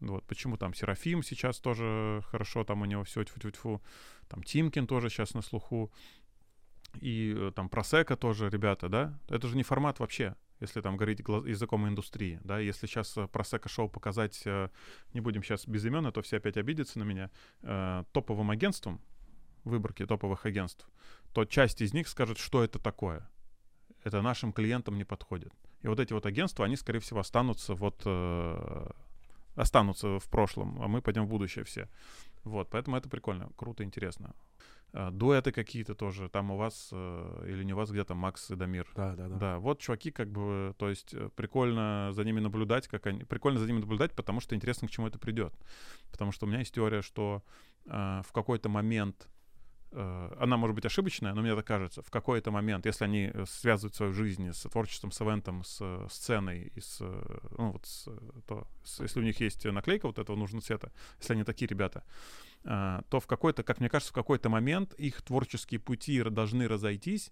Вот, 0.00 0.24
почему 0.26 0.56
там 0.56 0.74
Серафим 0.74 1.22
сейчас 1.22 1.60
тоже 1.60 2.20
хорошо, 2.26 2.64
там 2.64 2.82
у 2.82 2.84
него 2.84 3.04
все 3.04 3.22
тьфу 3.22 3.38
-тьфу 3.38 3.50
-тьфу. 3.50 3.80
там 4.28 4.42
Тимкин 4.42 4.86
тоже 4.86 5.08
сейчас 5.08 5.34
на 5.34 5.42
слуху, 5.42 5.92
и 7.00 7.34
э, 7.36 7.52
там 7.54 7.68
Просека 7.68 8.16
тоже, 8.16 8.48
ребята, 8.50 8.88
да, 8.88 9.18
это 9.28 9.48
же 9.48 9.56
не 9.56 9.62
формат 9.62 10.00
вообще, 10.00 10.36
если 10.60 10.80
там 10.80 10.96
говорить 10.96 11.20
языком 11.20 11.86
индустрии, 11.88 12.40
да, 12.44 12.58
если 12.58 12.86
сейчас 12.86 13.16
э, 13.16 13.26
Просека 13.28 13.68
шоу 13.68 13.88
показать, 13.88 14.42
э, 14.44 14.68
не 15.12 15.20
будем 15.20 15.42
сейчас 15.42 15.66
без 15.66 15.84
имен, 15.84 16.06
а 16.06 16.12
то 16.12 16.22
все 16.22 16.36
опять 16.36 16.56
обидятся 16.56 16.98
на 16.98 17.04
меня, 17.04 17.30
топовым 18.12 18.50
агентством, 18.50 19.00
выборки 19.64 20.06
топовых 20.06 20.46
агентств, 20.46 20.88
то 21.32 21.44
часть 21.44 21.80
из 21.80 21.94
них 21.94 22.08
скажет, 22.08 22.38
что 22.38 22.62
это 22.62 22.78
такое. 22.78 23.28
Это 24.04 24.20
нашим 24.20 24.52
клиентам 24.52 24.98
не 24.98 25.04
подходит. 25.04 25.52
И 25.82 25.88
вот 25.88 25.98
эти 25.98 26.12
вот 26.12 26.26
агентства, 26.26 26.64
они, 26.64 26.76
скорее 26.76 27.00
всего, 27.00 27.20
останутся 27.20 27.74
вот 27.74 28.06
останутся 29.54 30.18
в 30.18 30.28
прошлом, 30.28 30.80
а 30.82 30.88
мы 30.88 31.00
пойдем 31.00 31.26
в 31.26 31.28
будущее 31.28 31.64
все. 31.64 31.88
Вот, 32.42 32.68
поэтому 32.70 32.96
это 32.96 33.08
прикольно, 33.08 33.50
круто, 33.56 33.84
интересно. 33.84 34.34
А, 34.96 35.10
дуэты 35.10 35.50
какие-то 35.50 35.96
тоже, 35.96 36.28
там 36.28 36.52
у 36.52 36.56
вас, 36.56 36.90
э, 36.92 37.46
или 37.48 37.64
не 37.64 37.72
у 37.72 37.76
вас, 37.76 37.90
где-то 37.90 38.14
Макс 38.14 38.48
и 38.52 38.54
Дамир. 38.54 38.86
Да, 38.94 39.16
да, 39.16 39.28
да. 39.28 39.36
Да, 39.36 39.58
вот 39.58 39.80
чуваки 39.80 40.12
как 40.12 40.30
бы, 40.30 40.72
то 40.78 40.88
есть 40.88 41.12
э, 41.12 41.30
прикольно 41.34 42.10
за 42.12 42.24
ними 42.24 42.38
наблюдать, 42.38 42.86
как 42.86 43.06
они, 43.06 43.24
прикольно 43.24 43.58
за 43.58 43.66
ними 43.66 43.80
наблюдать, 43.80 44.12
потому 44.12 44.38
что 44.38 44.54
интересно, 44.54 44.86
к 44.86 44.92
чему 44.92 45.08
это 45.08 45.18
придет. 45.18 45.52
Потому 46.12 46.30
что 46.30 46.46
у 46.46 46.48
меня 46.48 46.60
есть 46.60 46.72
теория, 46.72 47.02
что 47.02 47.42
э, 47.86 48.22
в 48.24 48.32
какой-то 48.32 48.68
момент 48.68 49.26
Э, 49.26 49.33
она 49.94 50.56
может 50.56 50.74
быть 50.74 50.86
ошибочная, 50.86 51.34
но 51.34 51.42
мне 51.42 51.54
так 51.54 51.66
кажется, 51.66 52.02
в 52.02 52.10
какой-то 52.10 52.50
момент, 52.50 52.86
если 52.86 53.04
они 53.04 53.30
э, 53.32 53.44
связывают 53.46 53.94
свою 53.94 54.12
жизнь 54.12 54.52
с 54.52 54.62
творчеством, 54.62 55.12
с 55.12 55.20
ивентом, 55.20 55.62
с 55.64 55.78
э, 55.80 56.06
сценой, 56.10 56.72
и 56.74 56.80
с, 56.80 57.00
ну, 57.00 57.72
вот 57.72 57.86
с, 57.86 58.08
то, 58.46 58.66
с, 58.84 59.00
если 59.00 59.20
у 59.20 59.22
них 59.22 59.40
есть 59.40 59.64
наклейка 59.64 60.06
вот 60.06 60.18
этого 60.18 60.36
нужного 60.36 60.62
цвета, 60.62 60.92
если 61.18 61.34
они 61.34 61.44
такие 61.44 61.68
ребята, 61.68 62.04
то 62.62 63.20
в 63.20 63.26
какой-то, 63.26 63.62
как 63.62 63.80
мне 63.80 63.90
кажется, 63.90 64.10
в 64.10 64.14
какой-то 64.14 64.48
момент 64.48 64.94
их 64.94 65.20
творческие 65.20 65.80
пути 65.80 66.22
должны 66.22 66.66
разойтись, 66.66 67.30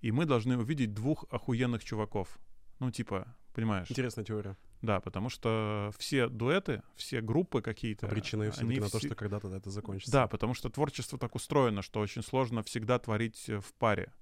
и 0.00 0.10
мы 0.10 0.24
должны 0.24 0.56
увидеть 0.56 0.94
двух 0.94 1.26
охуенных 1.30 1.84
чуваков. 1.84 2.38
Ну, 2.78 2.90
типа, 2.90 3.36
понимаешь? 3.52 3.90
Интересная 3.90 4.24
теория. 4.24 4.56
Да, 4.82 5.00
потому 5.00 5.28
что 5.28 5.92
все 5.98 6.28
дуэты, 6.28 6.82
все 6.96 7.20
группы 7.20 7.62
какие-то... 7.62 8.06
Обречены 8.06 8.50
все-таки 8.50 8.80
на 8.80 8.88
то, 8.90 8.98
что 8.98 9.14
когда-то 9.14 9.48
это 9.54 9.70
закончится. 9.70 10.12
Да, 10.12 10.26
потому 10.26 10.54
что 10.54 10.70
творчество 10.70 11.18
так 11.18 11.34
устроено, 11.34 11.82
что 11.82 12.00
очень 12.00 12.22
сложно 12.22 12.62
всегда 12.62 12.98
творить 12.98 13.48
э, 13.48 13.60
в 13.60 13.72
паре. 13.74 14.12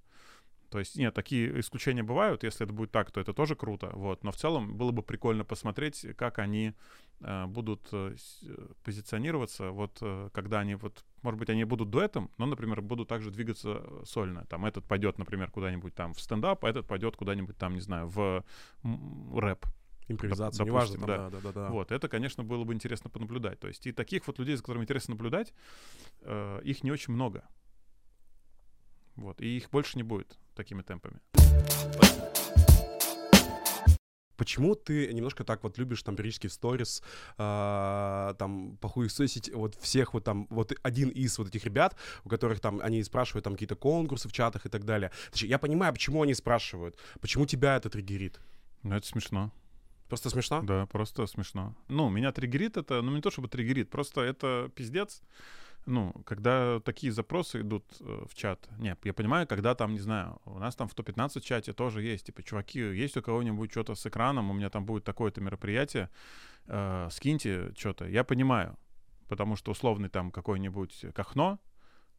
То 0.71 0.79
есть, 0.79 0.97
нет, 0.97 1.13
такие 1.13 1.59
исключения 1.59 2.05
бывают, 2.05 2.45
если 2.45 2.65
это 2.65 2.73
будет 2.73 2.93
так, 2.93 3.11
то 3.11 3.21
это 3.21 3.35
тоже 3.35 3.57
круто, 3.57 3.91
вот. 3.93 4.23
Но 4.23 4.31
в 4.31 4.37
целом 4.37 4.77
было 4.77 4.93
бы 4.93 5.03
прикольно 5.03 5.45
посмотреть, 5.45 6.07
как 6.17 6.39
они 6.39 6.75
э, 7.21 7.47
будут 7.47 7.89
э, 7.93 8.15
э 8.43 8.69
позиционироваться, 8.85 9.71
вот, 9.71 9.99
э, 10.01 10.31
когда 10.33 10.61
они, 10.61 10.77
вот, 10.77 11.05
может 11.23 11.41
быть, 11.41 11.51
они 11.51 11.65
будут 11.65 11.91
дуэтом, 11.91 12.31
но, 12.39 12.47
например, 12.47 12.83
будут 12.83 13.09
также 13.09 13.33
двигаться 13.33 13.83
сольно. 14.05 14.47
Там 14.47 14.65
этот 14.65 14.87
пойдет, 14.87 15.19
например, 15.19 15.51
куда-нибудь 15.51 15.93
там 15.93 16.15
в 16.15 16.21
стендап, 16.21 16.65
а 16.65 16.71
этот 16.71 16.87
пойдет 16.87 17.17
куда-нибудь 17.17 17.59
там, 17.59 17.75
не 17.75 17.81
знаю, 17.81 18.07
в 18.07 18.45
рэп, 18.85 19.67
импровизацию, 20.07 20.67
допустим, 20.67 21.01
неважно, 21.01 21.07
да. 21.07 21.17
да, 21.17 21.31
да, 21.31 21.41
да, 21.41 21.53
да. 21.53 21.71
Вот, 21.71 21.91
это, 21.91 22.09
конечно, 22.09 22.45
было 22.45 22.63
бы 22.63 22.75
интересно 22.75 23.11
понаблюдать. 23.11 23.59
То 23.59 23.67
есть 23.67 23.89
и 23.89 23.93
таких 23.93 24.29
вот 24.29 24.39
людей, 24.39 24.55
за 24.55 24.63
которыми 24.63 24.85
интересно 24.85 25.15
наблюдать, 25.15 25.53
э, 26.21 26.61
их 26.63 26.85
не 26.85 26.93
очень 26.93 27.13
много. 27.13 27.43
Вот, 29.17 29.41
и 29.41 29.57
их 29.57 29.69
больше 29.71 29.99
не 29.99 30.05
будет 30.05 30.39
такими 30.63 30.83
темпами. 30.83 31.21
Почему 34.37 34.75
ты 34.75 35.13
немножко 35.13 35.45
так 35.45 35.63
вот 35.63 35.79
любишь 35.79 36.03
там 36.03 36.17
периодически 36.17 36.47
в 36.47 36.53
сторис 36.53 37.03
э, 37.37 38.35
там 38.39 38.79
похуесосить 38.81 39.53
вот 39.55 39.75
всех 39.75 40.15
вот 40.15 40.25
там, 40.25 40.47
вот 40.51 40.73
один 40.83 41.11
из 41.11 41.39
вот 41.39 41.49
этих 41.49 41.65
ребят, 41.65 41.95
у 42.25 42.31
которых 42.31 42.61
там, 42.61 42.81
они 42.83 43.03
спрашивают 43.05 43.45
там 43.45 43.53
какие-то 43.53 43.77
конкурсы 43.77 44.29
в 44.29 44.33
чатах 44.33 44.65
и 44.65 44.69
так 44.71 44.85
далее. 44.85 45.11
Значит, 45.31 45.51
я 45.51 45.59
понимаю, 45.59 45.93
почему 45.93 46.23
они 46.23 46.35
спрашивают, 46.35 46.99
почему 47.21 47.45
тебя 47.45 47.77
это 47.77 47.91
триггерит. 47.91 48.41
Ну, 48.83 48.97
это 48.97 49.07
смешно. 49.07 49.53
Просто 50.09 50.31
смешно? 50.31 50.63
Да, 50.63 50.87
просто 50.87 51.27
смешно. 51.27 51.75
Ну, 51.89 52.09
меня 52.09 52.33
триггерит 52.33 52.79
это, 52.79 53.03
ну, 53.03 53.15
не 53.15 53.21
то 53.21 53.31
чтобы 53.31 53.49
триггерит, 53.49 53.91
просто 53.91 54.23
это 54.23 54.71
пиздец. 54.75 55.23
Ну, 55.87 56.13
когда 56.25 56.81
такие 56.81 57.13
запросы 57.13 57.63
идут 57.63 57.85
э, 58.01 58.25
в 58.29 58.35
чат. 58.35 58.69
Нет, 58.79 58.99
я 59.05 59.15
понимаю, 59.15 59.47
когда 59.47 59.75
там, 59.75 59.93
не 59.93 59.99
знаю, 59.99 60.41
у 60.45 60.59
нас 60.59 60.77
там 60.77 60.89
в 60.89 60.93
115 60.93 61.43
чате 61.43 61.73
тоже 61.73 62.03
есть, 62.03 62.27
типа, 62.27 62.43
чуваки, 62.43 62.81
есть 62.81 63.17
у 63.17 63.23
кого-нибудь 63.23 63.71
что-то 63.71 63.95
с 63.95 64.07
экраном, 64.07 64.51
у 64.51 64.55
меня 64.55 64.71
там 64.71 64.85
будет 64.85 65.05
такое-то 65.05 65.41
мероприятие, 65.41 66.11
э, 66.67 67.09
скиньте 67.11 67.73
что-то. 67.77 68.07
Я 68.07 68.25
понимаю, 68.25 68.77
потому 69.29 69.57
что 69.57 69.73
условный 69.73 70.11
там 70.11 70.31
какой-нибудь 70.31 71.07
Кахно, 71.15 71.59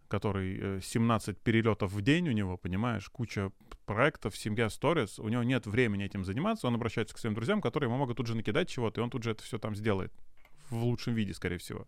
который 0.07 0.81
17 0.81 1.37
э, 1.37 1.39
перелетов 1.41 1.91
в 1.91 2.01
день 2.01 2.27
у 2.29 2.31
него, 2.31 2.57
понимаешь, 2.57 3.09
куча 3.09 3.51
проектов, 3.85 4.35
семья 4.35 4.69
сторис, 4.69 5.19
у 5.19 5.27
него 5.29 5.43
нет 5.43 5.65
времени 5.67 6.05
этим 6.05 6.25
заниматься, 6.25 6.67
он 6.67 6.75
обращается 6.75 7.15
к 7.15 7.19
своим 7.19 7.35
друзьям, 7.35 7.61
которые 7.61 7.89
ему 7.89 7.97
могут 7.97 8.17
тут 8.17 8.27
же 8.27 8.35
накидать 8.35 8.69
чего-то, 8.69 9.01
и 9.01 9.03
он 9.03 9.09
тут 9.09 9.23
же 9.23 9.31
это 9.31 9.43
все 9.43 9.57
там 9.57 9.75
сделает. 9.75 10.11
В 10.69 10.83
лучшем 10.83 11.13
виде, 11.13 11.33
скорее 11.33 11.57
всего. 11.57 11.87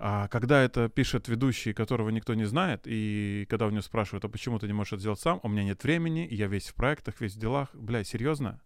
А 0.00 0.28
когда 0.28 0.62
это 0.62 0.88
пишет 0.88 1.26
ведущий, 1.26 1.72
которого 1.72 2.10
никто 2.10 2.34
не 2.34 2.44
знает, 2.44 2.82
и 2.84 3.46
когда 3.50 3.66
у 3.66 3.70
него 3.70 3.82
спрашивают, 3.82 4.24
а 4.24 4.28
почему 4.28 4.60
ты 4.60 4.68
не 4.68 4.72
можешь 4.72 4.92
это 4.92 5.00
сделать 5.00 5.18
сам, 5.18 5.40
у 5.42 5.48
меня 5.48 5.64
нет 5.64 5.82
времени, 5.82 6.26
я 6.30 6.46
весь 6.46 6.68
в 6.68 6.74
проектах, 6.74 7.20
весь 7.20 7.34
в 7.34 7.38
делах, 7.40 7.74
бля, 7.74 8.04
серьезно? 8.04 8.60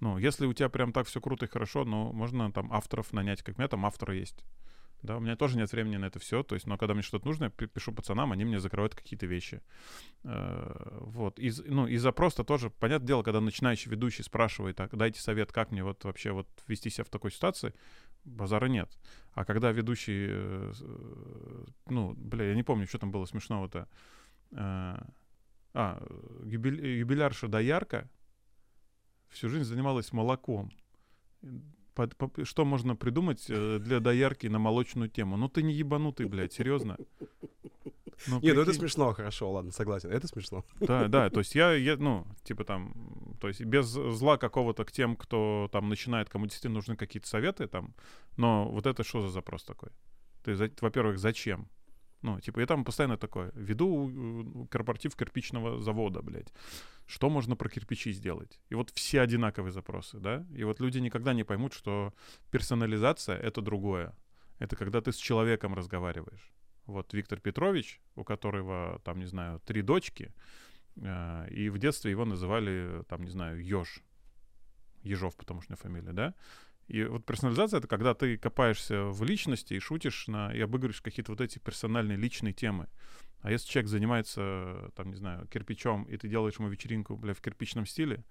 Ну, 0.00 0.16
если 0.16 0.46
у 0.46 0.52
тебя 0.54 0.70
прям 0.70 0.92
так 0.92 1.06
все 1.06 1.20
круто 1.20 1.44
и 1.44 1.48
хорошо, 1.48 1.84
ну, 1.84 2.12
можно 2.12 2.50
там 2.50 2.72
авторов 2.72 3.12
нанять, 3.12 3.42
как 3.42 3.56
у 3.56 3.60
меня 3.60 3.68
там 3.68 3.84
авторы 3.84 4.16
есть. 4.16 4.44
Да, 5.02 5.16
у 5.16 5.20
меня 5.20 5.34
тоже 5.34 5.58
нет 5.58 5.70
времени 5.72 5.96
на 5.96 6.06
это 6.06 6.20
все. 6.20 6.42
То 6.44 6.54
есть, 6.54 6.66
но 6.66 6.78
когда 6.78 6.94
мне 6.94 7.02
что-то 7.02 7.26
нужно, 7.26 7.44
я 7.44 7.50
пишу 7.50 7.92
пацанам, 7.92 8.30
они 8.32 8.44
мне 8.44 8.60
закрывают 8.60 8.94
какие-то 8.94 9.26
вещи. 9.26 9.60
Э, 10.22 10.98
вот. 11.00 11.40
Из, 11.40 11.60
ну, 11.64 11.88
и 11.88 11.96
запрос-то 11.96 12.44
тоже, 12.44 12.70
понятное 12.70 13.08
дело, 13.08 13.22
когда 13.24 13.40
начинающий 13.40 13.90
ведущий 13.90 14.22
спрашивает, 14.22 14.76
так, 14.76 14.96
дайте 14.96 15.20
совет, 15.20 15.52
как 15.52 15.72
мне 15.72 15.82
вот 15.82 16.04
вообще 16.04 16.30
вот 16.30 16.48
вести 16.68 16.88
себя 16.88 17.04
в 17.04 17.08
такой 17.08 17.32
ситуации, 17.32 17.74
базара 18.24 18.66
нет. 18.66 18.90
А 19.34 19.44
когда 19.44 19.72
ведущий, 19.72 20.26
э, 20.30 20.72
ну, 21.86 22.14
бля, 22.14 22.44
я 22.50 22.54
не 22.54 22.62
помню, 22.62 22.86
что 22.86 22.98
там 22.98 23.10
было 23.10 23.24
смешного-то. 23.26 23.88
Э, 24.52 24.98
а, 25.74 26.06
юбилярша 26.44 27.48
Доярка 27.48 28.08
всю 29.30 29.48
жизнь 29.48 29.64
занималась 29.64 30.12
молоком. 30.12 30.70
Под- 31.94 32.16
по- 32.16 32.44
что 32.44 32.64
можно 32.64 32.96
придумать 32.96 33.46
э, 33.48 33.78
для 33.78 34.00
доярки 34.00 34.46
на 34.46 34.58
молочную 34.58 35.08
тему? 35.08 35.36
Ну 35.36 35.48
ты 35.48 35.62
не 35.62 35.72
ебанутый, 35.72 36.26
блядь, 36.26 36.52
серьезно. 36.52 36.96
Ну, 38.26 38.40
Не, 38.40 38.52
ну 38.52 38.62
это 38.62 38.72
смешно, 38.72 39.12
хорошо, 39.12 39.50
ладно, 39.52 39.72
согласен. 39.72 40.10
Это 40.10 40.26
смешно. 40.26 40.64
Да, 40.80 41.08
да, 41.08 41.30
то 41.30 41.40
есть 41.40 41.54
я, 41.54 41.72
я, 41.72 41.96
ну, 41.96 42.26
типа 42.44 42.64
там, 42.64 43.36
то 43.40 43.48
есть 43.48 43.60
без 43.60 43.86
зла 43.86 44.36
какого-то 44.36 44.84
к 44.84 44.92
тем, 44.92 45.16
кто 45.16 45.68
там 45.72 45.88
начинает, 45.88 46.28
кому 46.28 46.46
действительно 46.46 46.74
нужны 46.74 46.96
какие-то 46.96 47.28
советы 47.28 47.66
там, 47.66 47.94
но 48.36 48.68
вот 48.68 48.86
это 48.86 49.04
что 49.04 49.20
за 49.20 49.28
запрос 49.28 49.64
такой? 49.64 49.90
Ты, 50.44 50.72
во-первых, 50.80 51.18
зачем? 51.18 51.68
Ну, 52.22 52.40
типа, 52.40 52.60
я 52.60 52.66
там 52.66 52.84
постоянно 52.84 53.16
такое, 53.16 53.50
веду 53.54 54.10
э, 54.10 54.66
корпоратив 54.70 55.16
кирпичного 55.16 55.80
завода, 55.80 56.22
блядь. 56.22 56.52
Что 57.06 57.28
можно 57.28 57.56
про 57.56 57.68
кирпичи 57.68 58.12
сделать? 58.12 58.60
И 58.70 58.76
вот 58.76 58.90
все 58.90 59.20
одинаковые 59.20 59.72
запросы, 59.72 60.18
да? 60.20 60.46
И 60.54 60.64
вот 60.64 60.80
люди 60.80 60.98
никогда 60.98 61.34
не 61.34 61.44
поймут, 61.44 61.72
что 61.72 62.14
персонализация— 62.50 63.36
это 63.42 63.60
другое. 63.60 64.14
Это 64.60 64.76
когда 64.76 65.00
ты 65.00 65.12
с 65.12 65.16
человеком 65.16 65.74
разговариваешь. 65.74 66.52
Вот 66.86 67.14
Виктор 67.14 67.40
Петрович, 67.40 68.00
у 68.16 68.24
которого, 68.24 69.00
там, 69.04 69.18
не 69.18 69.26
знаю, 69.26 69.60
три 69.60 69.82
дочки, 69.82 70.32
э, 70.96 71.48
и 71.50 71.68
в 71.68 71.78
детстве 71.78 72.10
его 72.10 72.24
называли, 72.24 73.04
там, 73.08 73.22
не 73.22 73.30
знаю, 73.30 73.64
Ёж. 73.64 74.02
Ежов, 75.02 75.36
потому 75.36 75.62
что 75.62 75.76
фамилия, 75.76 76.12
да? 76.12 76.34
И 76.88 77.04
вот 77.04 77.24
персонализация— 77.24 77.78
это 77.78 77.88
когда 77.88 78.14
ты 78.14 78.36
копаешься 78.36 79.04
в 79.04 79.22
личности 79.24 79.74
и 79.74 79.78
шутишь 79.78 80.26
на, 80.28 80.52
и 80.52 80.60
обыгрываешь 80.60 81.00
какие-то 81.00 81.32
вот 81.32 81.40
эти 81.40 81.58
персональные 81.58 82.18
личные 82.18 82.52
темы. 82.52 82.88
А 83.40 83.50
если 83.50 83.68
человек 83.68 83.88
занимается, 83.88 84.90
там, 84.94 85.10
не 85.10 85.16
знаю, 85.16 85.46
кирпичом, 85.48 86.04
и 86.04 86.16
ты 86.16 86.28
делаешь 86.28 86.58
ему 86.58 86.68
вечеринку, 86.68 87.16
бля, 87.16 87.34
в 87.34 87.40
кирпичном 87.40 87.86
стиле, 87.86 88.24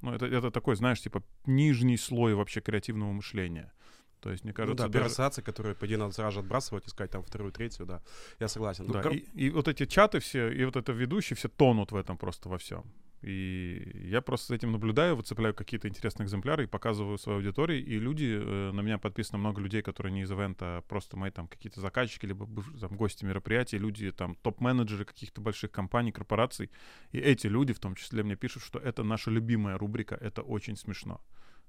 ну, 0.00 0.12
это, 0.12 0.26
это 0.26 0.50
такой, 0.50 0.76
знаешь, 0.76 1.00
типа, 1.00 1.24
нижний 1.46 1.96
слой 1.96 2.34
вообще 2.34 2.60
креативного 2.60 3.12
мышления. 3.12 3.72
То 4.20 4.30
есть, 4.30 4.44
мне 4.44 4.52
Ну 4.52 4.56
кажется, 4.56 4.76
да, 4.76 4.84
даже- 4.84 4.92
первая 4.92 5.06
ассоциация, 5.06 5.42
которую, 5.44 5.76
по 5.76 5.86
идее, 5.86 5.96
надо 5.98 6.12
сразу 6.12 6.34
же 6.34 6.40
отбрасывать, 6.40 6.86
искать 6.86 7.10
там 7.10 7.22
вторую, 7.22 7.52
третью, 7.52 7.86
да. 7.86 8.02
Я 8.40 8.48
согласен. 8.48 8.84
Ну, 8.86 8.92
Да, 8.94 9.02
кор- 9.02 9.12
и, 9.12 9.24
и 9.34 9.50
вот 9.50 9.68
эти 9.68 9.86
чаты 9.86 10.18
все, 10.20 10.50
и 10.50 10.64
вот 10.64 10.76
это 10.76 10.92
ведущие 10.92 11.36
все 11.36 11.48
тонут 11.48 11.92
в 11.92 11.96
этом 11.96 12.16
просто 12.16 12.48
во 12.48 12.56
всем. 12.58 12.84
И 13.20 14.06
я 14.10 14.20
просто 14.20 14.46
за 14.48 14.54
этим 14.54 14.70
наблюдаю, 14.70 15.16
выцепляю 15.16 15.52
какие-то 15.52 15.88
интересные 15.88 16.26
экземпляры 16.26 16.64
и 16.64 16.66
показываю 16.68 17.18
своей 17.18 17.38
аудитории. 17.38 17.80
И 17.80 17.98
люди, 17.98 18.38
э, 18.40 18.70
на 18.72 18.80
меня 18.80 18.98
подписано 18.98 19.38
много 19.38 19.60
людей, 19.60 19.82
которые 19.82 20.12
не 20.12 20.22
из 20.22 20.30
ивента, 20.30 20.76
а 20.78 20.80
просто 20.82 21.16
мои 21.16 21.30
там 21.32 21.48
какие-то 21.48 21.80
заказчики, 21.80 22.26
либо 22.26 22.46
там, 22.80 22.96
гости 22.96 23.24
мероприятий, 23.24 23.76
люди 23.78 24.12
там 24.12 24.36
топ-менеджеры 24.36 25.04
каких-то 25.04 25.40
больших 25.40 25.72
компаний, 25.72 26.12
корпораций. 26.12 26.70
И 27.10 27.18
эти 27.18 27.48
люди 27.48 27.72
в 27.72 27.80
том 27.80 27.96
числе 27.96 28.22
мне 28.22 28.36
пишут, 28.36 28.62
что 28.62 28.78
это 28.78 29.02
наша 29.02 29.32
любимая 29.32 29.78
рубрика, 29.78 30.14
это 30.14 30.42
очень 30.42 30.76
смешно. 30.76 31.20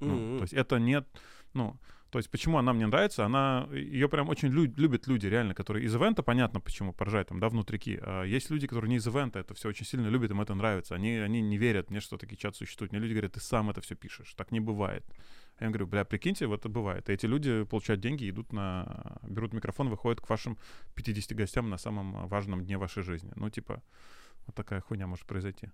Ну, 0.02 0.14
М-м. 0.18 0.38
то 0.38 0.44
есть 0.44 0.54
это 0.54 0.78
нет, 0.80 1.08
ну, 1.54 1.80
то 2.12 2.18
есть 2.18 2.30
почему 2.30 2.58
она 2.58 2.74
мне 2.74 2.88
нравится, 2.88 3.26
она, 3.26 3.68
ее 3.72 4.10
прям 4.10 4.30
очень 4.30 4.50
лю- 4.50 4.74
любят 4.78 5.08
люди 5.08 5.28
реально, 5.28 5.54
которые 5.54 5.86
из 5.86 5.94
ивента, 5.94 6.24
понятно 6.24 6.60
почему, 6.60 6.92
поражает 6.92 7.28
там, 7.28 7.40
да, 7.40 7.50
внутрики. 7.50 8.00
А 8.02 8.24
есть 8.24 8.50
люди, 8.50 8.68
которые 8.68 8.90
не 8.90 8.98
из 8.98 9.08
ивента, 9.08 9.40
это 9.40 9.54
все 9.54 9.70
очень 9.70 9.86
сильно 9.86 10.08
любят, 10.08 10.32
им 10.32 10.42
это 10.42 10.56
нравится. 10.56 10.96
Они, 10.96 11.12
они 11.12 11.42
не 11.42 11.58
верят 11.58 11.92
мне, 11.92 12.00
что 12.00 12.18
такие 12.18 12.38
чаты 12.38 12.58
существуют. 12.58 12.92
Мне 12.92 13.02
люди 13.02 13.14
говорят, 13.14 13.34
ты 13.34 13.40
сам 13.40 13.70
это 13.70 13.82
все 13.82 13.96
пишешь, 13.96 14.34
так 14.36 14.52
не 14.52 14.60
бывает. 14.60 15.06
Я 15.60 15.68
им 15.68 15.72
говорю, 15.72 15.88
бля, 15.88 16.06
прикиньте, 16.06 16.48
вот 16.48 16.62
это 16.62 16.70
бывает. 16.70 17.10
И 17.10 17.14
эти 17.14 17.26
люди 17.26 17.64
получают 17.64 18.02
деньги, 18.02 18.30
идут 18.30 18.54
на, 18.54 19.20
берут 19.24 19.54
микрофон, 19.54 19.90
выходят 19.90 20.22
к 20.22 20.30
вашим 20.30 20.58
50 20.96 21.38
гостям 21.38 21.70
на 21.70 21.78
самом 21.78 22.28
важном 22.28 22.64
дне 22.64 22.78
вашей 22.78 23.04
жизни. 23.04 23.32
Ну, 23.36 23.50
типа, 23.50 23.84
вот 24.46 24.56
такая 24.56 24.82
хуйня 24.82 25.08
может 25.08 25.26
произойти. 25.26 25.70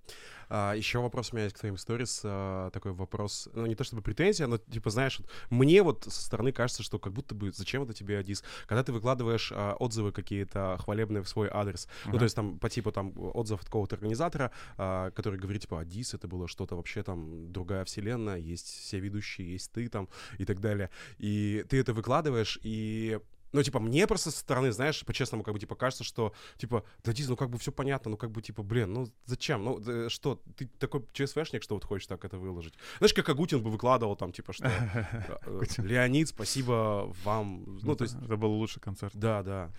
А, 0.49 0.73
еще 0.73 0.99
вопрос 0.99 1.31
у 1.31 1.35
меня 1.35 1.45
есть 1.45 1.55
к 1.55 1.59
твоим 1.59 1.77
сторис. 1.77 2.21
а, 2.23 2.69
такой 2.71 2.91
вопрос, 2.93 3.49
ну, 3.53 3.65
не 3.65 3.75
то 3.75 3.83
чтобы 3.83 4.01
претензия, 4.01 4.47
но, 4.47 4.57
типа, 4.57 4.89
знаешь, 4.89 5.19
вот 5.19 5.29
мне 5.49 5.81
вот 5.83 6.03
со 6.03 6.21
стороны 6.21 6.51
кажется, 6.51 6.83
что 6.83 6.99
как 6.99 7.13
будто 7.13 7.35
бы 7.35 7.51
зачем 7.51 7.83
это 7.83 7.93
тебе 7.93 8.19
Адис? 8.19 8.43
Когда 8.67 8.83
ты 8.83 8.91
выкладываешь 8.91 9.51
а, 9.55 9.75
отзывы 9.79 10.11
какие-то 10.11 10.77
хвалебные 10.79 11.23
в 11.23 11.29
свой 11.29 11.49
адрес, 11.51 11.87
ну, 12.05 12.11
Ага. 12.11 12.19
то 12.19 12.23
есть 12.23 12.35
там 12.35 12.59
по 12.59 12.69
типу 12.69 12.91
там 12.91 13.13
отзыв 13.15 13.59
от 13.59 13.65
какого-то 13.65 13.95
организатора, 13.95 14.51
а, 14.77 15.11
который 15.11 15.39
говорит, 15.39 15.61
типа, 15.63 15.81
Адис, 15.81 16.13
это 16.13 16.27
было 16.27 16.47
что-то 16.47 16.75
вообще 16.75 17.03
там 17.03 17.51
другая 17.51 17.85
вселенная, 17.85 18.37
есть 18.37 18.67
все 18.67 18.99
ведущие, 18.99 19.53
есть 19.53 19.71
ты 19.71 19.87
там 19.87 20.09
и 20.37 20.45
так 20.45 20.59
далее. 20.59 20.89
И 21.17 21.65
ты 21.69 21.79
это 21.79 21.93
выкладываешь, 21.93 22.59
и 22.63 23.19
ну, 23.51 23.63
типа, 23.63 23.79
мне 23.79 24.05
просто 24.07 24.31
со 24.31 24.39
стороны, 24.39 24.71
знаешь, 24.71 25.05
по-честному, 25.05 25.43
как 25.43 25.53
бы, 25.53 25.59
типа, 25.59 25.75
кажется, 25.75 26.03
что, 26.03 26.33
типа, 26.57 26.83
да, 27.03 27.13
Диз, 27.13 27.29
ну, 27.29 27.35
как 27.35 27.49
бы 27.49 27.57
все 27.57 27.71
понятно, 27.71 28.11
ну, 28.11 28.17
как 28.17 28.31
бы, 28.31 28.41
типа, 28.41 28.63
блин, 28.63 28.93
ну, 28.93 29.07
зачем? 29.25 29.63
Ну, 29.63 29.79
э, 29.85 30.09
что, 30.09 30.41
ты 30.57 30.67
такой 30.79 31.05
ЧСВшник, 31.13 31.63
что 31.63 31.75
вот 31.75 31.85
хочешь 31.85 32.07
так 32.07 32.25
это 32.25 32.37
выложить? 32.37 32.73
Знаешь, 32.97 33.13
как 33.13 33.29
Агутин 33.29 33.61
бы 33.63 33.69
выкладывал 33.71 34.15
там, 34.15 34.31
типа, 34.31 34.53
что, 34.53 34.65
э, 35.45 35.61
Леонид, 35.77 36.29
спасибо 36.29 37.13
вам. 37.23 37.79
Ну, 37.81 37.95
то 37.95 38.03
есть, 38.03 38.15
это 38.15 38.35
был 38.35 38.51
лучший 38.51 38.81
концерт. 38.81 39.13
да, 39.15 39.43
да. 39.43 39.71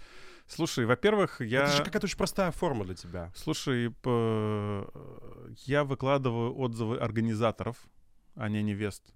Слушай, 0.49 0.87
во-первых, 0.87 1.41
я... 1.41 1.65
Это 1.65 1.73
же 1.79 1.83
какая-то 1.83 2.07
очень 2.07 2.19
простая 2.19 2.53
форма 2.53 2.85
для 2.85 2.95
тебя. 2.95 3.33
Слушай, 3.35 3.91
п- 3.91 4.87
я 5.65 5.83
выкладываю 5.83 6.57
отзывы 6.57 6.99
организаторов, 6.99 7.77
а 8.37 8.49
не 8.49 8.63
невест. 8.63 9.13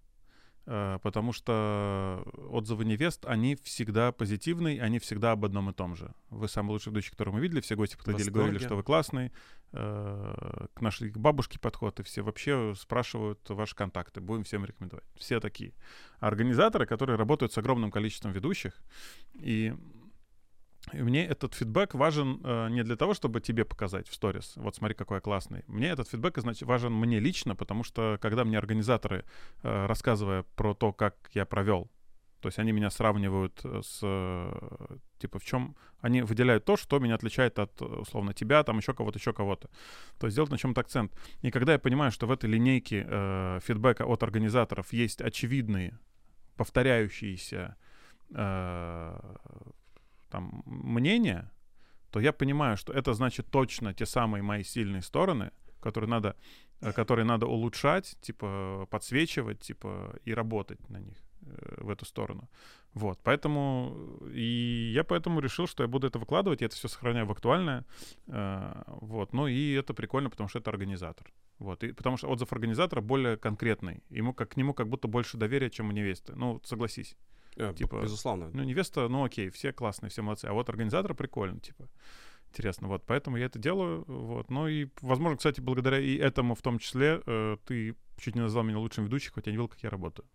Э, 0.73 1.01
Потому 1.03 1.33
что 1.33 2.23
отзывы 2.49 2.85
невест, 2.85 3.27
они 3.27 3.57
всегда 3.57 4.13
позитивные, 4.13 4.81
они 4.81 5.01
всегда 5.01 5.33
об 5.33 5.45
одном 5.45 5.69
и 5.71 5.73
том 5.73 5.97
же. 5.97 6.15
Вы 6.31 6.47
самый 6.47 6.71
лучший 6.71 6.91
ведущий, 6.91 7.11
которого 7.11 7.35
мы 7.35 7.41
видели, 7.41 7.61
все 7.61 7.75
гости 7.75 7.97
подходили, 7.97 8.31
говорили, 8.31 8.59
что 8.59 8.77
вы 8.77 8.85
классный. 8.85 9.33
Э, 9.73 10.67
К 10.73 10.81
нашей 10.81 11.11
бабушке 11.11 11.59
подход, 11.59 11.99
и 11.99 12.05
все 12.05 12.23
вообще 12.23 12.75
спрашивают 12.79 13.41
ваши 13.51 13.75
контакты, 13.75 14.21
будем 14.21 14.45
всем 14.45 14.65
рекомендовать. 14.65 15.05
Все 15.17 15.41
такие. 15.41 15.73
А 16.21 16.29
организаторы, 16.29 16.87
которые 16.87 17.17
работают 17.17 17.53
с 17.53 17.59
огромным 17.59 17.91
количеством 17.91 18.31
ведущих, 18.31 18.81
и 19.35 19.75
и 20.93 21.03
мне 21.03 21.27
этот 21.27 21.55
фидбэк 21.55 21.95
важен 21.95 22.41
э, 22.43 22.69
не 22.71 22.83
для 22.83 22.97
того, 22.97 23.15
чтобы 23.15 23.41
тебе 23.41 23.65
показать 23.65 24.09
в 24.09 24.15
сторис, 24.15 24.55
вот 24.57 24.77
смотри, 24.77 24.95
какой 24.95 25.19
я 25.19 25.21
классный. 25.21 25.63
Мне 25.67 25.89
этот 25.89 26.09
фидбэк 26.09 26.39
значит, 26.39 26.63
важен 26.63 26.93
мне 26.93 27.21
лично, 27.21 27.55
потому 27.55 27.85
что 27.85 28.19
когда 28.21 28.45
мне 28.45 28.59
организаторы, 28.59 29.25
э, 29.63 29.87
рассказывая 29.87 30.45
про 30.57 30.75
то, 30.75 30.93
как 30.93 31.17
я 31.35 31.45
провел, 31.45 31.91
то 32.41 32.49
есть 32.49 32.59
они 32.59 32.73
меня 32.73 32.91
сравнивают 32.91 33.61
э, 33.65 33.83
с, 33.85 34.01
э, 34.03 34.97
типа, 35.19 35.39
в 35.39 35.45
чем 35.45 35.77
они 36.01 36.23
выделяют 36.23 36.65
то, 36.65 36.77
что 36.77 36.99
меня 36.99 37.15
отличает 37.15 37.59
от, 37.59 37.81
э, 37.83 37.85
условно, 37.85 38.33
тебя, 38.33 38.63
там 38.63 38.79
еще 38.79 38.95
кого-то, 38.95 39.19
еще 39.19 39.33
кого-то. 39.33 39.69
То 40.19 40.27
есть 40.27 40.35
сделать 40.35 40.51
на 40.51 40.59
чем-то 40.59 40.81
акцент. 40.81 41.13
И 41.43 41.51
когда 41.51 41.75
я 41.75 41.79
понимаю, 41.79 42.11
что 42.11 42.27
в 42.27 42.33
этой 42.33 42.49
линейке 42.49 43.07
э, 43.07 43.61
фидбэка 43.63 44.07
от 44.07 44.23
организаторов 44.23 44.93
есть 44.93 45.21
очевидные, 45.21 45.99
повторяющиеся 46.57 47.77
э, 48.35 49.37
там, 50.31 50.63
мнения, 50.67 51.51
то 52.11 52.21
я 52.21 52.33
понимаю, 52.33 52.77
что 52.77 52.93
это 52.93 53.15
значит 53.15 53.47
точно 53.51 53.95
те 53.95 54.07
самые 54.07 54.43
мои 54.43 54.65
сильные 54.65 55.03
стороны, 55.03 55.51
которые 55.81 56.11
надо, 56.11 56.37
э, 56.81 56.93
которые 56.93 57.25
надо 57.25 57.47
улучшать, 57.47 58.17
типа 58.21 58.87
подсвечивать, 58.91 59.61
типа 59.61 60.15
и 60.25 60.35
работать 60.35 60.89
на 60.91 60.99
них 60.99 61.17
э, 61.43 61.85
в 61.85 61.91
эту 61.91 62.05
сторону. 62.05 62.49
Вот, 62.95 63.21
поэтому 63.23 64.19
и 64.35 64.93
я 64.95 65.05
поэтому 65.05 65.41
решил, 65.41 65.69
что 65.69 65.85
я 65.85 65.89
буду 65.89 66.09
это 66.09 66.19
выкладывать, 66.19 66.61
я 66.61 66.67
это 66.67 66.75
все 66.75 66.89
сохраняю 66.89 67.27
в 67.27 67.31
актуальное, 67.31 67.85
э, 68.27 68.83
вот. 68.87 69.33
Ну 69.33 69.47
и 69.47 69.73
это 69.73 69.95
прикольно, 69.95 70.31
потому 70.31 70.49
что 70.49 70.59
это 70.59 70.71
организатор, 70.71 71.33
вот. 71.59 71.85
И 71.85 71.93
потому 71.93 72.17
что 72.17 72.29
отзыв 72.29 72.53
организатора 72.53 73.01
более 73.01 73.37
конкретный, 73.37 74.03
ему 74.11 74.35
как 74.35 74.51
к 74.51 74.57
нему 74.57 74.75
как 74.75 74.89
будто 74.89 75.07
больше 75.07 75.37
доверия, 75.37 75.71
чем 75.71 75.89
у 75.89 75.93
невесты. 75.93 76.35
Ну 76.35 76.61
согласись. 76.65 77.17
Э, 77.61 77.75
Типа, 77.75 78.01
Безусловно. 78.03 78.51
Ну, 78.53 78.63
невеста, 78.63 79.09
ну 79.09 79.25
окей, 79.25 79.51
все 79.51 79.73
классные, 79.73 80.11
все 80.11 80.23
молодцы. 80.23 80.47
А 80.47 80.53
вот 80.53 80.69
организатор 80.69 81.15
прикольно, 81.15 81.61
типа. 81.61 81.89
Интересно, 82.49 82.89
вот, 82.89 83.05
поэтому 83.07 83.37
я 83.37 83.47
это 83.47 83.59
делаю, 83.61 84.05
вот. 84.09 84.51
Ну 84.51 84.67
и, 84.67 84.89
возможно, 85.03 85.37
кстати, 85.37 85.61
благодаря 85.61 86.01
и 86.01 86.17
этому 86.17 86.55
в 86.57 86.63
том 86.63 86.79
числе 86.81 87.23
э, 87.25 87.57
ты 87.65 87.95
чуть 88.19 88.35
не 88.35 88.41
назвал 88.41 88.65
меня 88.65 88.79
лучшим 88.79 89.05
ведущим, 89.05 89.33
хотя 89.35 89.51
не 89.53 89.57
видел, 89.57 89.69
как 89.69 89.81
я 89.83 89.91
работаю. 89.91 90.27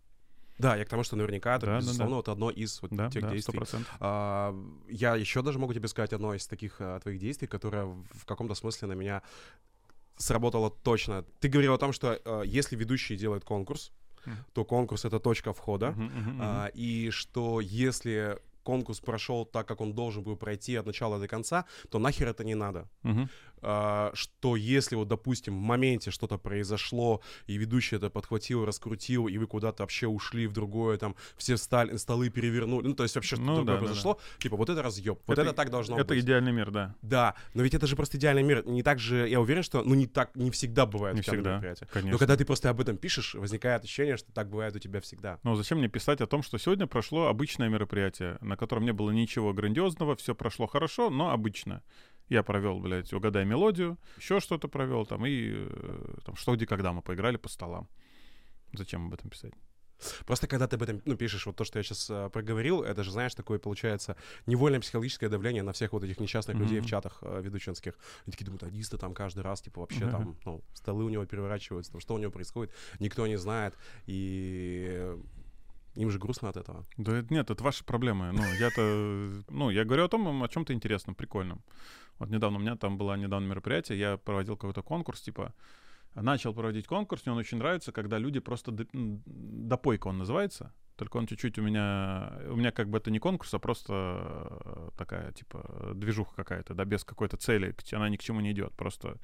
Да, 0.57 0.77
я 0.77 0.85
к 0.85 0.89
тому, 0.89 1.03
что 1.03 1.17
наверняка 1.17 1.57
это, 1.57 1.65
Да, 1.65 1.71
да, 1.73 1.77
безусловно, 1.79 2.15
вот 2.15 2.29
одно 2.29 2.49
из 2.49 2.81
вот 2.81 2.91
Да, 2.91 3.09
тех 3.09 3.23
да, 3.23 3.31
действий. 3.31 3.57
процентов. 3.57 3.93
А, 3.99 4.55
я 4.87 5.15
еще 5.17 5.41
даже 5.41 5.59
могу 5.59 5.73
тебе 5.73 5.89
сказать 5.89 6.13
одно 6.13 6.33
из 6.33 6.47
таких 6.47 6.77
а, 6.79 6.99
твоих 7.01 7.19
действий, 7.19 7.47
которое 7.49 7.85
в 7.85 8.25
каком-то 8.25 8.55
смысле 8.55 8.87
на 8.87 8.93
меня 8.93 9.21
сработало 10.15 10.69
точно. 10.71 11.25
Ты 11.41 11.49
говорил 11.49 11.73
о 11.73 11.77
том, 11.77 11.91
что 11.91 12.17
а, 12.23 12.43
если 12.43 12.77
ведущий 12.77 13.17
делает 13.17 13.43
конкурс, 13.43 13.91
Мгм. 14.25 14.37
то 14.53 14.65
конкурс— 14.65 15.05
это 15.05 15.19
точка 15.19 15.51
входа, 15.53 15.91
мгм, 15.91 16.03
мгм. 16.05 16.39
а, 16.41 16.67
и 16.73 17.09
что 17.11 17.61
если 17.61 18.37
конкурс 18.63 18.99
прошел 18.99 19.45
так, 19.45 19.67
как 19.67 19.81
он 19.81 19.93
должен 19.93 20.23
был 20.23 20.35
пройти 20.35 20.75
от 20.75 20.85
начала 20.85 21.19
до 21.19 21.27
конца, 21.27 21.65
то 21.89 21.99
нахер 21.99 22.27
это 22.27 22.43
не 22.43 22.55
надо. 22.55 22.87
Мгм. 23.03 23.29
А, 23.61 24.11
что 24.13 24.55
если 24.55 24.95
вот, 24.95 25.07
допустим, 25.07 25.57
в 25.57 25.61
моменте 25.61 26.11
что-то 26.11 26.37
произошло, 26.37 27.21
и 27.47 27.57
ведущий 27.57 27.95
это 27.95 28.09
подхватил, 28.09 28.65
раскрутил, 28.65 29.27
и 29.27 29.37
вы 29.37 29.47
куда-то 29.47 29.83
вообще 29.83 30.07
ушли 30.07 30.47
в 30.47 30.53
другое, 30.53 30.97
там, 30.97 31.15
все 31.37 31.55
встали, 31.55 31.95
столы 31.97 32.29
перевернули, 32.29 32.87
ну, 32.87 32.93
то 32.93 33.03
есть 33.03 33.15
вообще 33.15 33.35
что-то 33.35 33.49
Ну, 33.49 33.55
другое 33.57 33.75
да, 33.75 33.81
да, 33.81 33.85
произошло, 33.85 34.19
типа, 34.39 34.57
вот 34.57 34.69
это 34.69 34.83
разъеб, 34.83 35.19
вот 35.25 35.39
это, 35.39 35.53
так 35.53 35.69
должно 35.69 35.97
Это 35.97 36.09
быть. 36.09 36.23
идеальный 36.23 36.51
мир, 36.51 36.71
да. 36.71 36.95
Да, 37.01 37.35
но 37.53 37.63
ведь 37.63 37.73
это 37.73 37.87
же 37.87 37.95
просто 37.95 38.17
идеальный 38.17 38.43
мир. 38.43 38.65
Не 38.65 38.83
так 38.83 38.99
же, 38.99 39.27
я 39.27 39.39
уверен, 39.39 39.63
что, 39.63 39.81
ну, 39.83 39.95
не 39.95 40.07
так, 40.07 40.35
не 40.35 40.51
всегда 40.51 40.85
бывает 40.85 41.15
Не 41.15 41.21
всегда, 41.21 41.59
конечно. 41.59 42.11
Но 42.11 42.17
когда 42.17 42.35
ты 42.37 42.45
просто 42.45 42.69
об 42.69 42.81
этом 42.81 42.97
пишешь, 42.97 43.35
возникает 43.35 43.83
ощущение, 43.83 44.17
что 44.17 44.31
так 44.31 44.49
бывает 44.49 44.75
у 44.75 44.79
тебя 44.79 45.01
всегда. 45.01 45.39
Ну, 45.43 45.55
зачем 45.55 45.79
мне 45.79 45.87
писать 45.87 46.21
о 46.21 46.27
том, 46.27 46.43
что 46.43 46.57
сегодня 46.57 46.87
прошло 46.87 47.27
обычное 47.27 47.69
мероприятие, 47.69 48.37
на 48.41 48.57
котором 48.57 48.85
не 48.85 48.93
было 48.93 49.11
ничего 49.11 49.53
грандиозного, 49.53 50.15
все 50.15 50.35
прошло 50.35 50.67
хорошо, 50.67 51.09
но 51.09 51.31
обычно. 51.31 51.81
Я 52.29 52.43
провел, 52.43 52.79
блядь, 52.79 53.13
угадай 53.13 53.45
мелодию, 53.45 53.97
еще 54.17 54.39
что-то 54.39 54.67
провел 54.67 55.05
там, 55.05 55.25
и 55.25 55.51
э, 55.53 56.15
там, 56.25 56.35
что, 56.35 56.55
где, 56.55 56.65
когда 56.65 56.91
мы 56.91 57.01
поиграли 57.01 57.37
по 57.37 57.49
столам. 57.49 57.87
Зачем 58.73 59.07
об 59.07 59.13
этом 59.13 59.29
писать? 59.29 59.53
Просто 60.25 60.47
когда 60.47 60.67
ты 60.67 60.75
об 60.75 60.83
этом 60.83 61.01
ну, 61.05 61.15
пишешь, 61.15 61.45
вот 61.45 61.55
то, 61.55 61.63
что 61.63 61.79
я 61.79 61.83
сейчас 61.83 62.31
проговорил, 62.31 62.83
это 62.83 63.03
же, 63.03 63.11
знаешь, 63.11 63.33
такое 63.33 63.59
получается 63.59 64.17
невольное 64.45 64.79
психологическое 64.79 65.29
давление 65.29 65.63
на 65.63 65.71
всех 65.71 65.93
вот 65.93 66.03
этих 66.03 66.19
несчастных 66.19 66.57
людей 66.57 66.79
в 66.79 66.85
чатах 66.85 67.19
э, 67.21 67.41
ведущенских. 67.41 67.93
Они 68.25 68.31
такие 68.31 68.45
думают, 68.45 68.63
адисты 68.63 68.97
там 68.97 69.13
каждый 69.13 69.43
раз, 69.43 69.61
типа, 69.61 69.81
вообще 69.81 70.05
Мгм. 70.05 70.11
там, 70.11 70.37
ну, 70.45 70.63
столы 70.73 71.05
у 71.05 71.09
него 71.09 71.25
переворачиваются, 71.25 71.91
там, 71.91 72.01
что 72.01 72.13
у 72.13 72.17
него 72.17 72.31
происходит, 72.31 72.73
никто 72.99 73.25
не 73.27 73.37
знает, 73.37 73.77
и 74.05 75.15
им 75.95 76.11
же 76.11 76.19
грустно 76.19 76.49
от 76.49 76.57
этого. 76.57 76.85
Да 76.97 77.25
нет, 77.29 77.49
это 77.49 77.63
ваши 77.63 77.83
проблемы. 77.83 78.31
Ну, 78.31 78.43
я-то, 78.59 79.43
ну, 79.49 79.69
я 79.69 79.85
говорю 79.85 80.05
о 80.05 80.09
том, 80.09 80.43
о 80.43 80.47
чем-то 80.47 80.73
интересном, 80.73 81.15
прикольном. 81.15 81.63
Вот 82.19 82.29
недавно 82.29 82.57
у 82.57 82.61
меня 82.61 82.75
там 82.75 82.97
было 82.97 83.15
недавно 83.15 83.47
мероприятие, 83.47 83.99
я 83.99 84.17
проводил 84.17 84.55
какой-то 84.55 84.81
конкурс, 84.81 85.21
типа, 85.21 85.53
начал 86.15 86.53
проводить 86.53 86.87
конкурс, 86.87 87.25
мне 87.25 87.33
он 87.33 87.39
очень 87.39 87.57
нравится, 87.57 87.91
когда 87.91 88.17
люди 88.17 88.39
просто, 88.39 88.71
допойка 88.71 90.07
он 90.07 90.17
называется, 90.17 90.73
только 90.95 91.17
он 91.17 91.27
чуть-чуть 91.27 91.59
у 91.59 91.61
меня, 91.61 92.39
у 92.47 92.55
меня 92.55 92.71
как 92.71 92.89
бы 92.89 92.97
это 92.97 93.11
не 93.11 93.19
конкурс, 93.19 93.53
а 93.53 93.59
просто 93.59 93.91
э, 93.93 94.89
такая, 94.97 95.33
типа, 95.33 95.91
движуха 95.93 96.33
какая-то, 96.35 96.73
да, 96.73 96.85
без 96.85 97.03
какой-то 97.03 97.35
цели, 97.35 97.75
она 97.91 98.07
ни 98.07 98.15
к 98.15 98.23
чему 98.23 98.39
не 98.39 98.51
идет, 98.51 98.73
просто 98.75 99.17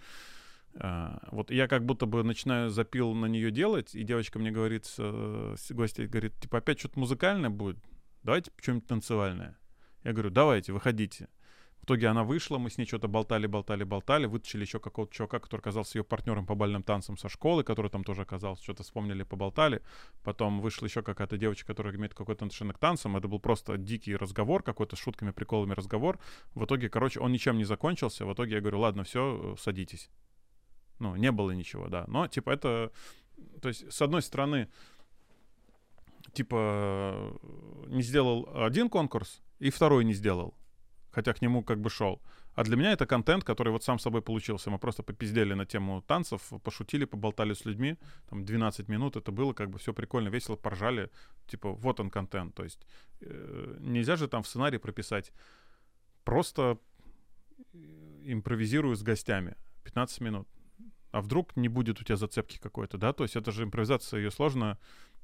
вот 0.74 1.52
я 1.52 1.68
как 1.68 1.86
будто 1.86 2.06
бы 2.06 2.24
начинаю 2.24 2.70
запил 2.70 3.14
на 3.14 3.26
нее 3.26 3.52
делать, 3.52 3.94
и 3.94 4.04
девочка 4.04 4.40
мне 4.40 4.52
говорит, 4.52 4.94
э, 4.98 5.56
гостья 5.70 6.08
говорит, 6.08 6.40
типа, 6.40 6.60
опять 6.60 6.80
что-то 6.80 7.00
музыкальное 7.00 7.50
будет? 7.50 7.78
Давайте 8.24 8.52
что-нибудь 8.62 8.88
танцевальное. 8.88 9.58
Я 10.04 10.14
говорю, 10.14 10.30
давайте, 10.30 10.74
выходите. 10.74 11.28
В 11.82 11.86
итоге 11.86 12.08
она 12.10 12.24
вышла, 12.24 12.60
мы 12.60 12.70
с 12.70 12.78
ней 12.78 12.86
что-то 12.86 13.08
болтали, 13.08 13.48
болтали, 13.48 13.84
болтали, 13.84 14.28
вытащили 14.28 14.62
еще 14.62 14.80
какого-то 14.80 15.12
чувака, 15.14 15.40
который 15.40 15.62
оказался 15.62 15.98
ее 15.98 16.04
партнером 16.04 16.46
по 16.46 16.54
бальным 16.54 16.84
танцам 16.84 17.18
со 17.18 17.28
школы, 17.28 17.64
который 17.64 17.90
там 17.90 18.04
тоже 18.04 18.22
оказался, 18.22 18.64
что-то 18.64 18.84
вспомнили, 18.84 19.24
поболтали. 19.24 19.82
Потом 20.24 20.62
вышла 20.62 20.86
еще 20.86 21.02
какая-то 21.02 21.38
девочка, 21.38 21.66
которая 21.66 21.96
имеет 21.96 22.14
какое-то 22.14 22.46
отношение 22.46 22.76
к 22.76 22.78
танцам. 22.78 23.18
Это 23.18 23.28
был 23.28 23.40
просто 23.40 23.78
дикий 23.78 24.16
разговор, 24.16 24.62
какой-то 24.62 24.96
с 24.96 25.00
шутками, 25.00 25.32
приколами 25.32 25.74
разговор. 25.74 26.20
В 26.54 26.66
итоге, 26.66 26.88
короче, 26.88 27.20
он 27.20 27.32
ничем 27.32 27.58
не 27.58 27.64
закончился. 27.64 28.28
В 28.28 28.34
итоге 28.34 28.56
я 28.56 28.62
говорю, 28.62 28.80
ладно, 28.80 29.04
все, 29.04 29.56
садитесь. 29.60 30.12
Ну, 31.02 31.16
не 31.16 31.32
было 31.32 31.49
ничего, 31.52 31.88
да. 31.88 32.06
Но, 32.08 32.28
типа, 32.28 32.52
это... 32.52 32.91
То 33.62 33.70
есть, 33.70 33.91
с 33.91 34.02
одной 34.04 34.22
стороны, 34.22 34.68
типа, 36.34 37.39
не 37.88 38.04
сделал 38.04 38.47
один 38.54 38.88
конкурс, 38.88 39.41
и 39.58 39.72
второй 39.72 40.06
не 40.06 40.14
сделал. 40.14 40.54
Хотя 41.12 41.34
к 41.34 41.41
нему 41.41 41.64
как 41.64 41.80
бы 41.80 41.89
шел. 41.89 42.22
А 42.54 42.64
для 42.64 42.76
меня 42.76 42.91
это 42.91 43.08
контент, 43.08 43.43
который 43.43 43.70
вот 43.70 43.84
сам 43.84 43.97
собой 43.97 44.22
получился. 44.22 44.70
Мы 44.70 44.78
просто 44.78 45.02
попиздели 45.02 45.56
на 45.56 45.66
тему 45.66 46.04
танцев, 46.04 46.54
пошутили, 46.64 47.06
поболтали 47.06 47.54
с 47.54 47.66
людьми. 47.66 47.97
Там 48.30 48.45
12 48.45 48.88
минут 48.88 49.16
это 49.16 49.32
было 49.32 49.54
как 49.54 49.72
бы 49.72 49.80
все 49.80 49.93
прикольно, 49.93 50.30
весело, 50.30 50.56
поржали. 50.56 51.10
Типа, 51.47 51.72
вот 51.72 51.99
он 51.99 52.12
контент. 52.12 52.54
То 52.54 52.64
есть 52.64 52.86
э, 53.22 53.78
нельзя 53.80 54.18
же 54.18 54.28
там 54.28 54.43
в 54.43 54.47
сценарии 54.47 54.78
прописать 54.78 55.32
просто 56.24 56.78
импровизирую 58.24 58.95
с 58.95 59.02
гостями 59.02 59.56
15 59.84 60.22
минут. 60.22 60.47
А 61.12 61.22
вдруг 61.22 61.55
не 61.55 61.68
будет 61.68 61.99
у 61.99 62.03
тебя 62.03 62.16
зацепки 62.16 62.57
какой-то, 62.57 62.97
да? 62.97 63.14
То 63.14 63.24
есть 63.24 63.36
это 63.36 63.51
же 63.51 63.64
импровизация, 63.64 64.20
ее 64.20 64.32
сложно 64.32 64.78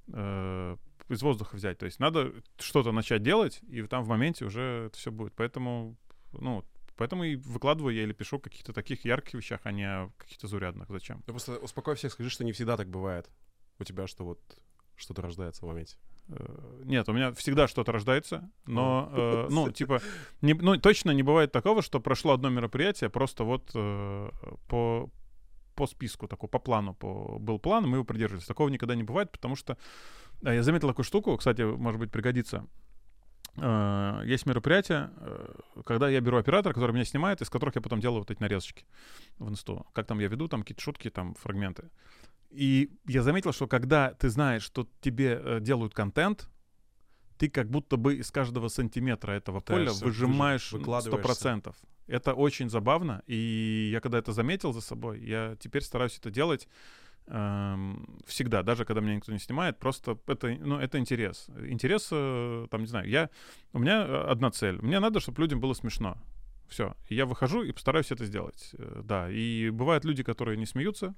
э, 0.08 0.78
из 1.10 1.22
воздуха 1.22 1.56
взять. 1.56 1.78
То 1.78 1.86
есть 1.86 2.00
надо 2.00 2.34
что-то 2.58 2.92
начать 2.92 3.24
делать, 3.24 3.62
и 3.70 3.82
там 3.84 4.04
в 4.04 4.08
моменте 4.08 4.46
уже 4.46 4.88
это 4.88 4.98
все 4.98 5.12
будет. 5.12 5.34
Поэтому, 5.36 5.96
ну, 6.34 6.64
поэтому 6.98 7.24
и 7.24 7.36
выкладываю 7.36 7.96
я 7.96 8.04
или 8.04 8.14
пишу 8.14 8.38
о 8.38 8.40
каких-то 8.40 8.74
таких 8.74 9.06
ярких 9.06 9.36
вещах, 9.36 9.62
а 9.64 9.72
не 9.72 9.84
о 9.84 10.10
каких-то 10.18 10.48
заурядных. 10.48 10.90
Зачем? 10.90 11.22
Ты 11.24 11.32
просто 11.32 11.58
успокой 11.58 11.96
всех, 11.96 12.12
скажи, 12.12 12.30
что 12.30 12.44
не 12.44 12.52
всегда 12.52 12.76
так 12.76 12.90
бывает. 12.90 13.30
У 13.80 13.84
тебя 13.84 14.08
что 14.08 14.26
вот 14.26 14.40
что-то 14.98 15.22
рождается 15.22 15.64
в 15.64 15.68
моменте. 15.68 15.98
Э, 16.30 16.82
Нет, 16.84 17.08
у 17.08 17.14
меня 17.14 17.32
всегда 17.34 17.68
что-то 17.68 17.92
рождается, 17.92 18.50
но, 18.66 19.10
э, 19.14 19.48
ну, 19.50 19.72
типа, 19.72 20.02
не, 20.42 20.54
ну, 20.54 20.78
точно 20.78 21.12
не 21.12 21.24
бывает 21.24 21.52
такого, 21.52 21.82
что 21.82 22.00
прошло 22.00 22.34
одно 22.34 22.50
мероприятие, 22.50 23.10
просто 23.10 23.44
вот 23.44 23.72
э, 23.74 24.30
по, 24.68 25.10
по 25.78 25.88
списку, 25.88 26.28
такой, 26.28 26.50
по 26.50 26.60
плану, 26.60 26.94
по, 26.94 27.38
был 27.40 27.60
план, 27.60 27.84
мы 27.88 27.98
его 27.98 28.04
придерживались. 28.04 28.48
Такого 28.48 28.70
никогда 28.70 28.96
не 28.96 29.04
бывает, 29.04 29.32
потому 29.32 29.56
что 29.56 29.78
э, 30.44 30.56
я 30.56 30.64
заметил 30.64 30.88
такую 30.90 31.06
штуку, 31.06 31.38
кстати, 31.38 31.62
может 31.62 32.00
быть, 32.00 32.12
пригодится. 32.12 32.66
Э, 33.58 34.22
Есть 34.34 34.46
мероприятие, 34.48 35.10
э, 35.18 35.82
когда 35.86 36.10
я 36.10 36.20
беру 36.22 36.38
оператора, 36.38 36.74
который 36.74 36.92
меня 36.94 37.06
снимает, 37.06 37.42
из 37.42 37.50
которых 37.50 37.76
я 37.76 37.82
потом 37.82 38.00
делаю 38.00 38.20
вот 38.20 38.32
эти 38.32 38.42
нарезочки 38.42 38.86
в 39.40 39.50
инсту. 39.50 39.86
Как 39.94 40.08
там 40.08 40.20
я 40.20 40.28
веду, 40.28 40.48
там 40.48 40.62
какие-то 40.62 40.82
шутки, 40.82 41.10
там 41.10 41.34
фрагменты. 41.36 41.90
И 42.50 42.90
я 43.08 43.22
заметил, 43.22 43.52
что 43.54 43.68
когда 43.68 44.14
ты 44.14 44.30
знаешь, 44.30 44.64
что 44.64 44.88
тебе 45.02 45.60
делают 45.62 45.94
контент, 45.94 46.50
ты 47.38 47.50
как 47.50 47.70
будто 47.70 47.98
бы 47.98 48.16
из 48.16 48.32
каждого 48.32 48.70
сантиметра 48.70 49.32
этого 49.34 49.60
поля 49.60 49.92
выжимаешь 50.06 50.74
выж- 50.74 51.02
сто 51.02 51.18
процентов. 51.24 51.76
Это 52.08 52.34
очень 52.34 52.70
забавно, 52.70 53.22
и 53.28 53.90
я 53.92 54.00
когда 54.00 54.18
это 54.18 54.32
заметил 54.32 54.74
за 54.74 54.82
собой, 54.82 55.20
я 55.20 55.56
теперь 55.60 55.82
стараюсь 55.82 56.18
это 56.18 56.32
делать 56.32 56.68
эм, 57.28 58.20
всегда, 58.26 58.64
даже 58.64 58.86
когда 58.86 59.02
меня 59.02 59.16
никто 59.16 59.32
не 59.32 59.40
снимает, 59.40 59.78
просто 59.78 60.18
это, 60.28 60.48
ну, 60.48 60.80
это 60.80 60.98
интерес. 61.00 61.50
Интерес, 61.68 62.08
э, 62.12 62.68
там, 62.72 62.82
не 62.82 62.88
знаю, 62.88 63.10
я, 63.10 63.30
у 63.74 63.80
меня 63.80 64.06
э, 64.06 64.24
одна 64.30 64.52
цель. 64.52 64.82
Мне 64.82 65.00
надо, 65.00 65.20
чтобы 65.20 65.42
людям 65.42 65.60
было 65.60 65.74
смешно. 65.74 66.18
Все. 66.68 66.96
Я 67.10 67.26
выхожу 67.26 67.64
и 67.64 67.72
постараюсь 67.72 68.12
это 68.12 68.26
сделать. 68.26 68.72
Э, 68.78 69.02
Да. 69.04 69.30
И 69.30 69.70
бывают 69.70 70.06
люди, 70.06 70.24
которые 70.24 70.58
не 70.58 70.66
смеются, 70.66 71.16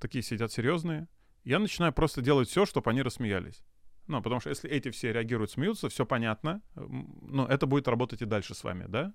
такие 0.00 0.22
сидят 0.22 0.52
серьезные. 0.52 1.08
Я 1.44 1.58
начинаю 1.58 1.92
просто 1.92 2.22
делать 2.22 2.48
все, 2.48 2.66
чтобы 2.66 2.90
они 2.90 3.02
рассмеялись. 3.02 3.62
Ну, 4.06 4.22
потому 4.22 4.40
что 4.40 4.50
если 4.50 4.68
эти 4.68 4.90
все 4.90 5.12
реагируют, 5.12 5.50
смеются, 5.50 5.88
все 5.88 6.04
понятно, 6.04 6.60
ну, 6.74 7.46
это 7.46 7.66
будет 7.66 7.88
работать 7.88 8.22
и 8.22 8.26
дальше 8.26 8.54
с 8.54 8.62
вами, 8.62 8.84
да? 8.88 9.14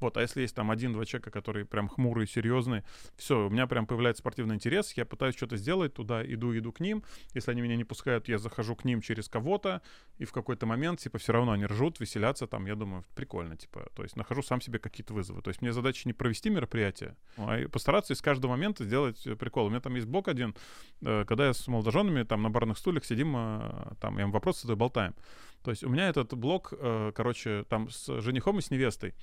Вот, 0.00 0.16
а 0.16 0.20
если 0.20 0.42
есть 0.42 0.54
там 0.54 0.70
один-два 0.70 1.04
человека, 1.04 1.30
которые 1.30 1.64
прям 1.64 1.88
хмурые, 1.88 2.26
серьезные, 2.26 2.84
все, 3.16 3.46
у 3.46 3.50
меня 3.50 3.66
прям 3.66 3.86
появляется 3.86 4.20
спортивный 4.20 4.54
интерес, 4.54 4.92
я 4.92 5.04
пытаюсь 5.04 5.36
что-то 5.36 5.56
сделать, 5.56 5.94
туда 5.94 6.24
иду, 6.24 6.56
иду 6.56 6.72
к 6.72 6.80
ним. 6.80 7.02
Если 7.34 7.50
они 7.50 7.60
меня 7.60 7.76
не 7.76 7.84
пускают, 7.84 8.28
я 8.28 8.38
захожу 8.38 8.76
к 8.76 8.84
ним 8.84 9.00
через 9.00 9.28
кого-то, 9.28 9.82
и 10.18 10.24
в 10.24 10.32
какой-то 10.32 10.66
момент, 10.66 11.00
типа, 11.00 11.18
все 11.18 11.32
равно 11.32 11.52
они 11.52 11.66
ржут, 11.66 12.00
веселятся, 12.00 12.46
там, 12.46 12.66
я 12.66 12.74
думаю, 12.74 13.04
прикольно, 13.14 13.56
типа, 13.56 13.88
то 13.94 14.02
есть 14.02 14.16
нахожу 14.16 14.42
сам 14.42 14.60
себе 14.60 14.78
какие-то 14.78 15.14
вызовы. 15.14 15.42
То 15.42 15.48
есть 15.48 15.62
мне 15.62 15.72
задача 15.72 16.02
не 16.06 16.12
провести 16.12 16.50
мероприятие, 16.50 17.16
а 17.36 17.68
постараться 17.68 18.12
из 18.12 18.22
каждого 18.22 18.52
момента 18.52 18.84
сделать 18.84 19.26
э, 19.26 19.36
прикол. 19.36 19.66
У 19.66 19.70
меня 19.70 19.80
там 19.80 19.94
есть 19.94 20.06
блок 20.06 20.28
один, 20.28 20.54
э, 21.00 21.24
когда 21.26 21.46
я 21.46 21.54
с 21.54 21.66
молодоженами 21.68 22.22
там 22.22 22.42
на 22.42 22.50
барных 22.50 22.78
стульях 22.78 23.04
сидим, 23.04 23.34
э, 23.36 23.94
там, 24.00 24.18
я 24.18 24.24
им 24.24 24.32
вопрос 24.32 24.60
задаю, 24.62 24.76
болтаем. 24.76 25.14
То 25.62 25.70
есть 25.70 25.82
у 25.82 25.88
меня 25.88 26.08
этот 26.08 26.34
блок, 26.34 26.72
короче, 27.14 27.64
там 27.68 27.90
с 27.90 28.20
женихом 28.20 28.60
и 28.60 28.62
с 28.62 28.70
невестой. 28.70 29.14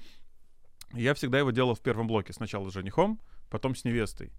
Я 0.94 1.14
всегда 1.14 1.40
его 1.40 1.52
делал 1.52 1.76
в 1.76 1.82
первом 1.82 2.08
блоке. 2.08 2.34
Сначала 2.34 2.70
с 2.70 2.74
женихом, 2.74 3.20
потом 3.50 3.76
с 3.76 3.84
невестой. 3.86 4.32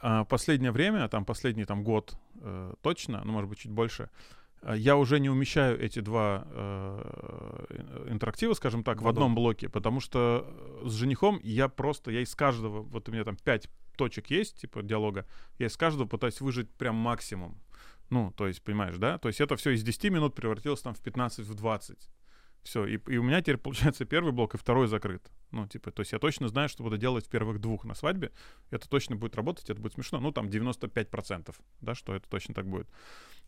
А 0.00 0.24
последнее 0.24 0.72
время, 0.72 1.08
там 1.08 1.24
последний 1.24 1.64
там, 1.64 1.84
год 1.84 2.14
э, 2.40 2.74
точно, 2.82 3.22
ну, 3.24 3.32
может 3.32 3.48
быть, 3.48 3.58
чуть 3.58 3.72
больше, 3.72 4.10
э, 4.62 4.74
я 4.76 4.96
уже 4.96 5.20
не 5.20 5.30
умещаю 5.30 5.80
эти 5.80 6.00
два 6.00 6.46
э, 6.50 8.06
интерактива, 8.08 8.54
скажем 8.54 8.84
так, 8.84 8.98
в, 8.98 9.04
В 9.04 9.08
одном. 9.08 9.24
одном 9.24 9.34
блоке, 9.34 9.68
потому 9.68 10.00
что 10.00 10.46
э, 10.84 10.88
с 10.88 10.92
женихом 10.92 11.40
я 11.42 11.68
просто, 11.68 12.10
я 12.10 12.20
из 12.20 12.34
каждого, 12.34 12.82
вот 12.82 13.08
у 13.08 13.12
меня 13.12 13.24
там 13.24 13.36
пять 13.36 13.68
точек 13.96 14.30
есть, 14.30 14.60
типа 14.60 14.82
диалога, 14.82 15.26
я 15.58 15.66
из 15.66 15.76
каждого 15.76 16.06
пытаюсь 16.06 16.40
выжить 16.40 16.70
прям 16.70 16.96
максимум. 16.96 17.60
Ну, 18.10 18.30
то 18.36 18.46
есть, 18.46 18.62
понимаешь, 18.62 18.96
да? 18.98 19.16
То 19.16 19.28
есть 19.28 19.40
это 19.40 19.56
все 19.56 19.70
из 19.70 19.82
10 19.82 20.04
минут 20.10 20.34
превратилось 20.34 20.82
там 20.82 20.94
в 20.94 21.00
15, 21.00 21.46
в 21.46 21.54
20. 21.54 22.10
Все, 22.62 22.86
и, 22.86 22.98
и 23.08 23.16
у 23.16 23.22
меня 23.22 23.40
теперь 23.40 23.56
получается 23.58 24.04
первый 24.04 24.32
блок 24.32 24.54
и 24.54 24.58
второй 24.58 24.86
закрыт. 24.86 25.30
Ну, 25.50 25.66
типа, 25.66 25.90
то 25.90 26.00
есть 26.00 26.12
я 26.12 26.18
точно 26.18 26.48
знаю, 26.48 26.68
что 26.68 26.82
буду 26.82 26.96
делать 26.96 27.26
в 27.26 27.28
первых 27.28 27.60
двух 27.60 27.84
на 27.84 27.94
свадьбе. 27.94 28.32
Это 28.70 28.88
точно 28.88 29.16
будет 29.16 29.36
работать, 29.36 29.68
это 29.68 29.80
будет 29.80 29.94
смешно. 29.94 30.20
Ну, 30.20 30.32
там 30.32 30.46
95%, 30.46 31.54
да, 31.80 31.94
что 31.94 32.14
это 32.14 32.28
точно 32.28 32.54
так 32.54 32.66
будет. 32.66 32.88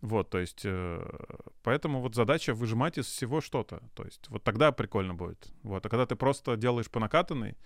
Вот, 0.00 0.28
то 0.30 0.38
есть, 0.38 0.62
э, 0.64 1.02
поэтому 1.62 2.00
вот 2.00 2.14
задача 2.14 2.54
выжимать 2.54 2.98
из 2.98 3.06
всего 3.06 3.40
что-то. 3.40 3.82
То 3.94 4.04
есть, 4.04 4.28
вот 4.28 4.42
тогда 4.42 4.72
прикольно 4.72 5.14
будет. 5.14 5.48
Вот, 5.62 5.86
а 5.86 5.88
когда 5.88 6.04
ты 6.06 6.16
просто 6.16 6.56
делаешь 6.56 6.90
по 6.90 7.00
накатанной, 7.00 7.56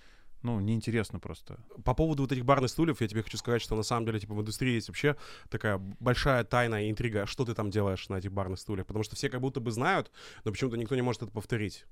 ну, 0.43 0.61
неинтересно 0.61 1.19
просто. 1.19 1.59
По 1.85 1.95
поводу 1.95 2.23
вот 2.23 2.33
этих 2.33 2.45
барных 2.45 2.71
стульев, 2.71 3.01
я 3.01 3.09
тебе 3.09 3.23
хочу 3.23 3.37
сказать, 3.37 3.61
что 3.61 3.77
на 3.77 3.83
самом 3.83 4.07
деле, 4.07 4.21
типа, 4.21 4.35
в 4.35 4.41
индустрии 4.41 4.75
есть 4.75 4.89
вообще 4.89 5.17
такая 5.49 5.79
большая 5.79 6.45
тайна 6.45 6.87
и 6.87 6.91
интрига, 6.91 7.27
что 7.27 7.45
ты 7.45 7.55
там 7.55 7.71
делаешь 7.71 8.09
на 8.09 8.17
этих 8.17 8.33
барных 8.33 8.59
стульях, 8.59 8.87
потому 8.87 9.03
что 9.03 9.17
все 9.17 9.29
как 9.29 9.41
будто 9.41 9.61
бы 9.61 9.71
знают, 9.71 10.11
но 10.45 10.53
почему-то 10.53 10.77
никто 10.77 10.95
не 10.95 11.03
может 11.03 11.23
это 11.23 11.33
повторить. 11.33 11.87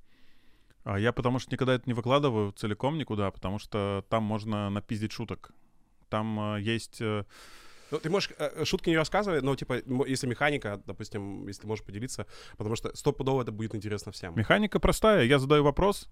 А 0.85 1.01
я 1.01 1.13
потому 1.13 1.41
что 1.41 1.53
никогда 1.53 1.75
это 1.75 1.85
не 1.87 1.95
выкладываю 1.95 2.53
целиком 2.53 2.97
никуда, 2.97 3.31
потому 3.33 3.59
что 3.59 4.05
там 4.09 4.23
можно 4.23 4.71
напиздить 4.71 5.11
шуток. 5.11 5.51
Там 6.09 6.55
э, 6.55 6.61
есть... 6.61 7.01
Э, 7.01 7.25
ну, 7.91 7.99
ты 7.99 8.09
можешь 8.09 8.31
э, 8.39 8.65
шутки 8.65 8.91
не 8.91 8.97
рассказывать, 8.97 9.43
но, 9.43 9.57
типа, 9.57 9.83
если 10.07 10.29
механика, 10.29 10.81
допустим, 10.87 11.49
если 11.49 11.63
ты 11.63 11.67
можешь 11.67 11.85
поделиться, 11.85 12.27
потому 12.57 12.77
что 12.77 12.95
стопудово 12.97 13.43
это 13.43 13.51
будет 13.51 13.75
интересно 13.75 14.13
всем. 14.13 14.37
механика 14.37 14.79
простая. 14.79 15.25
Я 15.25 15.41
задаю 15.41 15.65
вопрос. 15.65 16.09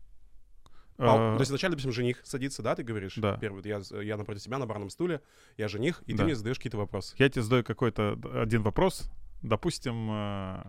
А, 0.97 1.35
то 1.35 1.41
есть 1.41 1.51
вначале, 1.51 1.73
допустим, 1.73 1.93
жених 1.93 2.21
садится, 2.25 2.63
да, 2.63 2.75
ты 2.77 2.83
говоришь? 2.85 3.15
Да. 3.17 3.37
Первый, 3.39 3.63
я, 3.65 3.81
я 4.01 4.17
напротив 4.17 4.43
себя 4.43 4.59
на 4.59 4.67
барном 4.67 4.91
стуле, 4.91 5.21
я 5.57 5.69
жених, 5.69 6.03
и 6.07 6.13
Да. 6.13 6.19
ты 6.19 6.25
мне 6.25 6.35
задаешь 6.37 6.57
какие-то 6.59 6.77
вопросы. 6.79 7.17
Я 7.19 7.29
тебе 7.29 7.43
задаю 7.43 7.65
какой-то 7.65 8.19
один 8.35 8.63
вопрос. 8.63 9.11
Допустим, 9.43 10.09
э, 10.11 10.65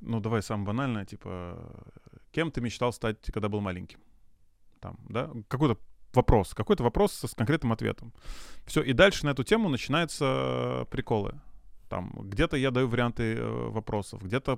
ну 0.00 0.20
давай 0.20 0.42
самое 0.42 0.66
банальное, 0.66 1.04
типа, 1.04 1.72
кем 2.32 2.50
ты 2.50 2.60
мечтал 2.60 2.92
стать, 2.92 3.18
когда 3.32 3.48
был 3.48 3.60
маленьким? 3.60 4.00
Там, 4.80 4.98
да? 5.08 5.30
Какой-то 5.48 5.78
вопрос, 6.14 6.54
какой-то 6.54 6.82
вопрос 6.82 7.12
с 7.12 7.34
конкретным 7.34 7.72
ответом. 7.72 8.12
Все, 8.66 8.82
и 8.82 8.92
дальше 8.92 9.24
на 9.24 9.30
эту 9.30 9.44
тему 9.44 9.68
начинаются 9.68 10.86
приколы. 10.90 11.40
Там, 11.88 12.12
где-то 12.18 12.56
я 12.56 12.70
даю 12.70 12.88
варианты 12.88 13.34
э, 13.34 13.68
вопросов, 13.70 14.22
где-то 14.22 14.56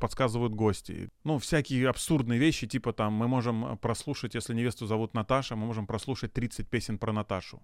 подсказывают 0.00 0.54
гости. 0.54 1.08
Ну, 1.24 1.38
всякие 1.38 1.88
абсурдные 1.88 2.38
вещи, 2.38 2.66
типа 2.66 2.92
там, 2.92 3.12
мы 3.12 3.28
можем 3.28 3.78
прослушать, 3.78 4.34
если 4.34 4.54
невесту 4.54 4.86
зовут 4.86 5.14
Наташа, 5.14 5.56
мы 5.56 5.66
можем 5.66 5.86
прослушать 5.86 6.32
30 6.32 6.68
песен 6.68 6.98
про 6.98 7.12
Наташу. 7.12 7.62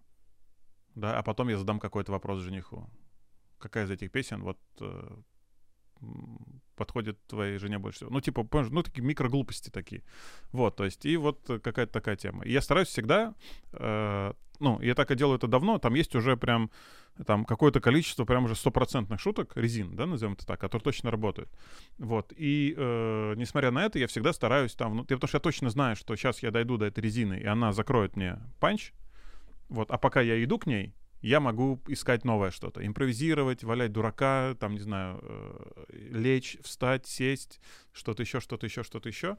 Да, 0.94 1.18
а 1.18 1.22
потом 1.22 1.48
я 1.48 1.58
задам 1.58 1.78
какой-то 1.78 2.12
вопрос 2.12 2.40
жениху 2.40 2.88
какая 3.58 3.84
из 3.84 3.90
этих 3.90 4.10
песен 4.10 4.42
вот 4.42 4.58
э, 4.80 5.16
подходит 6.76 7.18
твоей 7.26 7.58
жене 7.58 7.78
больше 7.78 7.98
всего. 7.98 8.10
Ну, 8.10 8.20
типа, 8.20 8.44
понимаешь, 8.44 8.72
ну, 8.72 8.82
такие 8.82 9.02
микроглупости 9.02 9.70
такие. 9.70 10.02
Вот, 10.52 10.76
то 10.76 10.84
есть, 10.84 11.04
и 11.04 11.16
вот 11.16 11.50
э, 11.50 11.58
какая-то 11.58 11.92
такая 11.92 12.16
тема. 12.16 12.44
И 12.44 12.52
я 12.52 12.60
стараюсь 12.60 12.88
всегда, 12.88 13.34
э, 13.72 14.32
ну, 14.60 14.80
я 14.80 14.94
так 14.94 15.10
и 15.10 15.16
делаю 15.16 15.36
это 15.36 15.48
давно, 15.48 15.78
там 15.78 15.94
есть 15.94 16.14
уже 16.14 16.36
прям 16.36 16.70
там 17.26 17.44
какое-то 17.44 17.80
количество 17.80 18.24
прям 18.24 18.44
уже 18.44 18.54
стопроцентных 18.54 19.20
шуток, 19.20 19.56
резин, 19.56 19.96
да, 19.96 20.06
назовем 20.06 20.34
это 20.34 20.46
так, 20.46 20.60
которые 20.60 20.84
точно 20.84 21.10
работают. 21.10 21.50
Вот, 21.98 22.32
и 22.36 22.74
э, 22.76 23.34
несмотря 23.36 23.72
на 23.72 23.84
это, 23.84 23.98
я 23.98 24.06
всегда 24.06 24.32
стараюсь 24.32 24.74
там, 24.74 24.96
ну, 24.96 25.04
потому 25.04 25.26
что 25.26 25.36
я 25.36 25.40
точно 25.40 25.70
знаю, 25.70 25.96
что 25.96 26.14
сейчас 26.14 26.42
я 26.42 26.52
дойду 26.52 26.76
до 26.76 26.86
этой 26.86 27.00
резины, 27.00 27.34
и 27.40 27.46
она 27.46 27.72
закроет 27.72 28.16
мне 28.16 28.38
панч, 28.60 28.92
вот, 29.68 29.90
а 29.90 29.98
пока 29.98 30.20
я 30.20 30.42
иду 30.42 30.58
к 30.58 30.66
ней, 30.66 30.94
я 31.20 31.40
могу 31.40 31.80
искать 31.88 32.24
новое 32.24 32.50
что-то, 32.50 32.86
импровизировать, 32.86 33.64
валять 33.64 33.92
дурака, 33.92 34.54
там, 34.58 34.74
не 34.74 34.80
знаю, 34.80 35.18
э, 35.22 35.84
лечь, 36.10 36.58
встать, 36.62 37.06
сесть, 37.06 37.60
что-то 37.92 38.22
еще, 38.22 38.40
что-то 38.40 38.66
еще, 38.66 38.82
что-то 38.82 39.08
еще. 39.08 39.36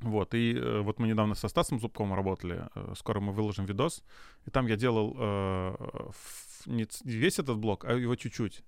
Вот, 0.00 0.34
и 0.34 0.54
э, 0.54 0.80
вот 0.80 0.98
мы 0.98 1.08
недавно 1.08 1.34
со 1.34 1.48
Стасом 1.48 1.80
Зубковым 1.80 2.14
работали, 2.14 2.68
э, 2.74 2.94
скоро 2.96 3.20
мы 3.20 3.32
выложим 3.32 3.64
видос, 3.64 4.04
и 4.46 4.50
там 4.50 4.66
я 4.66 4.76
делал 4.76 5.14
не 6.66 6.86
весь 7.04 7.38
этот 7.38 7.58
блок, 7.58 7.84
а 7.84 7.94
его 7.94 8.16
чуть-чуть. 8.16 8.62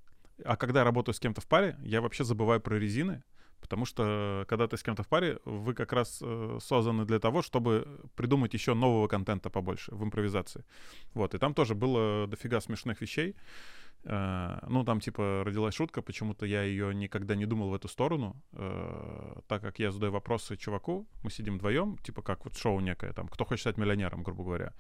А 0.45 0.57
когда 0.57 0.81
я 0.81 0.85
работаю 0.85 1.15
с 1.15 1.21
кем-то 1.21 1.41
в 1.41 1.47
паре, 1.47 1.77
я 1.83 2.01
вообще 2.01 2.25
забываю 2.25 2.61
про 2.61 2.77
резины, 2.77 3.23
потому 3.61 3.85
что 3.85 4.45
когда 4.49 4.67
ты 4.67 4.77
с 4.77 4.83
кем-то 4.83 5.03
в 5.03 5.09
паре, 5.09 5.39
вы 5.45 5.75
как 5.75 5.93
раз 5.93 6.21
э, 6.23 6.59
созданы 6.61 7.05
для 7.05 7.19
того, 7.19 7.43
чтобы 7.43 7.87
придумать 8.17 8.55
еще 8.55 8.75
нового 8.75 9.09
контента 9.09 9.51
побольше 9.51 9.95
в 9.95 10.03
импровизации. 10.03 10.65
Вот, 11.15 11.35
и 11.35 11.39
там 11.39 11.55
тоже 11.55 11.75
было 11.75 12.27
дофига 12.27 12.61
смешных 12.61 13.01
вещей. 13.01 13.37
Э, 14.05 14.59
ну, 14.69 14.85
там, 14.85 15.01
типа, 15.01 15.43
родилась 15.45 15.75
шутка, 15.75 16.03
почему-то 16.03 16.47
я 16.47 16.63
ее 16.63 16.95
никогда 16.95 17.35
не 17.35 17.47
думал 17.47 17.71
в 17.71 17.75
эту 17.75 17.89
сторону, 17.89 18.37
э, 18.53 19.41
так 19.47 19.61
как 19.63 19.79
я 19.79 19.93
задаю 19.93 20.13
вопросы 20.13 20.57
чуваку, 20.57 21.07
мы 21.23 21.31
сидим 21.31 21.57
вдвоем, 21.57 21.99
типа, 21.99 22.23
как 22.23 22.45
вот 22.45 22.57
шоу 22.57 22.81
некое, 22.81 23.13
там, 23.13 23.29
кто 23.29 23.45
хочет 23.45 23.61
стать 23.61 23.77
миллионером, 23.77 24.23
грубо 24.23 24.45
говоря. 24.45 24.73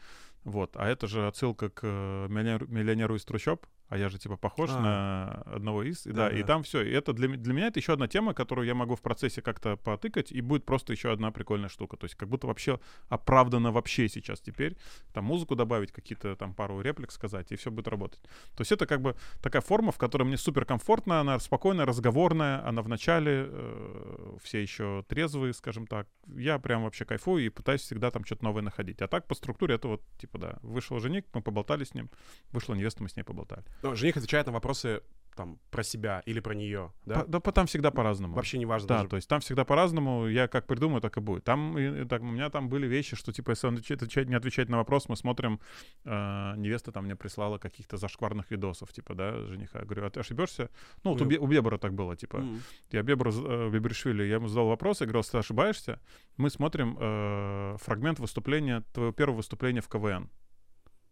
Вот, 0.44 0.76
а 0.76 0.88
это 0.88 1.06
же 1.06 1.26
отсылка 1.26 1.68
к 1.68 1.80
э, 1.82 2.26
миллионеру, 2.28 2.66
миллионеру 2.68 3.16
из 3.16 3.24
трущоб, 3.24 3.66
а 3.90 3.98
я 3.98 4.08
же, 4.08 4.18
типа, 4.18 4.36
похож 4.36 4.70
А. 4.70 4.80
на 4.80 5.54
одного 5.56 5.82
из, 5.82 6.06
и, 6.06 6.12
да, 6.12 6.28
Да-да. 6.28 6.38
и 6.38 6.42
там 6.44 6.62
все. 6.62 6.82
И 6.82 6.92
это 6.92 7.12
для, 7.12 7.28
для 7.28 7.52
меня 7.52 7.66
это 7.66 7.80
еще 7.80 7.92
одна 7.92 8.06
тема, 8.06 8.34
которую 8.34 8.66
я 8.66 8.74
могу 8.74 8.94
в 8.94 9.00
процессе 9.02 9.42
как-то 9.42 9.76
потыкать, 9.76 10.30
и 10.30 10.40
будет 10.40 10.64
просто 10.64 10.92
еще 10.92 11.10
одна 11.12 11.32
прикольная 11.32 11.68
штука. 11.68 11.96
То 11.96 12.04
есть 12.04 12.14
как 12.14 12.28
будто 12.28 12.46
вообще 12.46 12.78
оправдано 13.08 13.72
вообще 13.72 14.08
сейчас 14.08 14.40
теперь. 14.40 14.76
Там 15.12 15.24
музыку 15.24 15.56
добавить, 15.56 15.90
какие-то 15.90 16.36
там 16.36 16.54
пару 16.54 16.80
реплик 16.80 17.10
сказать, 17.10 17.50
и 17.50 17.56
все 17.56 17.72
будет 17.72 17.88
работать. 17.88 18.20
То 18.56 18.60
есть 18.60 18.70
это 18.70 18.86
как 18.86 19.02
бы 19.02 19.16
такая 19.42 19.60
форма, 19.60 19.90
в 19.90 19.98
которой 19.98 20.22
мне 20.22 20.36
супер 20.36 20.64
комфортно, 20.64 21.18
она 21.20 21.40
спокойная, 21.40 21.84
разговорная, 21.84 22.64
она 22.64 22.82
в 22.82 22.88
начале, 22.88 23.46
э, 23.48 24.36
все 24.40 24.62
еще 24.62 25.04
трезвые, 25.08 25.52
скажем 25.52 25.88
так. 25.88 26.06
Я 26.28 26.60
прям 26.60 26.84
вообще 26.84 27.04
кайфую 27.04 27.44
и 27.44 27.48
пытаюсь 27.48 27.80
всегда 27.80 28.12
там 28.12 28.24
что-то 28.24 28.44
новое 28.44 28.62
находить. 28.62 29.02
А 29.02 29.08
так 29.08 29.26
по 29.26 29.34
структуре 29.34 29.74
это 29.74 29.88
вот, 29.88 30.02
типа, 30.16 30.38
да, 30.38 30.58
вышел 30.62 31.00
жених, 31.00 31.24
мы 31.34 31.42
поболтали 31.42 31.82
с 31.82 31.92
ним, 31.92 32.08
вышла 32.52 32.74
невеста, 32.74 33.02
мы 33.02 33.08
с 33.08 33.16
ней 33.16 33.24
поболтали. 33.24 33.64
Ну, 33.82 33.94
жених 33.96 34.16
отвечает 34.16 34.46
на 34.46 34.52
вопросы 34.52 35.02
там 35.36 35.58
про 35.70 35.82
себя 35.84 36.22
или 36.26 36.40
про 36.40 36.54
нее, 36.54 36.92
да? 37.06 37.20
По- 37.20 37.26
да, 37.26 37.40
по- 37.40 37.52
там 37.52 37.66
всегда 37.66 37.90
по-разному. 37.92 38.34
Вообще 38.34 38.58
не 38.58 38.66
важно 38.66 38.88
Да, 38.88 38.96
даже. 38.96 39.08
то 39.08 39.16
есть 39.16 39.28
там 39.28 39.40
всегда 39.40 39.64
по-разному, 39.64 40.26
я 40.26 40.48
как 40.48 40.66
придумаю, 40.66 41.00
так 41.00 41.16
и 41.16 41.20
будет. 41.20 41.44
Там, 41.44 41.78
и- 41.78 42.04
так, 42.04 42.20
у 42.22 42.26
меня 42.26 42.50
там 42.50 42.68
были 42.68 42.86
вещи, 42.86 43.16
что 43.16 43.32
типа, 43.32 43.50
если 43.52 43.68
он 43.68 43.76
отвечает- 43.76 44.28
не 44.28 44.34
отвечает 44.34 44.68
на 44.68 44.76
вопрос, 44.78 45.08
мы 45.08 45.16
смотрим, 45.16 45.60
э, 46.04 46.54
невеста 46.56 46.90
там 46.92 47.04
мне 47.04 47.14
прислала 47.16 47.58
каких-то 47.58 47.96
зашкварных 47.96 48.50
видосов, 48.50 48.92
типа, 48.92 49.14
да, 49.14 49.46
жениха. 49.46 49.78
Я 49.78 49.84
говорю, 49.84 50.04
а 50.06 50.10
ты 50.10 50.20
ошибешься? 50.20 50.68
Ну, 51.04 51.12
вот 51.12 51.20
у, 51.22 51.24
Ну. 51.24 51.30
Бе- 51.30 51.38
у 51.38 51.46
Бебера 51.46 51.78
так 51.78 51.94
было, 51.94 52.16
типа, 52.16 52.38
М. 52.38 52.60
я 52.90 53.02
Бебру, 53.02 53.30
э, 53.32 53.70
Бебришвили, 53.70 54.24
я 54.24 54.34
ему 54.34 54.48
задал 54.48 54.66
вопрос, 54.66 55.00
я 55.00 55.06
говорил, 55.06 55.22
ты 55.22 55.38
ошибаешься, 55.38 56.00
мы 56.36 56.50
смотрим 56.50 56.98
э, 57.00 57.76
фрагмент 57.78 58.18
выступления, 58.18 58.82
твоего 58.92 59.12
первого 59.12 59.36
выступления 59.36 59.80
в 59.80 59.88
КВН. 59.88 60.28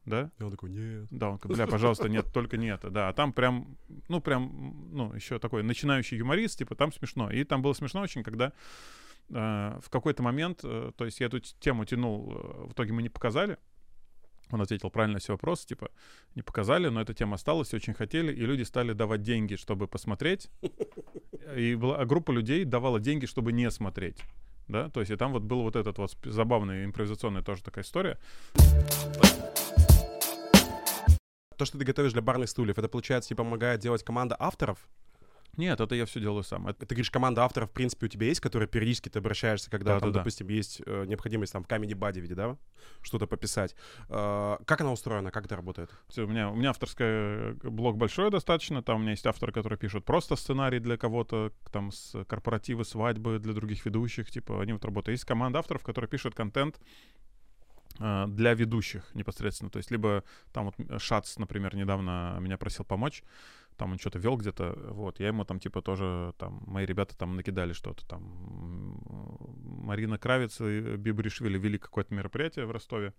Да? 0.09 0.31
И 0.39 0.43
он 0.43 0.51
такой, 0.51 0.71
нет. 0.71 1.09
Да, 1.11 1.31
он 1.31 1.37
говорит, 1.37 1.57
бля, 1.57 1.67
пожалуйста, 1.67 2.09
нет, 2.09 2.27
только 2.33 2.57
не 2.57 2.69
это. 2.69 2.91
Да, 2.91 3.09
а 3.09 3.13
там 3.13 3.33
прям, 3.33 3.77
ну, 4.09 4.21
прям, 4.21 4.89
ну, 4.93 5.13
еще 5.15 5.39
такой 5.39 5.63
начинающий 5.63 6.17
юморист, 6.17 6.59
типа, 6.59 6.75
там 6.75 6.93
смешно. 6.93 7.31
И 7.31 7.45
там 7.45 7.63
было 7.63 7.73
смешно 7.73 8.01
очень, 8.01 8.23
когда 8.23 8.53
э, 9.31 9.79
в 9.81 9.91
какой-то 9.91 10.23
момент, 10.23 10.61
э, 10.63 10.93
то 10.97 11.05
есть 11.05 11.21
я 11.21 11.27
эту 11.27 11.41
тему 11.41 11.85
тянул, 11.85 12.33
э, 12.33 12.67
в 12.69 12.73
итоге 12.73 12.93
мы 12.93 13.03
не 13.03 13.09
показали, 13.09 13.59
он 14.51 14.63
ответил 14.63 14.91
правильно 14.91 15.19
все 15.19 15.33
вопросы, 15.33 15.67
типа, 15.67 15.91
не 16.35 16.43
показали, 16.43 16.89
но 16.89 17.01
эта 17.01 17.15
тема 17.15 17.35
осталась, 17.35 17.75
очень 17.75 17.95
хотели, 17.95 18.33
и 18.33 18.41
люди 18.47 18.63
стали 18.63 18.93
давать 18.93 19.23
деньги, 19.23 19.57
чтобы 19.57 19.87
посмотреть. 19.87 20.51
И 21.57 21.75
была, 21.75 21.99
а 21.99 22.05
группа 22.05 22.31
людей 22.31 22.65
давала 22.65 23.01
деньги, 23.01 23.27
чтобы 23.27 23.53
не 23.53 23.71
смотреть. 23.71 24.23
Да, 24.69 24.91
то 24.91 25.01
есть 25.01 25.11
и 25.11 25.17
там 25.17 25.33
вот 25.33 25.43
был 25.43 25.63
вот 25.63 25.77
этот 25.77 25.97
вот 25.97 26.15
забавный 26.25 26.85
импровизационная 26.85 27.43
тоже 27.43 27.63
такая 27.63 27.85
история. 27.85 28.19
То, 31.59 31.65
что 31.65 31.77
ты 31.77 31.85
готовишь 31.85 32.13
для 32.13 32.23
барных 32.23 32.49
стульев, 32.49 32.79
это, 32.79 32.89
получается, 32.89 33.31
тебе 33.31 33.39
помогает 33.39 33.81
делать 33.81 34.05
команда 34.05 34.37
авторов? 34.39 34.79
Нет, 35.57 35.81
это 35.81 35.97
я 35.97 36.07
все 36.07 36.21
делаю 36.21 36.45
сам. 36.45 36.73
Ты 36.73 36.87
говоришь, 36.87 37.11
команда 37.11 37.43
авторов, 37.43 37.71
в 37.71 37.73
принципе, 37.73 38.07
у 38.07 38.09
тебя 38.09 38.29
есть, 38.29 38.39
которые 38.39 38.69
периодически 38.69 39.09
ты 39.09 39.19
обращаешься, 39.19 39.69
когда, 39.69 39.95
там, 39.95 40.01
Да-да-да. 40.01 40.21
допустим, 40.21 40.47
есть 40.47 40.81
э, 40.87 41.05
необходимость 41.07 41.53
там 41.53 41.65
в 41.65 41.67
Comedy 41.67 41.95
Buddy, 41.95 42.21
виде, 42.21 42.37
да, 42.37 42.57
что-то 43.03 43.27
пописать. 43.27 43.75
Э, 44.09 44.59
как 44.65 44.81
она 44.83 44.93
устроена, 44.93 45.33
как 45.33 45.47
это 45.47 45.57
работает? 45.57 45.91
Всё, 46.09 46.27
У 46.27 46.29
меня, 46.29 46.51
у 46.51 46.55
меня 46.55 46.71
авторская 46.71 47.55
э, 47.55 47.69
блог 47.69 47.97
большой 47.97 48.31
достаточно. 48.31 48.85
Там 48.85 48.99
у 48.99 48.99
меня 49.01 49.11
есть 49.11 49.27
авторы, 49.27 49.51
которые 49.51 49.81
пишут 49.81 50.05
просто 50.05 50.37
сценарий 50.37 50.79
для 50.79 50.97
кого-то, 50.97 51.51
там 51.73 51.91
с 51.91 52.25
корпоративы, 52.27 52.85
свадьбы 52.85 53.41
для 53.41 53.53
других 53.53 53.85
ведущих. 53.85 54.31
Типа 54.31 54.63
они 54.63 54.75
вот 54.75 54.85
работают. 54.85 55.17
Есть 55.17 55.25
команда 55.25 55.59
авторов, 55.59 55.83
которые 55.83 56.09
пишут 56.09 56.37
контент 56.37 56.79
для 57.99 58.55
ведущих 58.55 59.15
непосредственно. 59.15 59.71
То 59.71 59.79
есть 59.79 59.91
либо 59.91 60.25
там 60.53 60.67
вот 60.67 60.75
э, 60.79 60.99
Шац, 60.99 61.37
например, 61.37 61.75
недавно 61.75 62.37
меня 62.41 62.57
просил 62.57 62.85
помочь. 62.85 63.23
Там 63.77 63.93
он 63.93 63.99
что-то 63.99 64.19
вел 64.19 64.37
где-то, 64.37 64.77
вот, 64.91 65.21
я 65.21 65.29
ему 65.29 65.45
там 65.45 65.61
типа 65.61 65.83
тоже, 65.83 66.35
там, 66.37 66.65
мои 66.67 66.85
ребята 66.85 67.17
там 67.17 67.37
накидали 67.37 67.73
что-то, 67.73 68.05
там, 68.09 69.01
Марина 69.85 70.19
Кравец 70.19 70.61
и 70.61 70.97
Бибришвили 70.97 71.59
вели 71.59 71.79
какое-то 71.79 72.13
мероприятие 72.13 72.67
в 72.67 72.73
Ростове, 72.73 73.15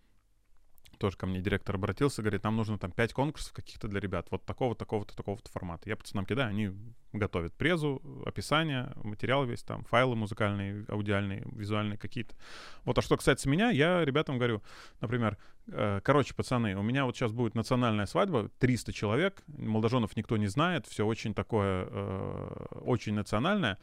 тоже 1.00 1.18
ко 1.18 1.26
мне 1.26 1.40
директор 1.40 1.76
обратился, 1.76 2.22
говорит, 2.22 2.44
нам 2.44 2.58
нужно 2.58 2.78
там 2.78 2.92
5 2.92 3.14
конкурсов 3.14 3.54
каких-то 3.54 3.88
для 3.88 4.00
ребят, 4.00 4.28
вот 4.32 4.46
такого, 4.46 4.76
такого-то, 4.76 5.16
такого-то 5.16 5.50
формата. 5.50 5.90
Я 5.90 5.96
пацанам 5.96 6.26
кидаю, 6.26 6.50
они 6.50 6.72
готовят 7.14 7.54
презу, 7.54 8.02
описание, 8.26 8.92
материал 9.04 9.46
весь 9.46 9.64
там, 9.64 9.86
файлы 9.86 10.16
музыкальные, 10.16 10.86
аудиальные, 10.90 11.48
визуальные 11.54 11.98
какие-то. 11.98 12.36
Вот, 12.84 12.98
а 12.98 13.02
что 13.02 13.16
касается 13.16 13.50
меня, 13.50 13.70
я 13.70 14.04
ребятам 14.04 14.38
говорю, 14.38 14.62
например, 15.00 15.38
э, 15.68 16.02
короче, 16.04 16.36
пацаны, 16.36 16.76
у 16.76 16.84
меня 16.84 17.06
вот 17.06 17.16
сейчас 17.16 17.32
будет 17.32 17.56
национальная 17.56 18.06
свадьба, 18.06 18.50
300 18.60 18.92
человек, 18.92 19.42
молодоженов 19.48 20.16
никто 20.18 20.36
не 20.38 20.48
знает, 20.48 20.86
все 20.86 21.06
очень 21.06 21.34
такое, 21.34 21.88
э, 21.90 22.66
очень 22.82 23.14
национальное 23.14 23.78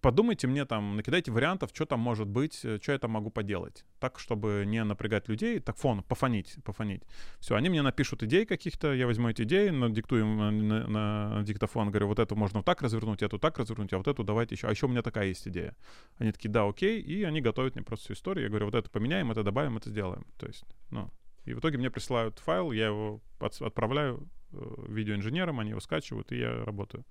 подумайте 0.00 0.46
мне 0.46 0.64
там, 0.64 0.96
накидайте 0.96 1.30
вариантов, 1.30 1.70
что 1.72 1.86
там 1.86 2.00
может 2.00 2.26
быть, 2.26 2.64
э, 2.64 2.78
что 2.80 2.92
я 2.92 2.98
там 2.98 3.12
могу 3.12 3.30
поделать. 3.30 3.84
Так, 3.98 4.18
чтобы 4.18 4.64
не 4.66 4.82
напрягать 4.84 5.28
людей, 5.28 5.58
так 5.60 5.76
фон, 5.76 6.02
пофонить, 6.02 6.56
пофонить. 6.64 7.02
Все, 7.40 7.54
они 7.56 7.68
мне 7.68 7.82
напишут 7.82 8.22
идеи 8.22 8.44
каких-то, 8.44 8.92
я 8.92 9.06
возьму 9.06 9.28
эти 9.28 9.42
идеи, 9.42 9.70
надиктую 9.70 10.22
им 10.22 10.36
на, 10.36 10.50
на, 10.50 10.86
на 10.86 11.42
диктофон, 11.42 11.90
говорю, 11.90 12.08
вот 12.08 12.18
эту 12.18 12.36
можно 12.36 12.62
так 12.62 12.82
развернуть, 12.82 13.22
эту 13.22 13.38
так 13.38 13.58
развернуть, 13.58 13.92
а 13.92 13.98
вот 13.98 14.08
эту 14.08 14.24
давайте 14.24 14.54
еще. 14.54 14.68
А 14.68 14.70
еще 14.70 14.86
у 14.86 14.88
меня 14.88 15.02
такая 15.02 15.26
есть 15.26 15.46
идея. 15.48 15.74
Они 16.18 16.32
такие, 16.32 16.50
да, 16.50 16.66
окей, 16.68 17.00
и 17.00 17.24
они 17.24 17.40
готовят 17.40 17.74
мне 17.74 17.84
просто 17.84 18.04
всю 18.06 18.14
историю. 18.14 18.44
Я 18.44 18.48
говорю, 18.48 18.66
вот 18.66 18.74
это 18.74 18.90
поменяем, 18.90 19.30
это 19.30 19.42
добавим, 19.42 19.76
это 19.76 19.90
сделаем. 19.90 20.26
То 20.38 20.46
есть, 20.46 20.64
ну, 20.90 21.10
и 21.46 21.54
в 21.54 21.60
итоге 21.60 21.78
мне 21.78 21.90
присылают 21.90 22.38
файл, 22.40 22.72
я 22.72 22.86
его 22.86 23.20
отправляю 23.38 24.28
э, 24.52 24.58
видеоинженерам, 24.88 25.60
они 25.60 25.70
его 25.70 25.80
скачивают, 25.80 26.32
и 26.32 26.38
я 26.38 26.64
работаю. 26.64 27.04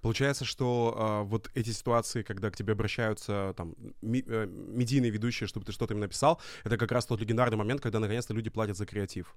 Получается, 0.00 0.44
что 0.44 0.94
а, 0.96 1.22
вот 1.22 1.50
эти 1.54 1.70
ситуации, 1.70 2.22
когда 2.22 2.50
к 2.50 2.56
тебе 2.56 2.72
обращаются 2.72 3.54
там 3.56 3.74
ми, 4.02 4.24
э, 4.26 4.46
медийные 4.46 5.10
ведущие, 5.10 5.46
чтобы 5.46 5.66
ты 5.66 5.72
что-то 5.72 5.94
им 5.94 6.00
написал, 6.00 6.40
это 6.64 6.76
как 6.76 6.92
раз 6.92 7.06
тот 7.06 7.20
легендарный 7.20 7.56
момент, 7.56 7.80
когда 7.80 7.98
наконец-то 7.98 8.34
люди 8.34 8.50
платят 8.50 8.76
за 8.76 8.86
креатив. 8.86 9.36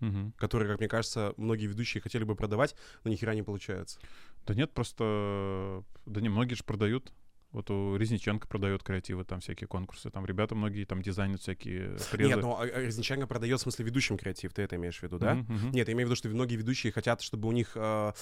Угу. 0.00 0.32
Который, 0.36 0.66
как 0.68 0.80
мне 0.80 0.88
кажется, 0.88 1.32
многие 1.36 1.66
ведущие 1.66 2.00
хотели 2.00 2.24
бы 2.24 2.34
продавать, 2.34 2.74
но 3.04 3.10
ни 3.10 3.16
хера 3.16 3.34
не 3.34 3.42
получается. 3.42 4.00
Да 4.46 4.54
нет, 4.54 4.72
просто... 4.72 5.84
Да 6.06 6.20
не, 6.20 6.28
многие 6.28 6.54
же 6.54 6.64
продают. 6.64 7.12
Вот 7.52 7.70
у 7.70 7.96
Резниченко 7.96 8.48
продает 8.48 8.82
креативы, 8.82 9.24
там 9.24 9.40
всякие 9.40 9.68
конкурсы, 9.68 10.10
там 10.10 10.24
ребята 10.24 10.54
многие 10.54 10.84
там 10.84 11.02
дизайнят 11.02 11.40
всякие 11.40 11.98
презы. 12.10 12.30
Нет, 12.30 12.40
но 12.40 12.58
а, 12.58 12.62
а 12.62 12.80
Резниченко 12.80 13.26
продает 13.26 13.60
в 13.60 13.62
смысле 13.62 13.84
ведущим 13.84 14.16
креатив, 14.16 14.54
ты 14.54 14.62
это 14.62 14.76
имеешь 14.76 14.98
в 14.98 15.02
виду, 15.02 15.18
да? 15.18 15.34
Мгм. 15.34 15.70
Нет, 15.70 15.86
я 15.86 15.92
имею 15.92 16.08
в 16.08 16.10
виду, 16.10 16.16
что 16.16 16.28
многие 16.30 16.56
ведущие 16.56 16.92
хотят, 16.92 17.20
чтобы 17.20 17.48
у 17.48 17.52
них 17.52 17.72
а, 17.74 18.14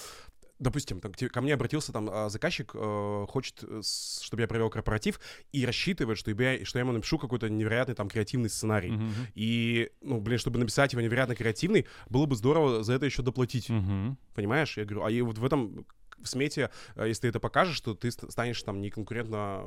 допустим, 0.61 1.01
там, 1.01 1.13
ко 1.13 1.41
мне 1.41 1.55
обратился 1.55 1.91
там 1.93 2.09
а, 2.11 2.29
заказчик, 2.29 2.71
э, 2.75 3.27
хочет, 3.29 3.65
э, 3.65 3.81
чтобы 4.23 4.43
я 4.43 4.47
провел 4.47 4.71
корпоратив, 4.71 5.19
и 5.53 5.67
рассчитывает, 5.67 6.19
что 6.19 6.31
я, 6.31 6.65
что 6.65 6.79
я 6.79 6.83
ему 6.85 6.93
напишу 6.93 7.19
какой-то 7.19 7.49
невероятный 7.49 7.95
там 7.97 8.09
креативный 8.09 8.49
сценарий. 8.51 8.93
Мгм, 8.93 9.13
И, 9.35 9.91
ну, 10.03 10.21
блин, 10.21 10.39
чтобы 10.39 10.59
написать 10.59 10.93
его 10.93 11.03
невероятно 11.03 11.35
креативный, 11.35 11.87
было 12.09 12.27
бы 12.27 12.37
здорово 12.37 12.85
за 12.85 12.93
это 12.93 13.07
еще 13.07 13.23
доплатить. 13.23 13.69
мгм. 13.71 14.17
Понимаешь? 14.35 14.77
Я 14.77 14.85
говорю, 14.85 15.05
а 15.05 15.11
и 15.11 15.21
вот 15.23 15.39
в 15.39 15.45
этом 15.45 15.85
в 16.23 16.27
смете, 16.29 16.71
э, 16.97 17.09
если 17.09 17.23
ты 17.23 17.29
это 17.29 17.41
покажешь, 17.41 17.81
то 17.81 17.95
ты 17.95 18.11
ст- 18.11 18.31
станешь 18.31 18.63
там 18.63 18.81
не 18.83 18.91
конкурентно, 18.91 19.65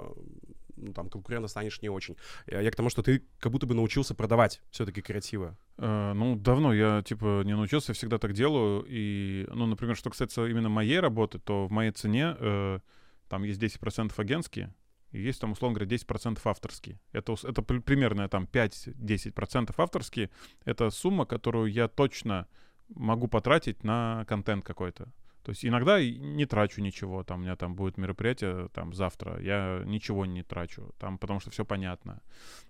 ну, 0.76 0.94
там, 0.94 1.10
конкурентно 1.10 1.48
станешь 1.48 1.82
не 1.82 1.90
очень. 1.90 2.16
Я 2.48 2.70
к 2.72 2.76
тому, 2.76 2.90
что 2.90 3.02
ты 3.04 3.24
как 3.40 3.52
будто 3.52 3.66
бы 3.68 3.74
научился 3.76 4.16
продавать 4.16 4.62
все-таки 4.72 5.02
креативы. 5.02 5.56
Э, 5.78 6.14
Ну, 6.14 6.36
давно 6.36 6.74
я, 6.74 7.02
типа, 7.02 7.44
не 7.46 7.56
научился, 7.56 7.92
я 7.92 7.96
всегда 7.96 8.18
так 8.18 8.34
делаю. 8.34 8.86
И, 8.88 9.48
ну, 9.54 9.66
например, 9.66 9.96
что 9.96 10.10
касается 10.10 10.46
именно 10.48 10.70
моей 10.70 11.00
работы, 11.00 11.40
то 11.40 11.68
в 11.68 11.72
моей 11.72 11.92
цене 11.92 12.36
э, 12.40 12.80
там 13.30 13.44
есть 13.44 13.60
10% 13.62 14.14
агентские, 14.18 14.74
и 15.12 15.22
есть 15.22 15.40
там, 15.42 15.52
условно 15.52 15.78
говоря, 15.80 15.96
10% 15.96 16.40
авторские. 16.46 17.00
Это, 17.12 17.34
это 17.44 17.62
при- 17.62 17.80
примерно 17.80 18.28
там 18.30 18.46
5-10% 18.52 19.74
авторские. 19.78 20.30
Это 20.66 20.90
сумма, 20.90 21.26
которую 21.26 21.72
я 21.72 21.88
точно 21.88 22.48
могу 22.90 23.28
потратить 23.28 23.84
на 23.84 24.26
контент 24.28 24.66
какой-то. 24.66 25.12
То 25.44 25.50
есть 25.50 25.66
иногда 25.66 26.02
не 26.02 26.46
трачу 26.46 26.82
ничего, 26.82 27.24
там 27.24 27.40
у 27.40 27.44
меня 27.44 27.58
там 27.58 27.76
будет 27.76 27.98
мероприятие 27.98 28.70
там 28.70 28.94
завтра, 28.94 29.42
я 29.42 29.84
ничего 29.86 30.26
не 30.26 30.42
трачу, 30.42 30.96
там 30.98 31.18
потому 31.18 31.42
что 31.42 31.52
все 31.52 31.66
понятно. 31.66 32.22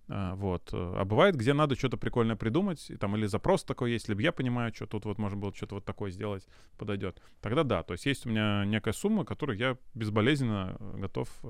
А, 0.07 0.33
вот. 0.33 0.73
э, 0.73 0.93
А 0.97 1.05
бывает, 1.05 1.35
где 1.35 1.53
надо 1.53 1.75
что-то 1.75 1.97
прикольное 1.97 2.35
придумать, 2.35 2.89
и 2.89 2.97
там 2.97 3.15
или 3.15 3.27
запрос 3.27 3.63
такой 3.63 3.91
есть, 3.91 4.09
либо 4.09 4.21
я 4.21 4.31
понимаю, 4.31 4.73
что 4.73 4.87
тут 4.87 5.05
вот 5.05 5.19
можно 5.19 5.37
было 5.37 5.53
что-то 5.53 5.75
вот 5.75 5.85
такое 5.85 6.09
сделать, 6.09 6.47
подойдет. 6.79 7.21
Тогда 7.41 7.63
да, 7.63 7.83
то 7.83 7.93
есть 7.93 8.07
есть 8.07 8.25
у 8.25 8.29
меня 8.29 8.65
некая 8.65 8.93
сумма, 8.93 9.23
которую 9.23 9.57
я 9.59 9.77
безболезненно 9.93 10.75
готов 10.97 11.29
э, 11.43 11.49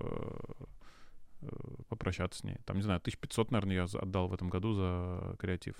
э, 1.41 1.47
попрощаться 1.87 2.39
с 2.39 2.43
ней. 2.43 2.57
Там, 2.65 2.75
не 2.75 2.83
знаю, 2.83 2.99
1500, 2.99 3.51
наверное, 3.51 3.75
я 3.75 3.83
отдал 3.83 4.27
в 4.27 4.33
этом 4.33 4.49
году 4.49 4.73
за 4.73 5.37
креатив 5.39 5.75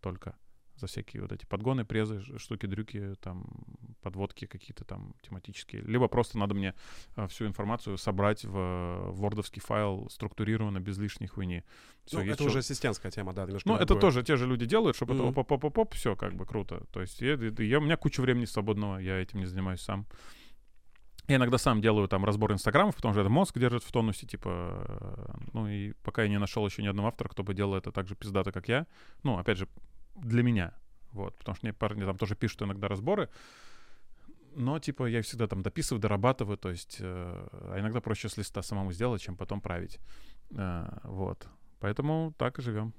только. 0.00 0.34
За 0.80 0.86
всякие 0.86 1.20
вот 1.22 1.30
эти 1.32 1.44
подгоны, 1.44 1.84
презы, 1.84 2.22
штуки, 2.38 2.64
дрюки, 2.66 3.14
там, 3.20 3.44
подводки 4.00 4.46
какие-то 4.46 4.84
там 4.84 5.14
тематические. 5.20 5.82
Либо 5.82 6.08
просто 6.08 6.38
надо 6.38 6.54
мне 6.54 6.74
э, 7.16 7.26
всю 7.28 7.46
информацию 7.46 7.98
собрать 7.98 8.44
в 8.44 8.56
э, 8.56 9.10
вордовский 9.12 9.60
файл 9.60 10.08
структурированно, 10.10 10.80
без 10.80 10.96
лишней 10.98 11.26
хуйни. 11.28 11.64
Всё, 12.06 12.22
Ну, 12.22 12.30
это 12.30 12.44
уже 12.44 12.60
ассистентская 12.60 13.12
тема, 13.12 13.34
да, 13.34 13.46
ну, 13.46 13.74
это 13.74 13.84
другое. 13.86 14.00
тоже 14.00 14.22
те 14.22 14.36
же 14.36 14.46
люди 14.46 14.64
делают, 14.64 14.96
чтобы 14.96 15.12
Мгм. 15.14 15.24
это 15.28 15.34
поп-поп-поп, 15.34 15.92
все 15.94 16.16
как 16.16 16.34
бы 16.34 16.46
круто. 16.46 16.82
То 16.92 17.02
есть 17.02 17.20
я, 17.20 17.34
я- 17.58 17.78
у 17.78 17.82
меня 17.82 17.96
куча 17.98 18.22
времени 18.22 18.46
свободного, 18.46 18.96
я 18.98 19.18
этим 19.20 19.40
не 19.40 19.46
занимаюсь 19.46 19.82
сам. 19.82 20.06
Я 21.28 21.36
иногда 21.36 21.58
сам 21.58 21.80
делаю 21.80 22.08
там 22.08 22.24
разбор 22.24 22.52
инстаграмов, 22.52 22.96
потому 22.96 23.12
что 23.14 23.20
это 23.20 23.30
мозг 23.30 23.56
держит 23.58 23.84
в 23.84 23.92
тонусе, 23.92 24.26
типа, 24.26 24.48
э, 24.48 25.32
ну 25.52 25.68
и 25.68 25.92
пока 26.02 26.22
я 26.22 26.28
не 26.28 26.38
нашел 26.38 26.66
еще 26.66 26.82
ни 26.82 26.88
одного 26.88 27.08
автора, 27.08 27.28
кто 27.28 27.42
бы 27.44 27.54
делал 27.54 27.74
это 27.74 27.92
так 27.92 28.08
же 28.08 28.14
пиздато, 28.16 28.50
как 28.50 28.68
я. 28.68 28.86
Ну, 29.22 29.38
опять 29.38 29.58
же, 29.58 29.68
для 30.14 30.42
меня. 30.42 30.74
Вот, 31.12 31.36
потому 31.38 31.56
что 31.56 31.66
мне 31.66 31.72
парни 31.72 32.04
там 32.04 32.16
тоже 32.16 32.34
пишут 32.34 32.62
иногда 32.62 32.88
разборы. 32.88 33.28
Но, 34.54 34.78
типа, 34.78 35.06
я 35.06 35.22
всегда 35.22 35.46
там 35.46 35.62
дописываю, 35.62 36.00
дорабатываю, 36.00 36.56
то 36.56 36.70
есть, 36.70 36.96
э, 37.00 37.04
а 37.04 37.78
иногда 37.78 38.00
проще 38.00 38.28
с 38.28 38.36
листа 38.36 38.62
самому 38.62 38.92
сделать, 38.92 39.22
чем 39.22 39.36
потом 39.36 39.60
править. 39.60 40.00
Э, 40.50 40.88
вот. 41.04 41.46
Поэтому 41.78 42.34
так 42.36 42.58
и 42.58 42.62
живем. 42.62 42.92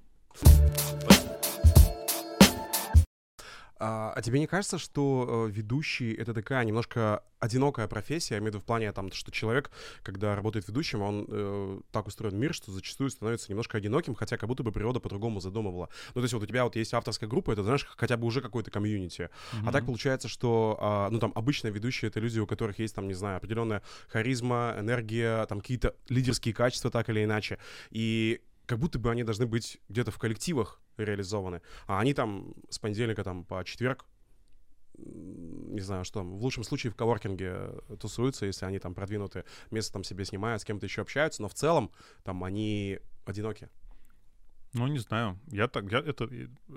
А, 3.81 4.13
а 4.15 4.21
тебе 4.21 4.39
не 4.39 4.45
кажется, 4.45 4.77
что 4.77 5.47
э, 5.47 5.51
ведущий 5.51 6.13
это 6.13 6.35
такая 6.35 6.63
немножко 6.63 7.23
одинокая 7.39 7.87
профессия, 7.87 8.35
я 8.35 8.37
имею 8.37 8.51
в 8.51 8.55
виду 8.55 8.59
в 8.59 8.65
плане 8.65 8.91
там, 8.91 9.11
что 9.11 9.31
человек, 9.31 9.71
когда 10.03 10.35
работает 10.35 10.67
ведущим, 10.67 11.01
он 11.01 11.25
э, 11.27 11.81
так 11.91 12.05
устроен 12.05 12.37
мир, 12.37 12.53
что 12.53 12.71
зачастую 12.71 13.09
становится 13.09 13.49
немножко 13.49 13.79
одиноким, 13.79 14.13
хотя 14.13 14.37
как 14.37 14.47
будто 14.47 14.61
бы 14.61 14.71
природа 14.71 14.99
по-другому 14.99 15.39
задумывала. 15.39 15.89
Ну, 16.09 16.13
то 16.13 16.21
есть 16.21 16.33
вот 16.35 16.43
у 16.43 16.45
тебя 16.45 16.63
вот 16.63 16.75
есть 16.75 16.93
авторская 16.93 17.27
группа, 17.27 17.51
это, 17.51 17.63
знаешь, 17.63 17.87
хотя 17.97 18.17
бы 18.17 18.27
уже 18.27 18.41
какой-то 18.41 18.69
комьюнити. 18.69 19.29
А 19.65 19.71
так 19.71 19.87
получается, 19.87 20.27
что, 20.27 20.77
а, 20.79 21.09
ну, 21.09 21.17
там, 21.17 21.31
обычно 21.33 21.69
ведущие— 21.69 22.09
это 22.09 22.19
люди, 22.19 22.39
у 22.39 22.45
которых 22.45 22.77
есть, 22.77 22.93
там, 22.93 23.07
не 23.07 23.15
знаю, 23.15 23.37
определенная 23.37 23.81
харизма, 24.09 24.75
энергия, 24.77 25.43
там, 25.47 25.59
какие-то 25.59 25.95
лидерские 26.07 26.53
качества, 26.53 26.91
так 26.91 27.09
или 27.09 27.23
иначе. 27.23 27.57
И 27.89 28.41
как 28.67 28.79
будто 28.79 28.99
бы 28.99 29.09
они 29.09 29.23
должны 29.23 29.47
быть 29.47 29.79
где-то 29.89 30.11
в 30.11 30.19
коллективах 30.19 30.80
реализованы. 30.97 31.61
А 31.87 31.99
они 31.99 32.13
там 32.13 32.53
с 32.69 32.79
понедельника 32.79 33.23
там 33.23 33.43
по 33.45 33.63
четверг 33.63 34.05
не 35.03 35.79
знаю, 35.79 36.05
что 36.05 36.19
там, 36.19 36.37
в 36.37 36.43
лучшем 36.43 36.63
случае 36.63 36.91
в 36.91 36.95
коворкинге 36.95 37.71
тусуются, 37.99 38.45
если 38.45 38.65
они 38.65 38.79
там 38.79 38.93
продвинутые, 38.93 39.45
место 39.71 39.93
там 39.93 40.03
себе 40.03 40.25
снимают, 40.25 40.61
с 40.61 40.65
кем-то 40.65 40.85
еще 40.85 41.01
общаются, 41.01 41.41
но 41.41 41.47
в 41.47 41.53
целом 41.53 41.91
там 42.23 42.43
они 42.43 42.99
одиноки. 43.25 43.69
Ну, 44.73 44.87
не 44.87 44.99
знаю. 44.99 45.39
Я 45.47 45.67
так, 45.67 45.91
я, 45.91 45.99
это, 45.99 46.29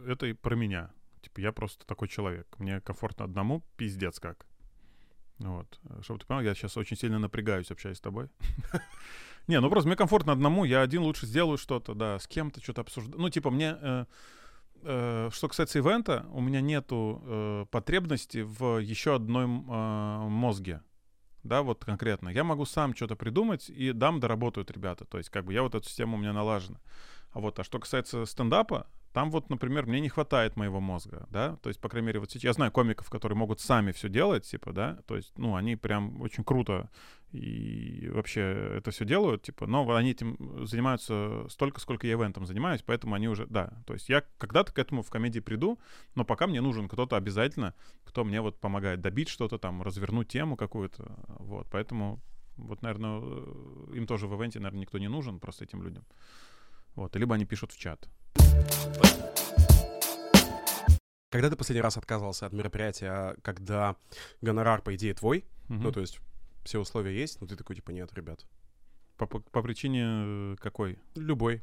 это 0.06 0.26
и 0.26 0.32
про 0.32 0.56
меня. 0.56 0.90
Типа, 1.22 1.40
я 1.40 1.52
просто 1.52 1.86
такой 1.86 2.08
человек. 2.08 2.46
Мне 2.58 2.80
комфортно 2.80 3.24
одному, 3.24 3.62
пиздец 3.76 4.18
как. 4.18 4.46
Вот. 5.38 5.80
Чтобы 6.02 6.20
ты 6.20 6.26
понял, 6.26 6.42
я 6.42 6.54
сейчас 6.54 6.76
очень 6.76 6.96
сильно 6.96 7.18
напрягаюсь, 7.18 7.70
общаясь 7.70 7.98
с 7.98 8.00
тобой. 8.00 8.28
Не, 9.46 9.60
ну 9.60 9.68
просто 9.68 9.88
мне 9.88 9.96
комфортно 9.96 10.32
одному, 10.32 10.64
я 10.64 10.80
один 10.80 11.02
лучше 11.02 11.26
сделаю 11.26 11.58
что-то, 11.58 11.94
да, 11.94 12.18
с 12.18 12.26
кем-то 12.26 12.62
что-то 12.62 12.80
обсуждаю. 12.80 13.20
Ну, 13.20 13.28
типа, 13.28 13.50
мне... 13.50 13.76
э, 13.80 14.04
э, 14.82 15.30
что 15.32 15.48
касается 15.48 15.78
ивента, 15.78 16.26
у 16.32 16.40
меня 16.40 16.60
нету 16.60 17.22
э, 17.24 17.66
потребности 17.70 18.38
в 18.38 18.78
еще 18.78 19.14
одном 19.14 19.70
э, 19.70 20.28
мозге. 20.28 20.82
Да, 21.42 21.62
вот 21.62 21.84
конкретно. 21.84 22.30
Я 22.30 22.42
могу 22.42 22.64
сам 22.64 22.94
что-то 22.96 23.16
придумать, 23.16 23.68
и 23.68 23.92
дам 23.92 24.18
доработают 24.18 24.70
ребята. 24.70 25.04
То 25.04 25.18
есть, 25.18 25.28
как 25.28 25.44
бы 25.44 25.52
я 25.52 25.62
вот 25.62 25.74
эта 25.74 25.86
система 25.86 26.14
у 26.14 26.18
меня 26.18 26.32
налажена. 26.32 26.80
А 27.32 27.40
вот, 27.40 27.58
а 27.58 27.64
что 27.64 27.78
касается 27.78 28.24
стендапа, 28.24 28.86
там 29.14 29.30
вот, 29.30 29.48
например, 29.48 29.86
мне 29.86 30.00
не 30.00 30.08
хватает 30.08 30.56
моего 30.56 30.80
мозга, 30.80 31.28
да, 31.30 31.54
то 31.62 31.70
есть, 31.70 31.80
по 31.80 31.88
крайней 31.88 32.08
мере, 32.08 32.18
вот 32.18 32.32
сейчас 32.32 32.42
я 32.42 32.52
знаю 32.52 32.72
комиков, 32.72 33.08
которые 33.08 33.38
могут 33.38 33.60
сами 33.60 33.92
все 33.92 34.08
делать, 34.08 34.44
типа, 34.44 34.72
да, 34.72 34.98
то 35.06 35.14
есть, 35.14 35.32
ну, 35.38 35.54
они 35.54 35.76
прям 35.76 36.20
очень 36.20 36.42
круто 36.42 36.90
и 37.30 38.10
вообще 38.12 38.40
это 38.76 38.90
все 38.90 39.04
делают, 39.04 39.42
типа, 39.42 39.68
но 39.68 39.88
они 39.94 40.10
этим 40.10 40.66
занимаются 40.66 41.46
столько, 41.48 41.80
сколько 41.80 42.08
я 42.08 42.14
ивентом 42.14 42.44
занимаюсь, 42.44 42.82
поэтому 42.84 43.14
они 43.14 43.28
уже, 43.28 43.46
да, 43.46 43.72
то 43.86 43.94
есть 43.94 44.08
я 44.08 44.24
когда-то 44.36 44.72
к 44.72 44.80
этому 44.80 45.02
в 45.02 45.10
комедии 45.10 45.38
приду, 45.38 45.78
но 46.16 46.24
пока 46.24 46.48
мне 46.48 46.60
нужен 46.60 46.88
кто-то 46.88 47.16
обязательно, 47.16 47.74
кто 48.04 48.24
мне 48.24 48.40
вот 48.40 48.58
помогает 48.58 49.00
добить 49.00 49.28
что-то 49.28 49.58
там, 49.58 49.80
развернуть 49.80 50.26
тему 50.26 50.56
какую-то, 50.56 51.16
вот, 51.38 51.68
поэтому 51.70 52.20
вот, 52.56 52.82
наверное, 52.82 53.20
им 53.94 54.08
тоже 54.08 54.26
в 54.26 54.34
ивенте, 54.34 54.58
наверное, 54.58 54.80
никто 54.80 54.98
не 54.98 55.08
нужен 55.08 55.38
просто 55.38 55.64
этим 55.64 55.84
людям. 55.84 56.04
Вот, 56.94 57.14
либо 57.16 57.34
они 57.34 57.44
пишут 57.44 57.72
в 57.72 57.78
чат. 57.78 58.08
Когда 61.30 61.50
ты 61.50 61.56
последний 61.56 61.80
раз 61.82 61.96
отказывался 61.96 62.46
от 62.46 62.52
мероприятия, 62.52 63.36
когда 63.42 63.96
гонорар, 64.40 64.82
по 64.82 64.94
идее, 64.94 65.14
твой, 65.14 65.44
Мгм. 65.68 65.82
ну, 65.82 65.92
то 65.92 66.00
есть 66.00 66.20
все 66.62 66.78
условия 66.78 67.12
есть, 67.18 67.40
но 67.40 67.46
ты 67.48 67.56
такой, 67.56 67.74
типа, 67.76 67.90
нет, 67.90 68.12
ребят, 68.14 68.46
по, 69.16 69.26
по- 69.26 69.40
по 69.40 69.62
причине 69.62 70.02
э, 70.04 70.56
какой? 70.60 70.98
любой. 71.16 71.62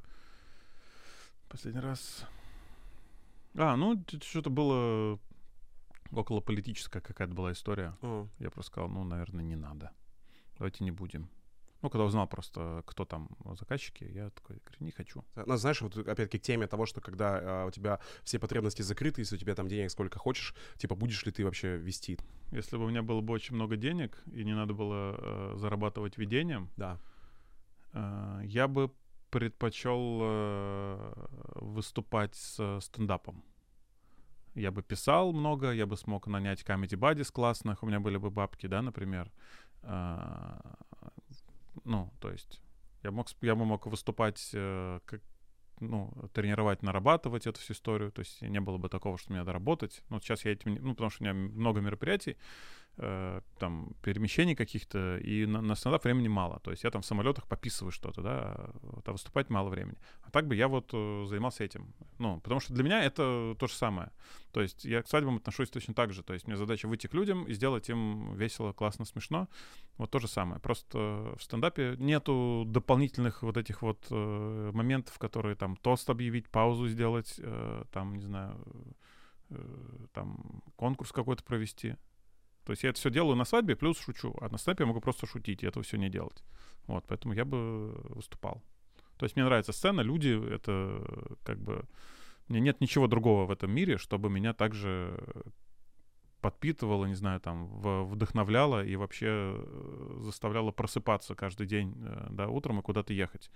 Последний 1.47 1.79
раз. 1.81 2.25
А, 3.55 3.75
ну, 3.77 4.03
что-то 4.21 4.49
было 4.49 5.19
около 6.11 6.41
политическая 6.41 6.99
какая-то 7.01 7.33
была 7.33 7.53
история. 7.53 7.95
О, 8.01 8.27
Я 8.39 8.49
просто 8.49 8.71
сказал, 8.71 8.89
ну, 8.89 9.03
наверное, 9.05 9.43
не 9.43 9.55
надо. 9.55 9.91
Давайте 10.57 10.83
не 10.83 10.91
будем. 10.91 11.29
Ну, 11.81 11.89
когда 11.89 12.05
узнал 12.05 12.27
просто, 12.27 12.83
кто 12.85 13.05
там 13.05 13.29
заказчики, 13.57 14.03
я 14.03 14.29
такой, 14.29 14.57
говорю, 14.57 14.77
не 14.85 14.91
хочу. 14.91 15.23
Ну, 15.35 15.57
знаешь, 15.57 15.81
вот 15.81 15.97
опять-таки 15.97 16.37
к 16.37 16.41
теме 16.41 16.67
того, 16.67 16.85
что 16.85 17.01
когда 17.01 17.39
а, 17.41 17.65
у 17.65 17.71
тебя 17.71 17.99
все 18.23 18.37
потребности 18.37 18.83
закрыты, 18.83 19.21
если 19.21 19.35
у 19.35 19.39
тебя 19.39 19.55
там 19.55 19.67
денег 19.67 19.89
сколько 19.89 20.19
хочешь, 20.19 20.53
типа, 20.77 20.95
будешь 20.95 21.25
ли 21.25 21.31
ты 21.31 21.43
вообще 21.43 21.77
вести? 21.77 22.19
Если 22.51 22.77
бы 22.77 22.85
у 22.85 22.89
меня 22.89 23.01
было 23.01 23.21
бы 23.21 23.33
очень 23.33 23.55
много 23.55 23.77
денег, 23.77 24.21
и 24.31 24.43
не 24.43 24.53
надо 24.53 24.73
было 24.73 25.15
э, 25.17 25.53
зарабатывать 25.57 26.17
ведением, 26.17 26.69
Да. 26.77 26.99
э, 27.93 28.41
я 28.45 28.67
бы 28.67 28.91
предпочел 29.31 30.19
э, 30.21 31.13
выступать 31.55 32.35
с 32.35 32.79
стендапом. 32.81 33.43
Я 34.53 34.71
бы 34.71 34.83
писал 34.83 35.31
много, 35.31 35.71
я 35.71 35.85
бы 35.85 35.95
смог 35.95 36.27
нанять 36.27 36.61
comedy 36.61 36.97
buddies 36.97 37.31
классных, 37.31 37.81
у 37.81 37.87
меня 37.87 37.99
были 37.99 38.17
бы 38.17 38.29
бабки, 38.29 38.67
да, 38.67 38.81
например. 38.81 39.31
Э, 39.83 40.59
ну, 41.83 42.11
то 42.19 42.31
есть 42.31 42.61
я, 43.03 43.11
мог, 43.11 43.27
я 43.41 43.55
бы 43.55 43.65
мог 43.65 43.85
выступать, 43.87 44.51
э, 44.53 44.99
как, 45.05 45.21
ну, 45.79 46.13
тренировать, 46.33 46.83
нарабатывать 46.83 47.47
эту 47.47 47.59
всю 47.59 47.73
историю, 47.73 48.11
то 48.11 48.19
есть 48.19 48.41
не 48.41 48.59
было 48.59 48.77
бы 48.77 48.89
такого, 48.89 49.17
что 49.17 49.31
мне 49.31 49.39
надо 49.39 49.53
работать. 49.53 50.03
Ну, 50.09 50.19
сейчас 50.19 50.45
я 50.45 50.51
этим, 50.51 50.75
ну, 50.75 50.91
потому 50.91 51.09
что 51.09 51.23
у 51.23 51.25
меня 51.25 51.33
много 51.33 51.81
мероприятий, 51.81 52.37
э, 52.97 53.41
там, 53.59 53.93
перемещений 54.01 54.55
каких-то, 54.55 55.17
и 55.17 55.45
на, 55.45 55.61
на 55.61 55.75
стендап 55.75 56.03
времени 56.03 56.27
мало. 56.27 56.59
То 56.59 56.71
есть 56.71 56.83
я 56.83 56.91
там 56.91 57.01
в 57.01 57.05
самолетах 57.05 57.47
пописываю 57.47 57.91
что-то, 57.91 58.21
да, 58.21 58.71
вот, 58.81 59.07
а 59.07 59.11
выступать 59.11 59.49
мало 59.49 59.69
времени. 59.69 59.97
А 60.21 60.31
так 60.31 60.47
бы 60.47 60.55
я 60.55 60.67
вот 60.67 60.91
э, 60.93 61.25
занимался 61.27 61.63
этим. 61.63 61.93
Ну, 62.19 62.39
потому 62.39 62.59
что 62.59 62.73
для 62.73 62.83
меня 62.83 63.03
это 63.03 63.55
то 63.57 63.67
же 63.67 63.73
самое. 63.73 64.11
То 64.51 64.61
есть 64.61 64.85
я 64.85 65.01
к 65.01 65.07
свадьбам 65.07 65.37
отношусь 65.37 65.69
точно 65.69 65.93
так 65.93 66.13
же. 66.13 66.23
То 66.23 66.33
есть 66.33 66.47
мне 66.47 66.57
задача 66.57 66.87
выйти 66.87 67.07
к 67.07 67.13
людям 67.13 67.45
и 67.45 67.53
сделать 67.53 67.89
им 67.89 68.35
весело, 68.35 68.73
классно, 68.73 69.05
смешно. 69.05 69.47
Вот 69.97 70.11
то 70.11 70.19
же 70.19 70.27
самое. 70.27 70.59
Просто 70.61 71.33
в 71.37 71.43
стендапе 71.43 71.95
нету 71.97 72.65
дополнительных 72.67 73.43
вот 73.43 73.57
этих 73.57 73.81
вот 73.81 74.07
э, 74.09 74.71
моментов, 74.73 75.17
которые 75.19 75.55
там 75.55 75.75
тост 75.75 76.09
объявить, 76.09 76.49
паузу 76.49 76.87
сделать, 76.87 77.35
э, 77.37 77.83
там, 77.91 78.15
не 78.15 78.23
знаю, 78.23 78.55
э, 79.49 80.07
там 80.13 80.61
конкурс 80.75 81.11
какой-то 81.11 81.43
провести. 81.43 81.95
То 82.71 82.73
есть 82.73 82.83
я 82.83 82.91
это 82.91 82.99
все 82.99 83.09
делаю 83.09 83.35
на 83.35 83.43
свадьбе, 83.43 83.75
плюс 83.75 83.99
шучу. 83.99 84.33
А 84.39 84.47
на 84.47 84.57
стендапе 84.57 84.83
я 84.83 84.87
могу 84.87 85.01
просто 85.01 85.27
шутить 85.27 85.61
и 85.61 85.67
этого 85.67 85.83
все 85.83 85.97
не 85.97 86.09
делать. 86.09 86.41
Вот, 86.87 87.03
поэтому 87.05 87.33
я 87.33 87.43
бы 87.43 87.91
выступал. 88.15 88.63
То 89.17 89.25
есть 89.25 89.35
мне 89.35 89.43
нравится 89.43 89.73
сцена, 89.73 89.99
люди, 89.99 90.29
это 90.49 91.03
как 91.43 91.59
бы... 91.59 91.83
Мне 92.47 92.61
нет 92.61 92.79
ничего 92.79 93.07
другого 93.07 93.45
в 93.45 93.51
этом 93.51 93.71
мире, 93.71 93.97
чтобы 93.97 94.29
меня 94.29 94.53
также 94.53 95.21
подпитывало, 96.39 97.07
не 97.07 97.15
знаю, 97.15 97.41
там, 97.41 97.67
вдохновляло 97.67 98.85
и 98.85 98.95
вообще 98.95 99.27
э, 99.27 100.19
заставляло 100.21 100.71
просыпаться 100.71 101.35
каждый 101.35 101.67
день, 101.67 101.93
э, 101.99 102.27
да, 102.29 102.47
утром 102.47 102.79
и 102.79 102.81
куда-то 102.81 103.11
ехать. 103.11 103.51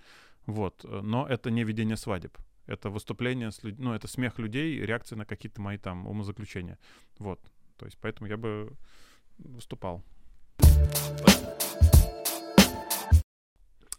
Вот. 0.45 0.83
Но 0.83 1.25
это 1.25 1.51
не 1.51 1.63
ведение 1.63 1.95
свадеб. 1.95 2.37
Это 2.65 2.89
выступление, 2.89 3.51
с 3.51 3.63
люд- 3.63 3.79
ну, 3.79 3.93
это 3.93 4.09
смех 4.09 4.39
людей, 4.39 4.77
реакция 4.81 5.15
на 5.15 5.25
какие-то 5.25 5.61
мои 5.61 5.77
там 5.77 6.05
умозаключения. 6.05 6.77
Вот. 7.17 7.39
То 7.77 7.85
есть 7.85 7.97
поэтому 8.01 8.29
я 8.29 8.37
бы 8.37 8.73
выступал. 9.37 10.03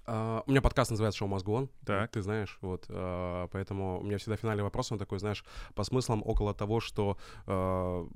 А, 0.06 0.42
у 0.46 0.50
меня 0.50 0.62
подкаст 0.62 0.90
называется 0.90 1.18
«Шоу 1.18 1.28
Мозгон». 1.28 1.68
Так. 1.84 2.12
Ты 2.12 2.22
знаешь, 2.22 2.58
вот. 2.60 2.86
а, 2.88 3.48
поэтому 3.48 4.00
у 4.00 4.04
меня 4.04 4.18
всегда 4.18 4.36
финальный 4.36 4.62
вопрос, 4.62 4.92
он 4.92 4.98
такой, 4.98 5.18
знаешь, 5.18 5.44
по 5.74 5.82
смыслам 5.82 6.22
около 6.24 6.54
того, 6.54 6.80
что 6.80 7.18
а, 7.46 8.08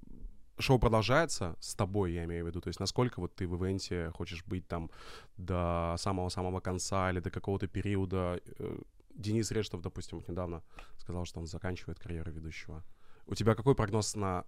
шоу 0.60 0.78
продолжается 0.78 1.56
с 1.60 1.74
тобой, 1.74 2.12
я 2.12 2.24
имею 2.24 2.44
в 2.44 2.48
виду. 2.48 2.60
То 2.60 2.68
есть 2.68 2.80
насколько 2.80 3.20
вот 3.20 3.34
ты 3.34 3.48
в 3.48 3.56
ивенте 3.56 4.10
хочешь 4.14 4.44
быть 4.44 4.66
там 4.68 4.90
до 5.36 5.96
самого-самого 5.98 6.60
конца 6.60 7.10
или 7.10 7.20
до 7.20 7.30
какого-то 7.30 7.66
периода. 7.66 8.40
Э, 8.58 8.78
Денис 9.14 9.50
Рештов, 9.50 9.82
допустим, 9.82 10.18
вот 10.18 10.28
недавно 10.28 10.62
сказал, 10.98 11.24
что 11.24 11.40
он 11.40 11.46
заканчивает 11.46 11.98
карьеру 11.98 12.30
ведущего. 12.30 12.84
У 13.26 13.34
тебя 13.34 13.54
какой 13.54 13.74
прогноз 13.74 14.14
на 14.14 14.44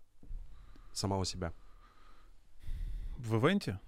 самого 0.93 1.25
себя? 1.25 1.53
В 3.23 3.37
ивенте 3.37 3.79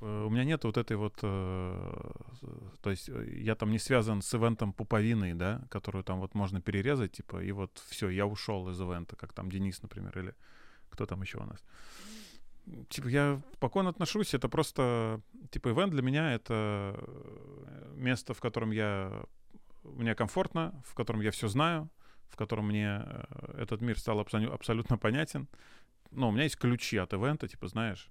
э, 0.00 0.24
у 0.26 0.30
меня 0.30 0.44
нет 0.44 0.64
вот 0.64 0.76
этой 0.76 0.96
вот... 0.96 1.14
э, 1.22 2.10
то 2.82 2.90
есть 2.90 3.08
э, 3.08 3.38
я 3.38 3.54
там 3.54 3.70
не 3.70 3.78
связан 3.78 4.20
с 4.20 4.34
ивентом 4.34 4.72
пуповиной, 4.74 5.32
да, 5.34 5.62
которую 5.70 6.04
там 6.04 6.20
вот 6.20 6.34
можно 6.34 6.60
перерезать, 6.60 7.12
типа, 7.12 7.42
и 7.42 7.52
вот 7.52 7.82
все, 7.88 8.10
я 8.10 8.26
ушел 8.26 8.68
из 8.68 8.78
ивента, 8.80 9.16
как 9.16 9.32
там 9.32 9.50
Денис, 9.50 9.82
например, 9.82 10.18
или 10.18 10.34
кто 10.90 11.06
там 11.06 11.22
еще 11.22 11.38
у 11.38 11.44
нас. 11.44 11.64
Типа, 12.90 13.08
я 13.08 13.40
спокойно 13.54 13.88
отношусь, 13.88 14.34
это 14.34 14.48
просто, 14.48 15.20
типа, 15.50 15.70
ивент 15.70 15.92
для 15.92 16.02
меня— 16.02 16.32
это 16.34 16.94
место, 17.94 18.34
в 18.34 18.40
котором 18.40 18.72
я... 18.72 19.24
Мне 19.84 20.14
комфортно, 20.14 20.80
в 20.86 20.94
котором 20.94 21.22
я 21.22 21.30
все 21.30 21.48
знаю, 21.48 21.88
в 22.28 22.36
котором 22.36 22.66
мне 22.66 23.02
этот 23.58 23.80
мир 23.80 23.98
стал 23.98 24.20
абсо- 24.20 24.52
абсолютно 24.52 24.98
понятен. 24.98 25.48
Ну, 26.10 26.28
у 26.28 26.30
меня 26.30 26.44
есть 26.44 26.56
ключи 26.56 26.98
от 26.98 27.14
ивента, 27.14 27.48
типа, 27.48 27.66
знаешь, 27.68 28.10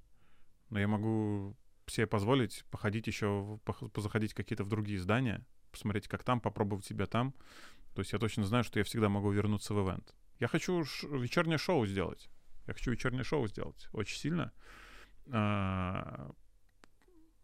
но 0.72 0.80
я 0.80 0.88
могу 0.88 1.55
себе 1.86 2.07
позволить 2.07 2.65
походить 2.72 3.05
еще, 3.05 3.59
позаходить 3.93 4.34
какие-то 4.34 4.63
в 4.63 4.69
другие 4.69 4.99
здания, 4.99 5.45
посмотреть, 5.72 6.07
как 6.07 6.24
там, 6.24 6.39
попробовать 6.39 6.86
себя 6.86 7.05
там. 7.05 7.36
То 7.93 7.99
есть 8.01 8.13
я 8.13 8.19
точно 8.19 8.45
знаю, 8.45 8.63
что 8.63 8.80
я 8.80 8.86
всегда 8.86 9.09
могу 9.09 9.30
вернуться 9.32 9.74
в 9.74 9.86
ивент. 9.86 10.15
Я 10.39 10.47
хочу 10.47 10.84
вечернее 11.09 11.57
шоу 11.57 11.86
сделать. 11.86 12.30
Я 12.67 12.74
хочу 12.74 12.91
вечернее 12.91 13.24
шоу 13.24 13.47
сделать 13.47 13.89
очень 13.91 14.17
сильно. 14.17 14.53
А, 15.28 16.32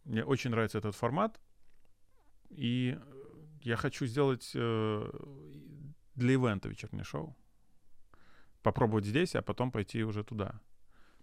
Мне 0.06 0.24
очень 0.24 0.52
нравится 0.52 0.78
этот 0.78 0.96
формат. 0.96 1.40
И 2.50 2.98
я 3.62 3.76
хочу 3.76 4.06
сделать 4.06 4.52
э, 4.56 5.10
для 6.16 6.34
ивента 6.34 6.70
вечернее 6.70 7.04
шоу. 7.04 7.36
Попробовать 8.64 9.06
здесь, 9.06 9.36
а 9.36 9.42
потом 9.42 9.72
пойти 9.72 10.04
уже 10.04 10.24
туда. 10.24 10.62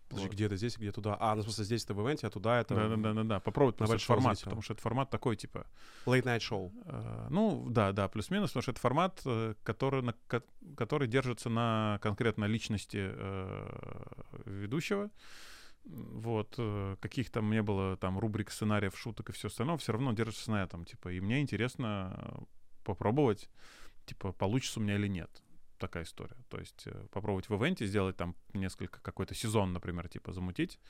Подожди, 0.09 0.28
Вот. 0.28 0.34
где 0.34 0.46
это 0.46 0.57
здесь, 0.57 0.76
где 0.76 0.92
туда? 0.92 1.16
А, 1.18 1.34
ну, 1.34 1.40
в 1.40 1.44
смысле, 1.44 1.64
здесь 1.64 1.84
это 1.84 1.94
в 1.94 2.07
ивенте, 2.07 2.26
а 2.26 2.30
туда 2.30 2.61
это 2.61 2.74
Да, 2.74 2.88
да, 2.88 2.96
да, 2.96 3.12
да, 3.14 3.24
да. 3.24 3.40
Попробовать 3.40 3.80
на 3.80 3.86
большом 3.86 4.16
формат, 4.16 4.36
зрителя. 4.36 4.44
потому 4.50 4.62
что 4.62 4.72
это 4.74 4.82
формат 4.82 5.11
такой, 5.11 5.36
типа, 5.36 5.66
late 6.07 6.22
night 6.24 6.40
шоу. 6.40 6.72
э, 6.84 7.26
ну, 7.30 7.66
да, 7.70 7.92
да, 7.92 8.09
плюс-минус, 8.09 8.50
потому 8.50 8.62
что 8.62 8.70
это 8.72 8.80
формат, 8.80 9.22
э, 9.24 9.55
который, 9.62 10.02
на, 10.02 10.12
ко- 10.28 10.42
который 10.76 11.09
держится 11.09 11.48
на 11.48 11.98
конкретно 12.02 12.44
личности 12.44 12.98
э, 13.00 14.02
ведущего. 14.46 15.11
Вот, 15.86 16.55
э, 16.59 16.96
каких 17.00 17.30
там 17.30 17.50
не 17.50 17.62
было 17.62 17.96
там 17.98 18.18
рубрик, 18.18 18.50
сценариев, 18.50 18.96
шуток 18.98 19.28
и 19.30 19.32
все 19.32 19.48
остальное, 19.48 19.76
все 19.76 19.92
равно 19.92 20.12
держится 20.12 20.50
на 20.50 20.62
этом, 20.62 20.84
типа, 20.86 21.12
и 21.12 21.20
мне 21.20 21.40
интересно 21.40 22.46
попробовать, 22.84 23.50
типа, 24.07 24.32
получится 24.32 24.80
у 24.80 24.82
меня 24.82 24.94
или 24.96 25.09
нет. 25.09 25.42
Такая 25.79 26.05
история. 26.05 26.37
То 26.49 26.59
есть 26.59 26.87
э, 26.87 27.07
попробовать 27.11 27.49
в 27.49 27.55
ивенте 27.55 27.87
сделать 27.87 28.16
там 28.16 28.35
несколько, 28.53 29.01
какой-то 29.01 29.35
сезон, 29.35 29.72
например, 29.72 30.09
типа, 30.09 30.33
замутить, 30.33 30.81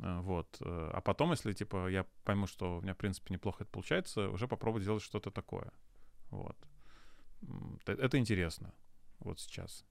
Э, 0.00 0.20
Вот. 0.20 0.56
э, 0.60 0.90
А 0.94 1.00
потом, 1.00 1.30
если, 1.32 1.52
типа, 1.52 1.88
я 1.88 2.04
пойму, 2.24 2.46
что 2.46 2.78
у 2.78 2.80
меня, 2.80 2.94
в 2.94 2.96
принципе, 2.96 3.34
неплохо 3.34 3.64
это 3.64 3.70
получается, 3.72 4.28
уже 4.30 4.46
попробовать 4.46 4.82
сделать 4.82 5.02
что-то 5.02 5.30
такое. 5.30 5.72
Вот. 6.30 6.56
Это 7.86 8.18
интересно. 8.18 8.72
Вот 9.20 9.40
сейчас. 9.40 9.84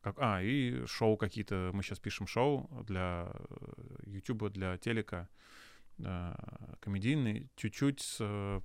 Как, 0.00 0.16
а, 0.18 0.42
и 0.42 0.84
шоу 0.86 1.16
какие-то. 1.16 1.70
Мы 1.72 1.82
сейчас 1.82 1.98
пишем 1.98 2.26
шоу 2.26 2.68
для 2.86 3.32
YouTube, 4.04 4.50
для 4.50 4.76
телека. 4.78 5.28
Комедийный. 6.80 7.50
Чуть-чуть 7.56 8.00
с 8.00 8.62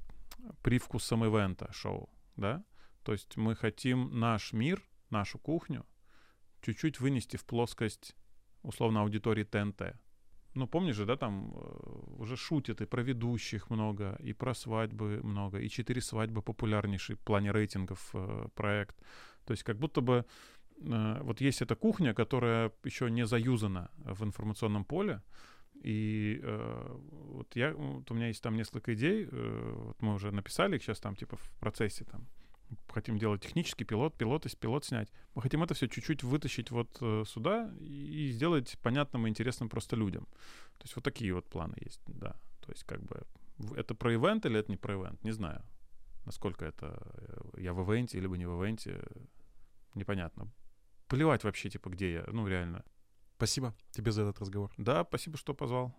привкусом 0.61 1.23
ивента 1.25 1.71
шоу. 1.71 2.09
Да? 2.35 2.63
То 3.03 3.13
есть 3.13 3.37
мы 3.37 3.55
хотим 3.55 4.19
наш 4.19 4.53
мир, 4.53 4.81
нашу 5.09 5.39
кухню 5.39 5.85
чуть-чуть 6.61 6.99
вынести 6.99 7.37
в 7.37 7.45
плоскость 7.45 8.15
условно 8.63 9.01
аудитории 9.01 9.43
ТНТ. 9.43 9.95
Ну, 10.53 10.67
помнишь 10.67 10.95
же, 10.95 11.05
да, 11.05 11.15
там 11.17 11.53
э, 11.55 11.59
уже 12.17 12.35
шутят 12.35 12.81
и 12.81 12.85
про 12.85 13.03
ведущих 13.03 13.69
много, 13.69 14.17
и 14.19 14.33
про 14.33 14.55
свадьбы 14.55 15.19
много, 15.23 15.59
и 15.59 15.69
четыре 15.69 16.01
свадьбы 16.01 16.41
популярнейший 16.41 17.15
в 17.15 17.19
плане 17.19 17.51
рейтингов 17.51 18.09
э, 18.13 18.47
проект. 18.55 18.97
То 19.45 19.51
есть 19.51 19.63
как 19.63 19.77
будто 19.77 20.01
бы 20.01 20.25
э, 20.81 21.21
вот 21.21 21.41
есть 21.41 21.61
эта 21.61 21.75
кухня, 21.75 22.13
которая 22.13 22.71
еще 22.83 23.11
не 23.11 23.25
заюзана 23.27 23.91
в 23.97 24.23
информационном 24.23 24.83
поле, 24.83 25.21
и 25.83 26.39
э, 26.41 26.97
вот 27.11 27.55
я, 27.55 27.73
вот 27.73 28.09
у 28.09 28.15
меня 28.15 28.27
есть 28.27 28.41
там 28.41 28.55
несколько 28.55 28.95
идей, 28.95 29.27
э, 29.31 29.73
вот 29.75 30.01
мы 30.01 30.15
уже 30.15 30.31
написали 30.31 30.77
их 30.77 30.83
сейчас 30.83 30.99
там 30.99 31.15
типа 31.15 31.37
в 31.37 31.51
процессе 31.59 32.03
там 32.03 32.27
хотим 32.89 33.17
делать 33.17 33.41
технический 33.41 33.85
пилот, 33.85 34.17
пилот, 34.17 34.45
пилот 34.59 34.85
снять. 34.85 35.09
Мы 35.35 35.41
хотим 35.41 35.63
это 35.63 35.73
все 35.73 35.87
чуть-чуть 35.87 36.23
вытащить 36.23 36.71
вот 36.71 36.97
э, 37.01 37.23
сюда 37.27 37.71
и 37.79 38.29
сделать 38.31 38.77
понятным 38.81 39.27
и 39.27 39.29
интересным 39.29 39.69
просто 39.69 39.95
людям. 39.95 40.25
То 40.77 40.83
есть 40.83 40.95
вот 40.95 41.03
такие 41.03 41.33
вот 41.33 41.45
планы 41.45 41.75
есть, 41.79 42.01
да. 42.07 42.35
То 42.61 42.71
есть 42.71 42.83
как 42.83 43.01
бы 43.03 43.23
это 43.75 43.95
про 43.95 44.13
ивент 44.13 44.45
или 44.45 44.59
это 44.59 44.71
не 44.71 44.77
про 44.77 44.95
ивент, 44.95 45.23
не 45.23 45.31
знаю. 45.31 45.63
Насколько 46.25 46.65
это 46.65 46.97
э, 47.55 47.61
я 47.61 47.73
в 47.73 47.81
ивенте, 47.89 48.19
либо 48.19 48.37
не 48.37 48.45
в 48.45 48.61
ивенте, 48.61 49.01
непонятно. 49.95 50.51
Плевать 51.07 51.43
вообще, 51.43 51.69
типа, 51.69 51.89
где 51.89 52.13
я, 52.13 52.25
ну 52.27 52.47
реально. 52.47 52.83
Спасибо 53.37 53.75
тебе 53.91 54.11
за 54.11 54.23
этот 54.23 54.39
разговор. 54.41 54.71
Да, 54.77 55.05
спасибо, 55.05 55.37
что 55.37 55.53
позвал. 55.53 55.95